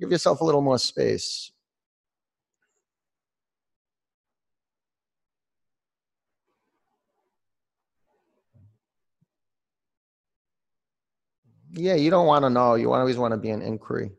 Give 0.00 0.10
yourself 0.10 0.40
a 0.40 0.44
little 0.44 0.62
more 0.62 0.78
space. 0.78 1.52
Yeah, 11.72 11.94
you 11.94 12.10
don't 12.10 12.26
want 12.26 12.44
to 12.44 12.50
know. 12.50 12.74
You 12.74 12.92
always 12.92 13.18
want 13.18 13.32
to 13.32 13.38
be 13.38 13.50
an 13.50 13.62
inquiry. 13.62 14.10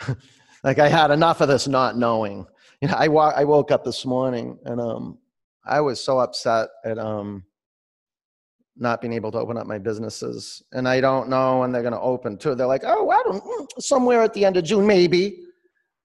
like 0.64 0.78
I 0.78 0.88
had 0.88 1.10
enough 1.10 1.40
of 1.40 1.48
this 1.48 1.68
not 1.68 1.96
knowing. 1.96 2.46
You 2.80 2.88
know, 2.88 2.94
I, 2.96 3.08
wa- 3.08 3.32
I 3.34 3.44
woke 3.44 3.70
up 3.70 3.84
this 3.84 4.04
morning 4.04 4.58
and 4.64 4.80
um, 4.80 5.18
I 5.64 5.80
was 5.80 6.02
so 6.02 6.18
upset 6.18 6.68
at 6.84 6.98
um, 6.98 7.44
not 8.76 9.00
being 9.00 9.12
able 9.12 9.30
to 9.32 9.38
open 9.38 9.56
up 9.56 9.66
my 9.66 9.78
businesses. 9.78 10.62
And 10.72 10.88
I 10.88 11.00
don't 11.00 11.28
know 11.28 11.60
when 11.60 11.72
they're 11.72 11.82
going 11.82 11.92
to 11.92 12.00
open 12.00 12.38
too. 12.38 12.54
They're 12.54 12.66
like, 12.66 12.84
oh, 12.84 13.10
I 13.10 13.22
don't, 13.24 13.44
mm, 13.44 13.66
somewhere 13.78 14.22
at 14.22 14.32
the 14.32 14.44
end 14.44 14.56
of 14.56 14.64
June, 14.64 14.86
maybe, 14.86 15.44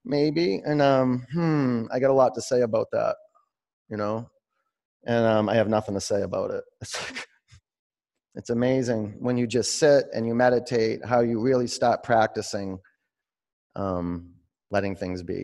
maybe. 0.04 0.62
And 0.66 0.82
um, 0.82 1.26
hmm, 1.32 1.86
I 1.92 2.00
got 2.00 2.10
a 2.10 2.14
lot 2.14 2.36
to 2.36 2.42
say 2.42 2.62
about 2.62 2.88
that, 2.92 3.16
you 3.90 3.98
know, 3.98 4.30
and 5.06 5.26
um, 5.26 5.50
I 5.50 5.56
have 5.56 5.70
nothing 5.70 5.96
to 5.96 6.02
say 6.02 6.22
about 6.22 6.52
it. 6.52 6.64
It's 6.82 7.12
like, 7.12 7.28
it's 8.38 8.50
amazing 8.50 9.16
when 9.20 9.38
you 9.38 9.48
just 9.48 9.80
sit 9.80 10.08
and 10.14 10.28
you 10.28 10.36
meditate 10.36 11.06
how 11.06 11.22
you 11.22 11.40
really 11.40 11.68
start 11.68 12.04
practicing 12.04 12.80
um, 13.78 14.35
letting 14.76 14.96
things 14.96 15.24
be 15.34 15.42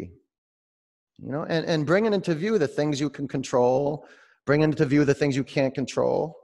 you 1.25 1.31
know 1.33 1.43
and, 1.53 1.63
and 1.65 1.85
bringing 1.91 2.13
into 2.13 2.33
view 2.43 2.57
the 2.57 2.73
things 2.77 2.99
you 3.03 3.09
can 3.17 3.27
control 3.37 4.05
bringing 4.45 4.69
into 4.71 4.85
view 4.93 5.03
the 5.05 5.19
things 5.19 5.35
you 5.35 5.47
can't 5.55 5.73
control 5.81 6.35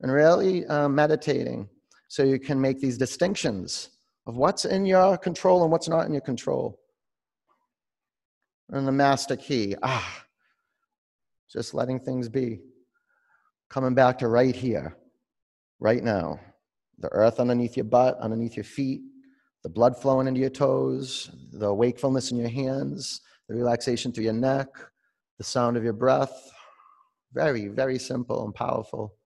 and 0.00 0.10
really 0.12 0.66
uh, 0.66 0.88
meditating 0.88 1.68
so 2.08 2.22
you 2.22 2.38
can 2.38 2.58
make 2.66 2.78
these 2.80 2.98
distinctions 3.06 3.90
of 4.26 4.36
what's 4.36 4.64
in 4.64 4.86
your 4.86 5.18
control 5.18 5.62
and 5.62 5.70
what's 5.72 5.88
not 5.88 6.06
in 6.06 6.12
your 6.12 6.26
control 6.32 6.66
And 8.70 8.86
the 8.88 8.92
master 8.92 9.36
key. 9.36 9.76
Ah, 9.82 10.24
just 11.52 11.74
letting 11.74 12.00
things 12.00 12.28
be. 12.28 12.60
Coming 13.68 13.94
back 13.94 14.18
to 14.18 14.28
right 14.28 14.56
here, 14.56 14.96
right 15.80 16.02
now. 16.02 16.40
The 16.98 17.08
earth 17.08 17.40
underneath 17.40 17.76
your 17.76 17.84
butt, 17.84 18.16
underneath 18.18 18.56
your 18.56 18.64
feet, 18.64 19.02
the 19.64 19.70
blood 19.70 19.96
flowing 19.96 20.28
into 20.28 20.40
your 20.40 20.50
toes, 20.50 21.30
the 21.50 21.72
wakefulness 21.72 22.30
in 22.30 22.36
your 22.38 22.50
hands, 22.50 23.22
the 23.48 23.54
relaxation 23.54 24.12
through 24.12 24.24
your 24.24 24.34
neck, 24.34 24.68
the 25.38 25.44
sound 25.44 25.76
of 25.78 25.82
your 25.82 25.94
breath. 25.94 26.52
Very, 27.32 27.68
very 27.68 27.98
simple 27.98 28.44
and 28.44 28.54
powerful. 28.54 29.16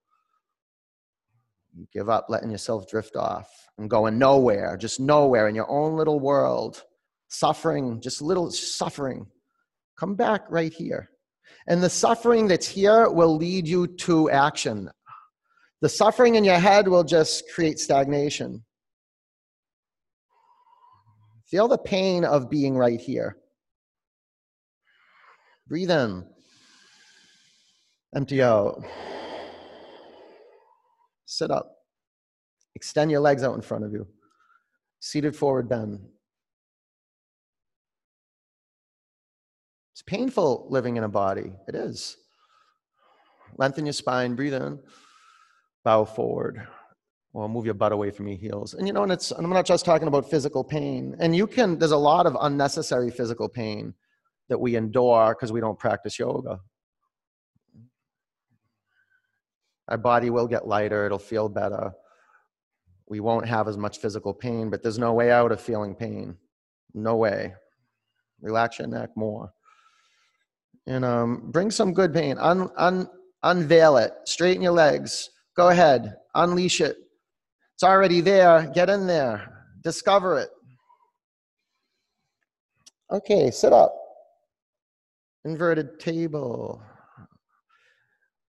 You 1.74 1.86
give 1.93 2.09
up 2.09 2.26
letting 2.28 2.53
yourself 2.53 2.89
drift 2.89 3.16
off 3.16 3.51
and 3.78 3.91
going 3.91 4.16
nowhere, 4.16 4.76
just 4.76 5.01
nowhere 5.01 5.49
in 5.49 5.57
your 5.57 5.68
own 5.68 5.97
little 5.97 6.20
world, 6.20 6.84
suffering, 7.26 8.01
just 8.01 8.22
little 8.22 8.51
suffering. 8.53 9.26
Come 9.99 10.14
back 10.14 10.43
right 10.51 10.72
here. 10.72 11.11
And 11.66 11.82
the 11.82 11.91
suffering 11.91 12.47
that's 12.47 12.68
here 12.68 13.11
will 13.11 13.36
lead 13.36 13.66
you 13.66 13.89
to 13.89 14.30
action. 14.30 14.89
The 15.80 15.89
suffering 15.89 16.36
in 16.36 16.45
your 16.45 16.59
head 16.59 16.86
will 16.86 17.05
just 17.05 17.45
create 17.53 17.80
stagnation. 17.80 18.64
Feel 21.49 21.66
the 21.66 21.78
pain 21.78 22.24
of 22.24 22.51
being 22.51 22.76
right 22.76 23.01
here. 23.01 23.38
Breathe 25.66 25.90
in. 25.90 26.26
Empty 28.14 28.42
out. 28.42 28.82
Sit 31.24 31.51
up. 31.51 31.74
Extend 32.74 33.11
your 33.11 33.20
legs 33.20 33.42
out 33.42 33.55
in 33.55 33.62
front 33.62 33.84
of 33.84 33.92
you. 33.92 34.07
Seated 35.01 35.34
forward 35.34 35.68
bend. 35.68 36.01
It's 39.92 40.03
painful 40.03 40.68
living 40.70 40.96
in 40.96 41.05
a 41.05 41.09
body. 41.09 41.53
It 41.66 41.74
is. 41.74 42.16
Lengthen 43.57 43.86
your 43.86 43.92
spine, 43.94 44.36
breathe 44.36 44.55
in, 44.55 44.78
bow 45.82 46.05
forward. 46.05 46.66
Well, 47.39 47.47
move 47.47 47.66
your 47.66 47.74
butt 47.74 47.93
away 47.93 48.11
from 48.11 48.26
your 48.26 48.36
heels. 48.36 48.74
And 48.74 48.84
you 48.84 48.93
know, 48.93 49.05
and 49.05 49.12
it's, 49.12 49.30
and 49.30 49.47
I'm 49.47 49.53
not 49.53 49.64
just 49.64 49.84
talking 49.84 50.09
about 50.09 50.28
physical 50.28 50.64
pain. 50.64 51.14
And 51.20 51.36
you 51.36 51.47
can, 51.47 51.78
there's 51.78 51.93
a 51.93 51.97
lot 51.97 52.26
of 52.26 52.36
unnecessary 52.41 53.12
physical 53.12 53.49
pain 53.49 53.95
that 54.49 54.59
we 54.59 54.74
endure 54.74 55.36
because 55.36 55.53
we 55.53 55.61
don't 55.61 55.78
practice 55.78 56.18
yoga. 56.18 56.59
Our 59.86 59.99
body 59.99 60.30
will 60.30 60.49
get 60.49 60.66
lighter, 60.66 61.07
it'll 61.07 61.20
feel 61.20 61.49
better. 61.49 61.93
We 63.09 63.20
won't 63.20 63.47
have 63.47 63.68
as 63.68 63.76
much 63.76 63.99
physical 63.99 64.34
pain, 64.34 64.68
but 64.68 64.82
there's 64.82 64.99
no 64.99 65.12
way 65.12 65.30
out 65.30 65.53
of 65.53 65.61
feeling 65.61 65.95
pain. 65.95 66.36
No 66.93 67.14
way. 67.14 67.55
Relax 68.41 68.80
your 68.80 68.89
neck 68.89 69.11
more. 69.14 69.53
And 70.89 71.05
um, 71.05 71.53
bring 71.53 71.70
some 71.70 71.95
good 71.95 72.12
pain. 72.12 72.36
Un, 72.39 72.68
un, 72.76 73.09
unveil 73.45 73.97
it. 73.97 74.14
Straighten 74.24 74.61
your 74.61 74.72
legs. 74.72 75.30
Go 75.55 75.68
ahead. 75.68 76.16
Unleash 76.34 76.80
it. 76.80 76.97
It's 77.79 77.85
already 77.85 78.20
there. 78.20 78.68
Get 78.74 78.91
in 78.91 79.07
there. 79.07 79.64
Discover 79.85 80.41
it. 80.41 80.49
Okay, 83.12 83.53
sit 83.53 83.72
up. 83.72 83.95
Inverted 85.45 86.01
table. 86.01 86.83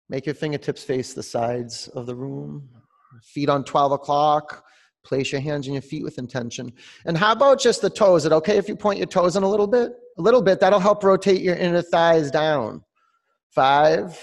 Make 0.09 0.25
your 0.25 0.33
fingertips 0.33 0.83
face 0.83 1.13
the 1.13 1.21
sides 1.21 1.89
of 1.89 2.07
the 2.07 2.15
room. 2.15 2.67
Feet 3.21 3.49
on 3.49 3.63
12 3.63 3.91
o'clock. 3.91 4.63
Place 5.05 5.31
your 5.31 5.41
hands 5.41 5.67
on 5.67 5.73
your 5.73 5.83
feet 5.83 6.03
with 6.03 6.17
intention. 6.17 6.73
And 7.05 7.15
how 7.15 7.33
about 7.33 7.59
just 7.59 7.83
the 7.83 7.89
toes? 7.91 8.23
Is 8.23 8.31
it 8.31 8.31
okay 8.31 8.57
if 8.57 8.67
you 8.67 8.75
point 8.75 8.97
your 8.97 9.05
toes 9.05 9.35
in 9.35 9.43
a 9.43 9.47
little 9.47 9.67
bit? 9.67 9.91
A 10.17 10.21
little 10.23 10.41
bit. 10.41 10.59
That'll 10.59 10.79
help 10.79 11.03
rotate 11.03 11.41
your 11.41 11.55
inner 11.55 11.83
thighs 11.83 12.31
down. 12.31 12.83
Five. 13.51 14.19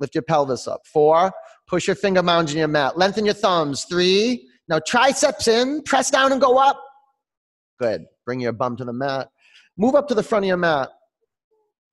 Lift 0.00 0.14
your 0.14 0.20
pelvis 0.20 0.68
up. 0.68 0.82
Four. 0.86 1.32
Push 1.66 1.86
your 1.86 1.96
finger 1.96 2.22
mounds 2.22 2.52
in 2.52 2.58
your 2.58 2.68
mat. 2.68 2.98
Lengthen 2.98 3.24
your 3.24 3.34
thumbs. 3.34 3.84
Three. 3.84 4.48
Now 4.68 4.80
triceps 4.80 5.48
in. 5.48 5.82
Press 5.82 6.10
down 6.10 6.32
and 6.32 6.40
go 6.40 6.58
up. 6.58 6.80
Good. 7.80 8.06
Bring 8.24 8.40
your 8.40 8.52
bum 8.52 8.76
to 8.76 8.84
the 8.84 8.92
mat. 8.92 9.28
Move 9.76 9.94
up 9.94 10.08
to 10.08 10.14
the 10.14 10.22
front 10.22 10.44
of 10.44 10.48
your 10.48 10.56
mat. 10.56 10.90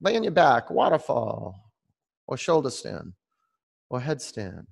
Lay 0.01 0.15
on 0.15 0.23
your 0.23 0.31
back. 0.31 0.69
Waterfall. 0.69 1.55
Or 2.27 2.37
shoulder 2.37 2.69
stand 2.69 3.13
or 3.89 3.99
headstand. 3.99 4.65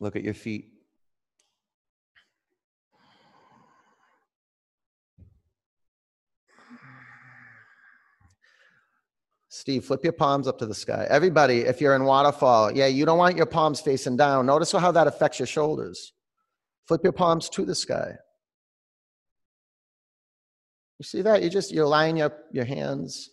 Look 0.00 0.16
at 0.16 0.24
your 0.24 0.34
feet. 0.34 0.75
Steve, 9.56 9.86
flip 9.86 10.04
your 10.04 10.12
palms 10.12 10.46
up 10.46 10.58
to 10.58 10.66
the 10.66 10.74
sky. 10.74 11.06
Everybody, 11.08 11.60
if 11.60 11.80
you're 11.80 11.96
in 11.96 12.04
waterfall, 12.04 12.70
yeah, 12.76 12.88
you 12.88 13.06
don't 13.06 13.16
want 13.16 13.38
your 13.38 13.46
palms 13.46 13.80
facing 13.80 14.14
down. 14.14 14.44
Notice 14.44 14.70
how 14.72 14.92
that 14.92 15.06
affects 15.06 15.38
your 15.38 15.46
shoulders. 15.46 16.12
Flip 16.86 17.00
your 17.02 17.14
palms 17.14 17.48
to 17.48 17.64
the 17.64 17.74
sky. 17.74 18.12
You 20.98 21.04
see 21.04 21.22
that? 21.22 21.42
You 21.42 21.48
just, 21.48 21.72
you're 21.72 21.86
lining 21.86 22.20
up 22.20 22.38
your 22.52 22.66
hands. 22.66 23.30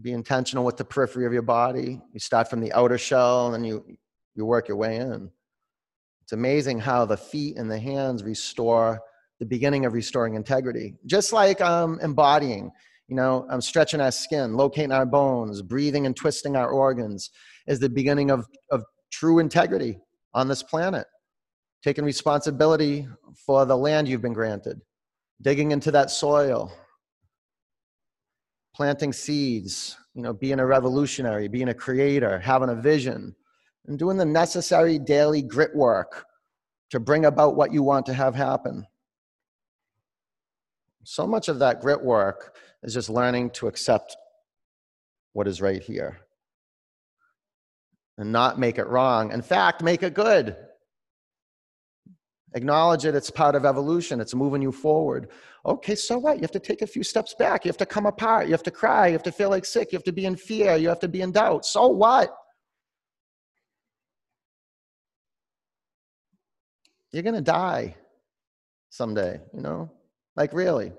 Be 0.00 0.12
intentional 0.12 0.64
with 0.64 0.76
the 0.76 0.84
periphery 0.84 1.26
of 1.26 1.32
your 1.32 1.42
body. 1.42 2.00
You 2.12 2.20
start 2.20 2.48
from 2.48 2.60
the 2.60 2.72
outer 2.72 2.98
shell 2.98 3.46
and 3.46 3.54
then 3.54 3.64
you, 3.64 3.84
you 4.36 4.46
work 4.46 4.68
your 4.68 4.76
way 4.76 4.96
in. 4.96 5.28
It's 6.22 6.32
amazing 6.32 6.78
how 6.78 7.04
the 7.04 7.16
feet 7.16 7.56
and 7.56 7.68
the 7.68 7.80
hands 7.80 8.22
restore 8.22 9.00
the 9.40 9.46
beginning 9.46 9.86
of 9.86 9.92
restoring 9.92 10.34
integrity. 10.34 10.94
Just 11.04 11.32
like 11.32 11.60
um, 11.60 11.98
embodying, 12.00 12.70
you 13.08 13.16
know, 13.16 13.46
um, 13.50 13.60
stretching 13.60 14.00
our 14.00 14.10
skin, 14.10 14.54
locating 14.54 14.92
our 14.92 15.06
bones, 15.06 15.62
breathing 15.62 16.06
and 16.06 16.16
twisting 16.16 16.56
our 16.56 16.70
organs 16.70 17.30
is 17.66 17.78
the 17.78 17.88
beginning 17.88 18.30
of, 18.30 18.46
of 18.70 18.84
true 19.12 19.38
integrity 19.38 19.98
on 20.34 20.48
this 20.48 20.62
planet. 20.62 21.06
Taking 21.84 22.04
responsibility 22.04 23.06
for 23.46 23.64
the 23.64 23.76
land 23.76 24.08
you've 24.08 24.22
been 24.22 24.32
granted 24.32 24.80
digging 25.42 25.70
into 25.70 25.90
that 25.90 26.10
soil, 26.10 26.72
planting 28.74 29.12
seeds, 29.12 29.96
you 30.14 30.22
know, 30.22 30.32
being 30.32 30.60
a 30.60 30.66
revolutionary, 30.66 31.48
being 31.48 31.68
a 31.68 31.74
creator, 31.74 32.38
having 32.38 32.70
a 32.70 32.74
vision, 32.74 33.34
and 33.86 33.98
doing 33.98 34.16
the 34.16 34.24
necessary 34.24 34.98
daily 34.98 35.42
grit 35.42 35.74
work 35.74 36.24
to 36.90 37.00
bring 37.00 37.26
about 37.26 37.56
what 37.56 37.72
you 37.72 37.82
want 37.82 38.06
to 38.06 38.14
have 38.14 38.34
happen. 38.34 38.86
So 41.08 41.24
much 41.24 41.46
of 41.48 41.60
that 41.60 41.80
grit 41.80 42.02
work 42.02 42.56
is 42.82 42.92
just 42.92 43.08
learning 43.08 43.50
to 43.50 43.68
accept 43.68 44.16
what 45.34 45.46
is 45.46 45.62
right 45.62 45.80
here 45.80 46.18
and 48.18 48.32
not 48.32 48.58
make 48.58 48.76
it 48.76 48.88
wrong. 48.88 49.30
In 49.30 49.40
fact, 49.40 49.84
make 49.84 50.02
it 50.02 50.14
good. 50.14 50.56
Acknowledge 52.54 53.04
it, 53.04 53.14
it's 53.14 53.30
part 53.30 53.54
of 53.54 53.64
evolution, 53.64 54.20
it's 54.20 54.34
moving 54.34 54.60
you 54.60 54.72
forward. 54.72 55.30
Okay, 55.64 55.94
so 55.94 56.18
what? 56.18 56.38
You 56.38 56.42
have 56.42 56.50
to 56.50 56.58
take 56.58 56.82
a 56.82 56.86
few 56.88 57.04
steps 57.04 57.34
back. 57.34 57.64
You 57.64 57.68
have 57.68 57.76
to 57.76 57.86
come 57.86 58.06
apart. 58.06 58.46
You 58.46 58.52
have 58.52 58.64
to 58.64 58.72
cry. 58.72 59.06
You 59.06 59.12
have 59.12 59.22
to 59.24 59.32
feel 59.32 59.50
like 59.50 59.64
sick. 59.64 59.92
You 59.92 59.96
have 59.98 60.04
to 60.04 60.12
be 60.12 60.26
in 60.26 60.34
fear. 60.34 60.74
You 60.74 60.88
have 60.88 61.00
to 61.00 61.08
be 61.08 61.22
in 61.22 61.30
doubt. 61.30 61.66
So 61.66 61.86
what? 61.86 62.36
You're 67.12 67.22
to 67.22 67.40
die 67.40 67.94
someday, 68.90 69.40
you 69.54 69.60
know? 69.60 69.90
Like, 70.36 70.52
really. 70.52 70.92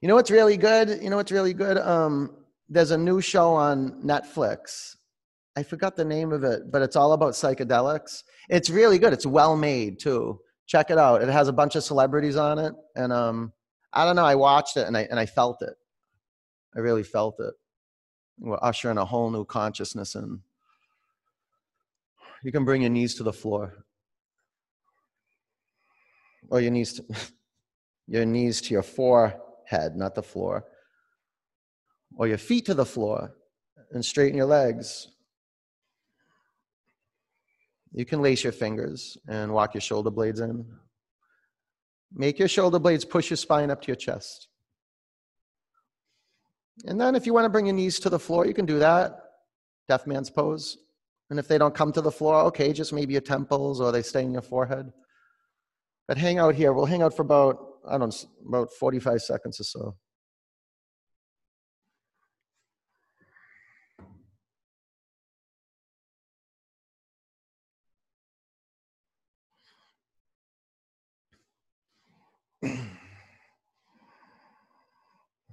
You 0.00 0.08
know 0.08 0.14
what's 0.14 0.30
really 0.30 0.56
good? 0.56 1.02
You 1.02 1.10
know 1.10 1.16
what's 1.16 1.32
really 1.32 1.54
good? 1.54 1.78
Um, 1.78 2.36
there's 2.68 2.90
a 2.90 2.98
new 2.98 3.20
show 3.20 3.54
on 3.54 4.02
Netflix 4.02 4.96
I 5.56 5.62
forgot 5.62 5.96
the 5.96 6.04
name 6.04 6.32
of 6.32 6.44
it, 6.44 6.70
but 6.70 6.82
it's 6.82 6.96
all 6.96 7.12
about 7.12 7.34
psychedelics. 7.34 8.22
It's 8.48 8.70
really 8.70 8.98
good. 8.98 9.12
It's 9.12 9.26
well 9.26 9.56
made 9.56 9.98
too. 9.98 10.40
Check 10.66 10.90
it 10.90 10.98
out. 10.98 11.22
It 11.22 11.28
has 11.28 11.48
a 11.48 11.52
bunch 11.52 11.76
of 11.76 11.84
celebrities 11.84 12.36
on 12.36 12.58
it, 12.58 12.72
and 12.96 13.12
um, 13.12 13.52
I 13.92 14.04
don't 14.04 14.16
know. 14.16 14.24
I 14.24 14.36
watched 14.36 14.76
it 14.76 14.86
and 14.86 14.96
I 14.96 15.02
and 15.10 15.20
I 15.20 15.26
felt 15.26 15.60
it. 15.60 15.74
I 16.74 16.80
really 16.80 17.02
felt 17.02 17.36
it. 17.40 17.52
We're 18.38 18.58
ushering 18.62 18.96
a 18.96 19.04
whole 19.04 19.30
new 19.30 19.44
consciousness 19.44 20.14
in. 20.14 20.40
You 22.42 22.50
can 22.50 22.64
bring 22.64 22.82
your 22.82 22.90
knees 22.90 23.14
to 23.16 23.22
the 23.22 23.32
floor, 23.32 23.84
or 26.52 26.60
your 26.60 26.70
knees 26.70 26.92
to 26.94 27.04
your 28.06 28.24
knees 28.24 28.60
to 28.60 28.74
your 28.74 28.82
forehead, 28.82 29.96
not 29.96 30.14
the 30.14 30.22
floor, 30.22 30.64
or 32.16 32.28
your 32.28 32.38
feet 32.38 32.66
to 32.66 32.74
the 32.74 32.84
floor, 32.84 33.34
and 33.90 34.04
straighten 34.04 34.36
your 34.36 34.46
legs 34.46 35.08
you 37.92 38.06
can 38.06 38.22
lace 38.22 38.42
your 38.42 38.52
fingers 38.52 39.18
and 39.28 39.52
walk 39.52 39.74
your 39.74 39.82
shoulder 39.82 40.10
blades 40.10 40.40
in. 40.40 40.64
Make 42.14 42.38
your 42.38 42.48
shoulder 42.48 42.78
blades 42.78 43.04
push 43.04 43.28
your 43.30 43.36
spine 43.36 43.70
up 43.70 43.82
to 43.82 43.88
your 43.88 43.96
chest. 43.96 44.48
And 46.84 46.98
then 46.98 47.14
if 47.14 47.26
you 47.26 47.34
want 47.34 47.44
to 47.44 47.50
bring 47.50 47.66
your 47.66 47.74
knees 47.74 48.00
to 48.00 48.10
the 48.10 48.18
floor, 48.18 48.46
you 48.46 48.54
can 48.54 48.64
do 48.64 48.78
that. 48.78 49.18
Deaf 49.88 50.06
man's 50.06 50.30
pose. 50.30 50.78
And 51.28 51.38
if 51.38 51.48
they 51.48 51.58
don't 51.58 51.74
come 51.74 51.92
to 51.92 52.00
the 52.00 52.10
floor, 52.10 52.42
okay, 52.44 52.72
just 52.72 52.92
maybe 52.92 53.12
your 53.12 53.22
temples 53.22 53.80
or 53.80 53.92
they 53.92 54.02
stay 54.02 54.22
in 54.22 54.32
your 54.32 54.42
forehead. 54.42 54.90
But 56.08 56.18
hang 56.18 56.38
out 56.38 56.54
here. 56.54 56.72
We'll 56.72 56.86
hang 56.86 57.02
out 57.02 57.14
for 57.16 57.22
about, 57.22 57.58
I 57.88 57.98
don't 57.98 58.10
know, 58.10 58.28
about 58.48 58.72
45 58.72 59.22
seconds 59.22 59.60
or 59.60 59.64
so. 59.64 59.96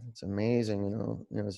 It's 0.09 0.23
amazing, 0.23 0.83
you 0.85 0.89
know. 0.91 1.25
You 1.29 1.43
know, 1.43 1.51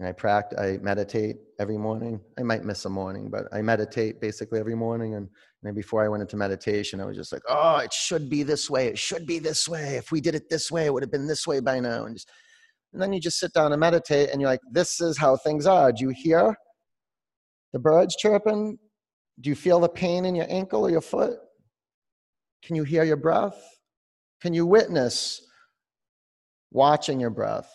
and 0.00 0.08
I 0.08 0.12
practice, 0.12 0.58
I 0.58 0.78
meditate 0.82 1.36
every 1.60 1.78
morning. 1.78 2.20
I 2.38 2.42
might 2.42 2.64
miss 2.64 2.84
a 2.84 2.90
morning, 2.90 3.30
but 3.30 3.44
I 3.52 3.62
meditate 3.62 4.20
basically 4.20 4.58
every 4.58 4.74
morning. 4.74 5.14
And 5.14 5.28
then 5.62 5.74
before 5.74 6.04
I 6.04 6.08
went 6.08 6.22
into 6.22 6.36
meditation, 6.36 7.00
I 7.00 7.04
was 7.04 7.16
just 7.16 7.32
like, 7.32 7.42
oh, 7.48 7.76
it 7.76 7.92
should 7.92 8.28
be 8.28 8.42
this 8.42 8.68
way. 8.68 8.88
It 8.88 8.98
should 8.98 9.24
be 9.24 9.38
this 9.38 9.68
way. 9.68 9.94
If 9.94 10.10
we 10.10 10.20
did 10.20 10.34
it 10.34 10.50
this 10.50 10.70
way, 10.70 10.86
it 10.86 10.92
would 10.92 11.04
have 11.04 11.12
been 11.12 11.28
this 11.28 11.46
way 11.46 11.60
by 11.60 11.78
now. 11.78 12.06
And 12.06 12.16
just, 12.16 12.28
and 12.92 13.00
then 13.00 13.12
you 13.12 13.20
just 13.20 13.38
sit 13.38 13.52
down 13.52 13.72
and 13.72 13.80
meditate, 13.80 14.30
and 14.30 14.40
you're 14.40 14.50
like, 14.50 14.60
this 14.70 15.00
is 15.00 15.18
how 15.18 15.36
things 15.36 15.66
are. 15.66 15.92
Do 15.92 16.04
you 16.04 16.10
hear 16.10 16.56
the 17.72 17.78
birds 17.78 18.16
chirping? 18.16 18.78
Do 19.40 19.50
you 19.50 19.56
feel 19.56 19.80
the 19.80 19.88
pain 19.88 20.24
in 20.24 20.34
your 20.34 20.46
ankle 20.48 20.82
or 20.82 20.90
your 20.90 21.00
foot? 21.00 21.38
Can 22.64 22.76
you 22.76 22.84
hear 22.84 23.04
your 23.04 23.16
breath? 23.16 23.60
Can 24.40 24.54
you 24.54 24.66
witness 24.66 25.40
watching 26.70 27.20
your 27.20 27.30
breath? 27.30 27.70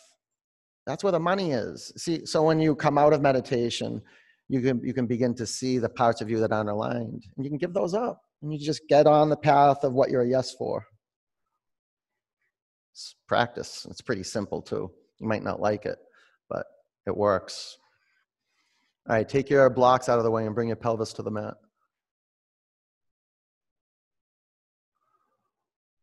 That's 0.89 1.03
where 1.03 1.11
the 1.11 1.19
money 1.19 1.51
is. 1.51 1.93
See, 1.97 2.25
so 2.25 2.41
when 2.41 2.59
you 2.59 2.73
come 2.73 2.97
out 2.97 3.13
of 3.13 3.21
meditation, 3.21 4.01
you 4.47 4.59
can 4.59 4.81
you 4.83 4.91
can 4.91 5.05
begin 5.05 5.35
to 5.35 5.45
see 5.45 5.77
the 5.77 5.87
parts 5.87 6.19
of 6.19 6.31
you 6.31 6.39
that 6.39 6.51
aren't 6.51 6.67
aligned, 6.67 7.27
and 7.37 7.45
you 7.45 7.51
can 7.51 7.59
give 7.59 7.75
those 7.75 7.93
up, 7.93 8.23
and 8.41 8.51
you 8.51 8.57
just 8.57 8.81
get 8.89 9.05
on 9.05 9.29
the 9.29 9.37
path 9.37 9.83
of 9.83 9.93
what 9.93 10.09
you're 10.09 10.23
a 10.23 10.27
yes 10.27 10.55
for. 10.55 10.83
It's 12.91 13.13
practice. 13.27 13.85
It's 13.91 14.01
pretty 14.01 14.23
simple 14.23 14.63
too. 14.63 14.89
You 15.19 15.27
might 15.27 15.43
not 15.43 15.61
like 15.61 15.85
it, 15.85 15.99
but 16.49 16.65
it 17.05 17.15
works. 17.15 17.77
All 19.07 19.15
right, 19.15 19.29
take 19.29 19.51
your 19.51 19.69
blocks 19.69 20.09
out 20.09 20.17
of 20.17 20.23
the 20.23 20.31
way 20.31 20.47
and 20.47 20.55
bring 20.55 20.69
your 20.69 20.75
pelvis 20.75 21.13
to 21.13 21.21
the 21.21 21.29
mat. 21.29 21.53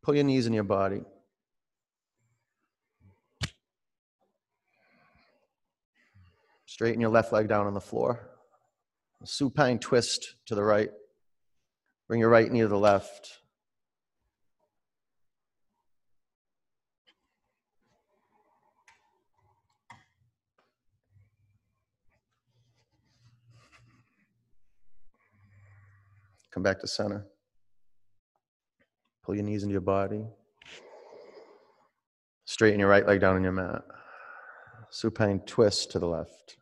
Pull 0.01 0.15
your 0.15 0.23
knees 0.23 0.47
in 0.47 0.53
your 0.53 0.63
body. 0.63 1.01
Straighten 6.77 7.01
your 7.01 7.09
left 7.09 7.33
leg 7.33 7.47
down 7.47 7.65
on 7.65 7.73
the 7.73 7.81
floor. 7.81 8.29
Supine 9.23 9.79
twist 9.79 10.35
to 10.45 10.53
the 10.53 10.63
right. 10.63 10.91
Bring 12.07 12.19
your 12.19 12.29
right 12.29 12.51
knee 12.51 12.59
to 12.59 12.67
the 12.67 12.77
left. 12.77 13.39
Come 26.53 26.61
back 26.61 26.79
to 26.81 26.87
center. 26.87 27.25
Pull 29.23 29.33
your 29.33 29.45
knees 29.45 29.63
into 29.63 29.71
your 29.71 29.81
body. 29.81 30.27
Straighten 32.45 32.79
your 32.79 32.89
right 32.89 33.07
leg 33.07 33.19
down 33.19 33.35
on 33.35 33.41
your 33.41 33.51
mat. 33.51 33.81
Supine 34.91 35.39
twist 35.39 35.89
to 35.93 35.97
the 35.97 36.05
left. 36.05 36.57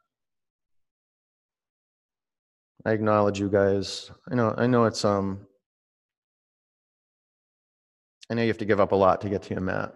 I 2.85 2.91
acknowledge 2.91 3.39
you 3.39 3.49
guys. 3.49 4.11
I 4.31 4.35
know 4.35 4.53
I 4.57 4.67
know 4.67 4.85
it's 4.85 5.03
um 5.03 5.47
I 8.29 8.33
know 8.33 8.41
you 8.41 8.47
have 8.47 8.57
to 8.59 8.65
give 8.65 8.79
up 8.79 8.91
a 8.91 8.95
lot 8.95 9.21
to 9.21 9.29
get 9.29 9.41
to 9.43 9.53
your 9.53 9.61
mat. 9.61 9.93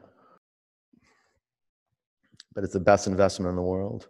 But 2.53 2.63
it's 2.63 2.73
the 2.73 2.79
best 2.79 3.07
investment 3.07 3.49
in 3.49 3.55
the 3.55 3.61
world. 3.61 4.07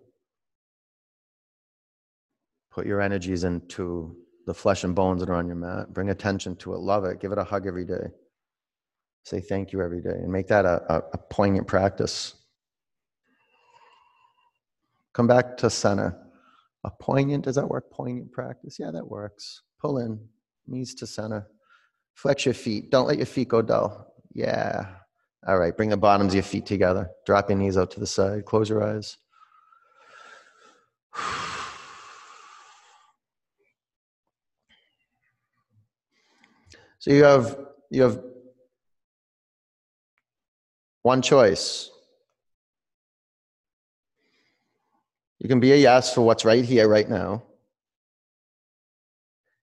Put 2.72 2.86
your 2.86 3.02
energies 3.02 3.44
into 3.44 4.16
the 4.46 4.54
flesh 4.54 4.84
and 4.84 4.96
bones 4.96 5.20
that 5.20 5.30
are 5.30 5.36
on 5.36 5.48
your 5.48 5.56
mat. 5.56 5.94
Bring 5.94 6.10
attention 6.10 6.56
to 6.58 6.74
it. 6.74 6.80
Love 6.80 7.04
it. 7.04 7.20
Give 7.20 7.32
it 7.32 7.38
a 7.38 7.44
hug 7.44 7.68
every 7.68 7.86
day. 7.86 8.08
Say 9.26 9.42
thank 9.42 9.74
you 9.74 9.82
every 9.82 10.02
day 10.02 10.10
and 10.10 10.32
make 10.32 10.48
that 10.48 10.66
a, 10.66 10.82
a, 10.92 10.98
a 11.14 11.18
poignant 11.18 11.68
practice. 11.68 12.36
Come 15.14 15.28
back 15.28 15.58
to 15.58 15.70
center. 15.70 16.18
A 16.84 16.92
poignant, 16.92 17.46
does 17.46 17.56
that 17.56 17.70
work? 17.70 17.92
Poignant 17.92 18.32
practice? 18.32 18.78
Yeah, 18.80 18.92
that 18.92 19.08
works. 19.08 19.64
Pull 19.82 19.98
in, 20.00 20.20
knees 20.68 20.96
to 20.96 21.08
center. 21.08 21.48
Flex 22.16 22.46
your 22.46 22.54
feet. 22.54 22.90
Don't 22.90 23.08
let 23.08 23.18
your 23.18 23.26
feet 23.26 23.50
go 23.50 23.62
dull. 23.62 24.14
Yeah. 24.34 24.88
All 25.48 25.58
right, 25.58 25.76
bring 25.76 25.90
the 25.90 25.98
bottoms 25.98 26.32
of 26.32 26.36
your 26.36 26.44
feet 26.44 26.66
together. 26.66 27.10
Drop 27.26 27.50
your 27.50 27.58
knees 27.58 27.78
out 27.78 27.92
to 27.92 28.00
the 28.00 28.08
side. 28.08 28.46
Close 28.46 28.70
your 28.70 28.84
eyes. 28.84 29.18
So 37.00 37.12
you 37.12 37.24
have 37.24 37.58
you 37.90 38.02
have 38.04 38.22
one 41.02 41.22
choice. 41.22 41.90
You 45.40 45.48
can 45.48 45.62
be 45.62 45.72
a 45.72 45.78
yes 45.78 46.14
for 46.14 46.22
what's 46.22 46.44
right 46.44 46.66
here, 46.66 46.88
right 46.88 47.10
now, 47.10 47.44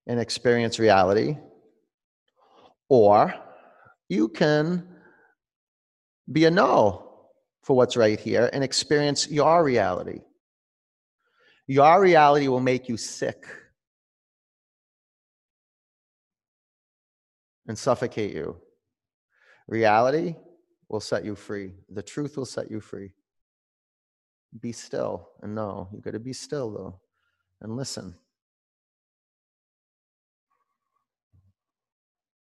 and 0.07 0.19
experience 0.19 0.79
reality. 0.79 1.37
Or 2.89 3.35
you 4.09 4.29
can 4.29 4.89
be 6.31 6.47
a 6.47 6.51
no 6.51 7.29
for 7.63 7.77
what's 7.77 7.97
right 7.97 8.19
here 8.19 8.49
and 8.53 8.65
experience 8.65 9.29
your 9.29 9.63
reality. 9.63 10.21
Your 11.67 12.01
reality 12.01 12.49
will 12.49 12.61
make 12.61 12.89
you 12.89 12.97
sick 12.97 13.45
and 17.67 17.77
suffocate 17.77 18.33
you. 18.33 18.57
Reality 19.69 20.37
will 20.89 21.01
set 21.01 21.25
you 21.25 21.35
free. 21.35 21.73
The 21.91 22.03
truth 22.03 22.37
will 22.37 22.47
set 22.47 22.71
you 22.71 22.81
free 22.81 23.16
be 24.61 24.73
still 24.73 25.29
and 25.43 25.55
know. 25.55 25.89
You 25.93 26.01
got 26.01 26.13
to 26.13 26.21
be 26.21 26.33
still 26.33 26.71
though 26.71 27.01
and 27.61 27.77
listen. 27.77 28.17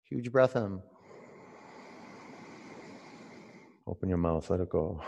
Huge 0.08 0.32
breath 0.32 0.56
in. 0.56 0.80
Open 3.86 4.08
your 4.08 4.18
mouth, 4.18 4.48
let 4.50 4.60
it 4.60 4.68
go. 4.70 5.02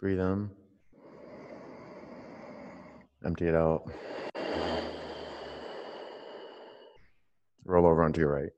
Breathe 0.00 0.18
in. 0.18 0.48
Empty 3.22 3.48
it 3.48 3.54
out. 3.54 3.82
Roll 7.66 7.86
over 7.86 8.02
onto 8.02 8.20
your 8.20 8.32
right. 8.32 8.52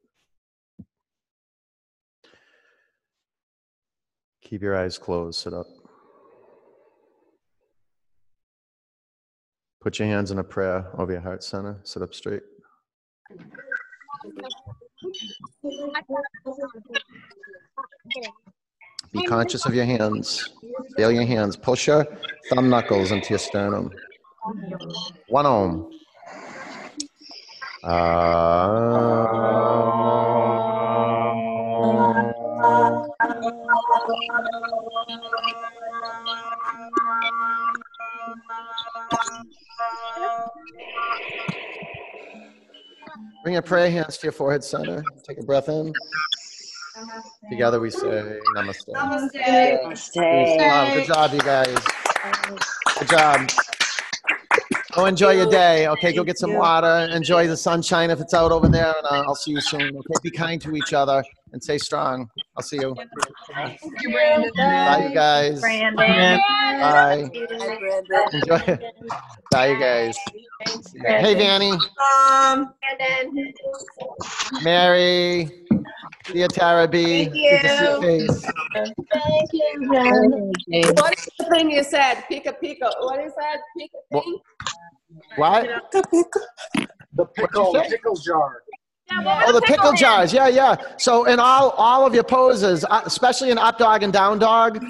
Keep 4.42 4.62
your 4.62 4.76
eyes 4.76 4.98
closed. 4.98 5.40
Sit 5.40 5.52
up. 5.52 5.66
Put 9.80 9.98
your 9.98 10.06
hands 10.06 10.30
in 10.30 10.38
a 10.38 10.44
prayer 10.44 10.86
over 10.96 11.10
your 11.10 11.22
heart 11.22 11.42
center. 11.42 11.80
Sit 11.82 12.02
up 12.02 12.14
straight. 12.14 12.42
Be 19.12 19.26
conscious 19.26 19.66
of 19.66 19.74
your 19.74 19.84
hands. 19.84 20.48
Feel 20.96 21.12
your 21.12 21.26
hands. 21.26 21.56
Push 21.56 21.86
your 21.86 22.06
thumb 22.48 22.70
knuckles 22.70 23.12
into 23.12 23.30
your 23.30 23.38
sternum. 23.38 23.90
One 25.28 25.46
om. 25.46 25.90
Bring 43.42 43.54
your 43.54 43.62
prayer 43.62 43.90
hands 43.90 44.16
to 44.18 44.26
your 44.26 44.32
forehead 44.32 44.64
center. 44.64 45.04
Take 45.26 45.38
a 45.38 45.42
breath 45.42 45.68
in. 45.68 45.92
Together 47.50 47.80
we 47.80 47.90
say 47.90 48.38
namaste. 48.56 48.88
Namaste. 48.88 50.16
Wow, 50.58 50.94
good 50.94 51.06
job, 51.06 51.32
you 51.32 51.40
guys. 51.40 51.78
Good 52.98 53.08
job. 53.08 53.50
Go 54.94 55.06
enjoy 55.06 55.30
your 55.30 55.48
day. 55.48 55.88
Okay, 55.88 56.12
go 56.12 56.22
get 56.22 56.38
some 56.38 56.54
water. 56.54 57.08
Enjoy 57.12 57.46
the 57.46 57.56
sunshine 57.56 58.10
if 58.10 58.20
it's 58.20 58.34
out 58.34 58.52
over 58.52 58.68
there, 58.68 58.92
and 58.94 59.06
uh, 59.06 59.24
I'll 59.26 59.34
see 59.34 59.52
you 59.52 59.60
soon. 59.62 59.80
Okay, 59.80 60.14
be 60.22 60.30
kind 60.30 60.60
to 60.60 60.76
each 60.76 60.92
other 60.92 61.24
and 61.52 61.62
stay 61.62 61.78
strong. 61.78 62.28
I'll 62.56 62.62
see 62.62 62.76
you. 62.76 62.94
Bye, 63.54 63.78
you 65.08 65.14
guys. 65.14 65.60
Brandon. 65.60 65.96
Bye. 65.96 67.30
Enjoy. 68.34 68.78
Bye, 69.50 69.66
you 69.68 69.78
guys. 69.78 70.16
Hey, 71.06 71.34
Vanny, 71.34 71.72
Um, 72.30 72.74
Mary, 74.62 75.50
Dear 76.26 76.48
Tara 76.48 76.86
B. 76.88 77.24
Thank 77.24 77.34
you. 77.34 77.58
to 77.58 77.68
see 77.68 77.84
your 77.84 78.02
face. 78.02 78.44
what 81.00 81.18
is 81.18 81.28
the 81.38 81.44
thing 81.50 81.70
you 81.70 81.82
said? 81.82 82.24
Pika 82.30 82.54
pika. 82.62 82.90
What 83.00 83.20
is 83.24 83.32
that? 83.36 83.58
Pika 83.78 83.88
What- 84.10 84.24
thing? 84.24 84.38
What? 85.36 85.66
The 87.14 87.26
pickle, 87.26 87.74
say? 87.74 87.88
pickle 87.90 88.16
jar. 88.16 88.62
Oh, 89.24 89.52
the 89.52 89.60
pickle 89.62 89.92
jars. 89.92 90.32
Yeah, 90.32 90.48
yeah. 90.48 90.76
So 90.98 91.24
in 91.24 91.38
all 91.40 91.70
all 91.70 92.06
of 92.06 92.14
your 92.14 92.24
poses, 92.24 92.84
uh, 92.84 93.02
especially 93.04 93.50
in 93.50 93.58
up 93.58 93.78
dog 93.78 94.02
and 94.02 94.12
down 94.12 94.38
dog, 94.38 94.84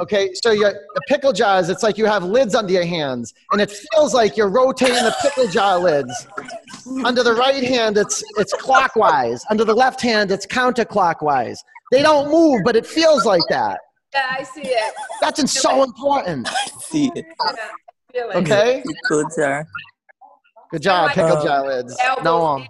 okay. 0.00 0.30
So 0.42 0.52
your 0.52 0.72
the 0.72 1.00
pickle 1.08 1.32
jars, 1.32 1.68
it's 1.68 1.82
like 1.82 1.98
you 1.98 2.06
have 2.06 2.24
lids 2.24 2.54
under 2.54 2.72
your 2.72 2.84
hands, 2.84 3.32
and 3.52 3.60
it 3.60 3.70
feels 3.70 4.14
like 4.14 4.36
you're 4.36 4.48
rotating 4.50 4.94
the 4.96 5.14
pickle 5.22 5.48
jar 5.48 5.78
lids. 5.78 6.26
Under 7.04 7.22
the 7.22 7.34
right 7.34 7.62
hand, 7.62 7.96
it's 7.96 8.22
it's 8.38 8.52
clockwise. 8.52 9.44
Under 9.50 9.64
the 9.64 9.74
left 9.74 10.00
hand, 10.00 10.30
it's 10.30 10.46
counterclockwise. 10.46 11.58
They 11.90 12.02
don't 12.02 12.30
move, 12.30 12.62
but 12.64 12.76
it 12.76 12.86
feels 12.86 13.24
like 13.24 13.42
that. 13.50 13.78
Yeah, 14.14 14.36
I 14.38 14.42
see 14.42 14.62
it. 14.62 14.94
That's 15.20 15.50
so 15.60 15.82
important. 15.82 16.48
I 16.50 16.68
see 16.80 17.10
it. 17.14 17.24
Yeah, 17.26 17.54
feel 18.12 18.30
it. 18.30 18.36
Okay. 18.36 18.82
Pickle 19.02 19.24
jar. 19.36 19.66
Good 20.70 20.82
job, 20.82 21.10
pickle 21.10 21.36
Uh, 21.36 21.44
jar 21.44 21.66
lids. 21.66 21.96
Elbows 22.02 22.24
No, 22.24 22.46
um, 22.46 22.62
in. 22.62 22.68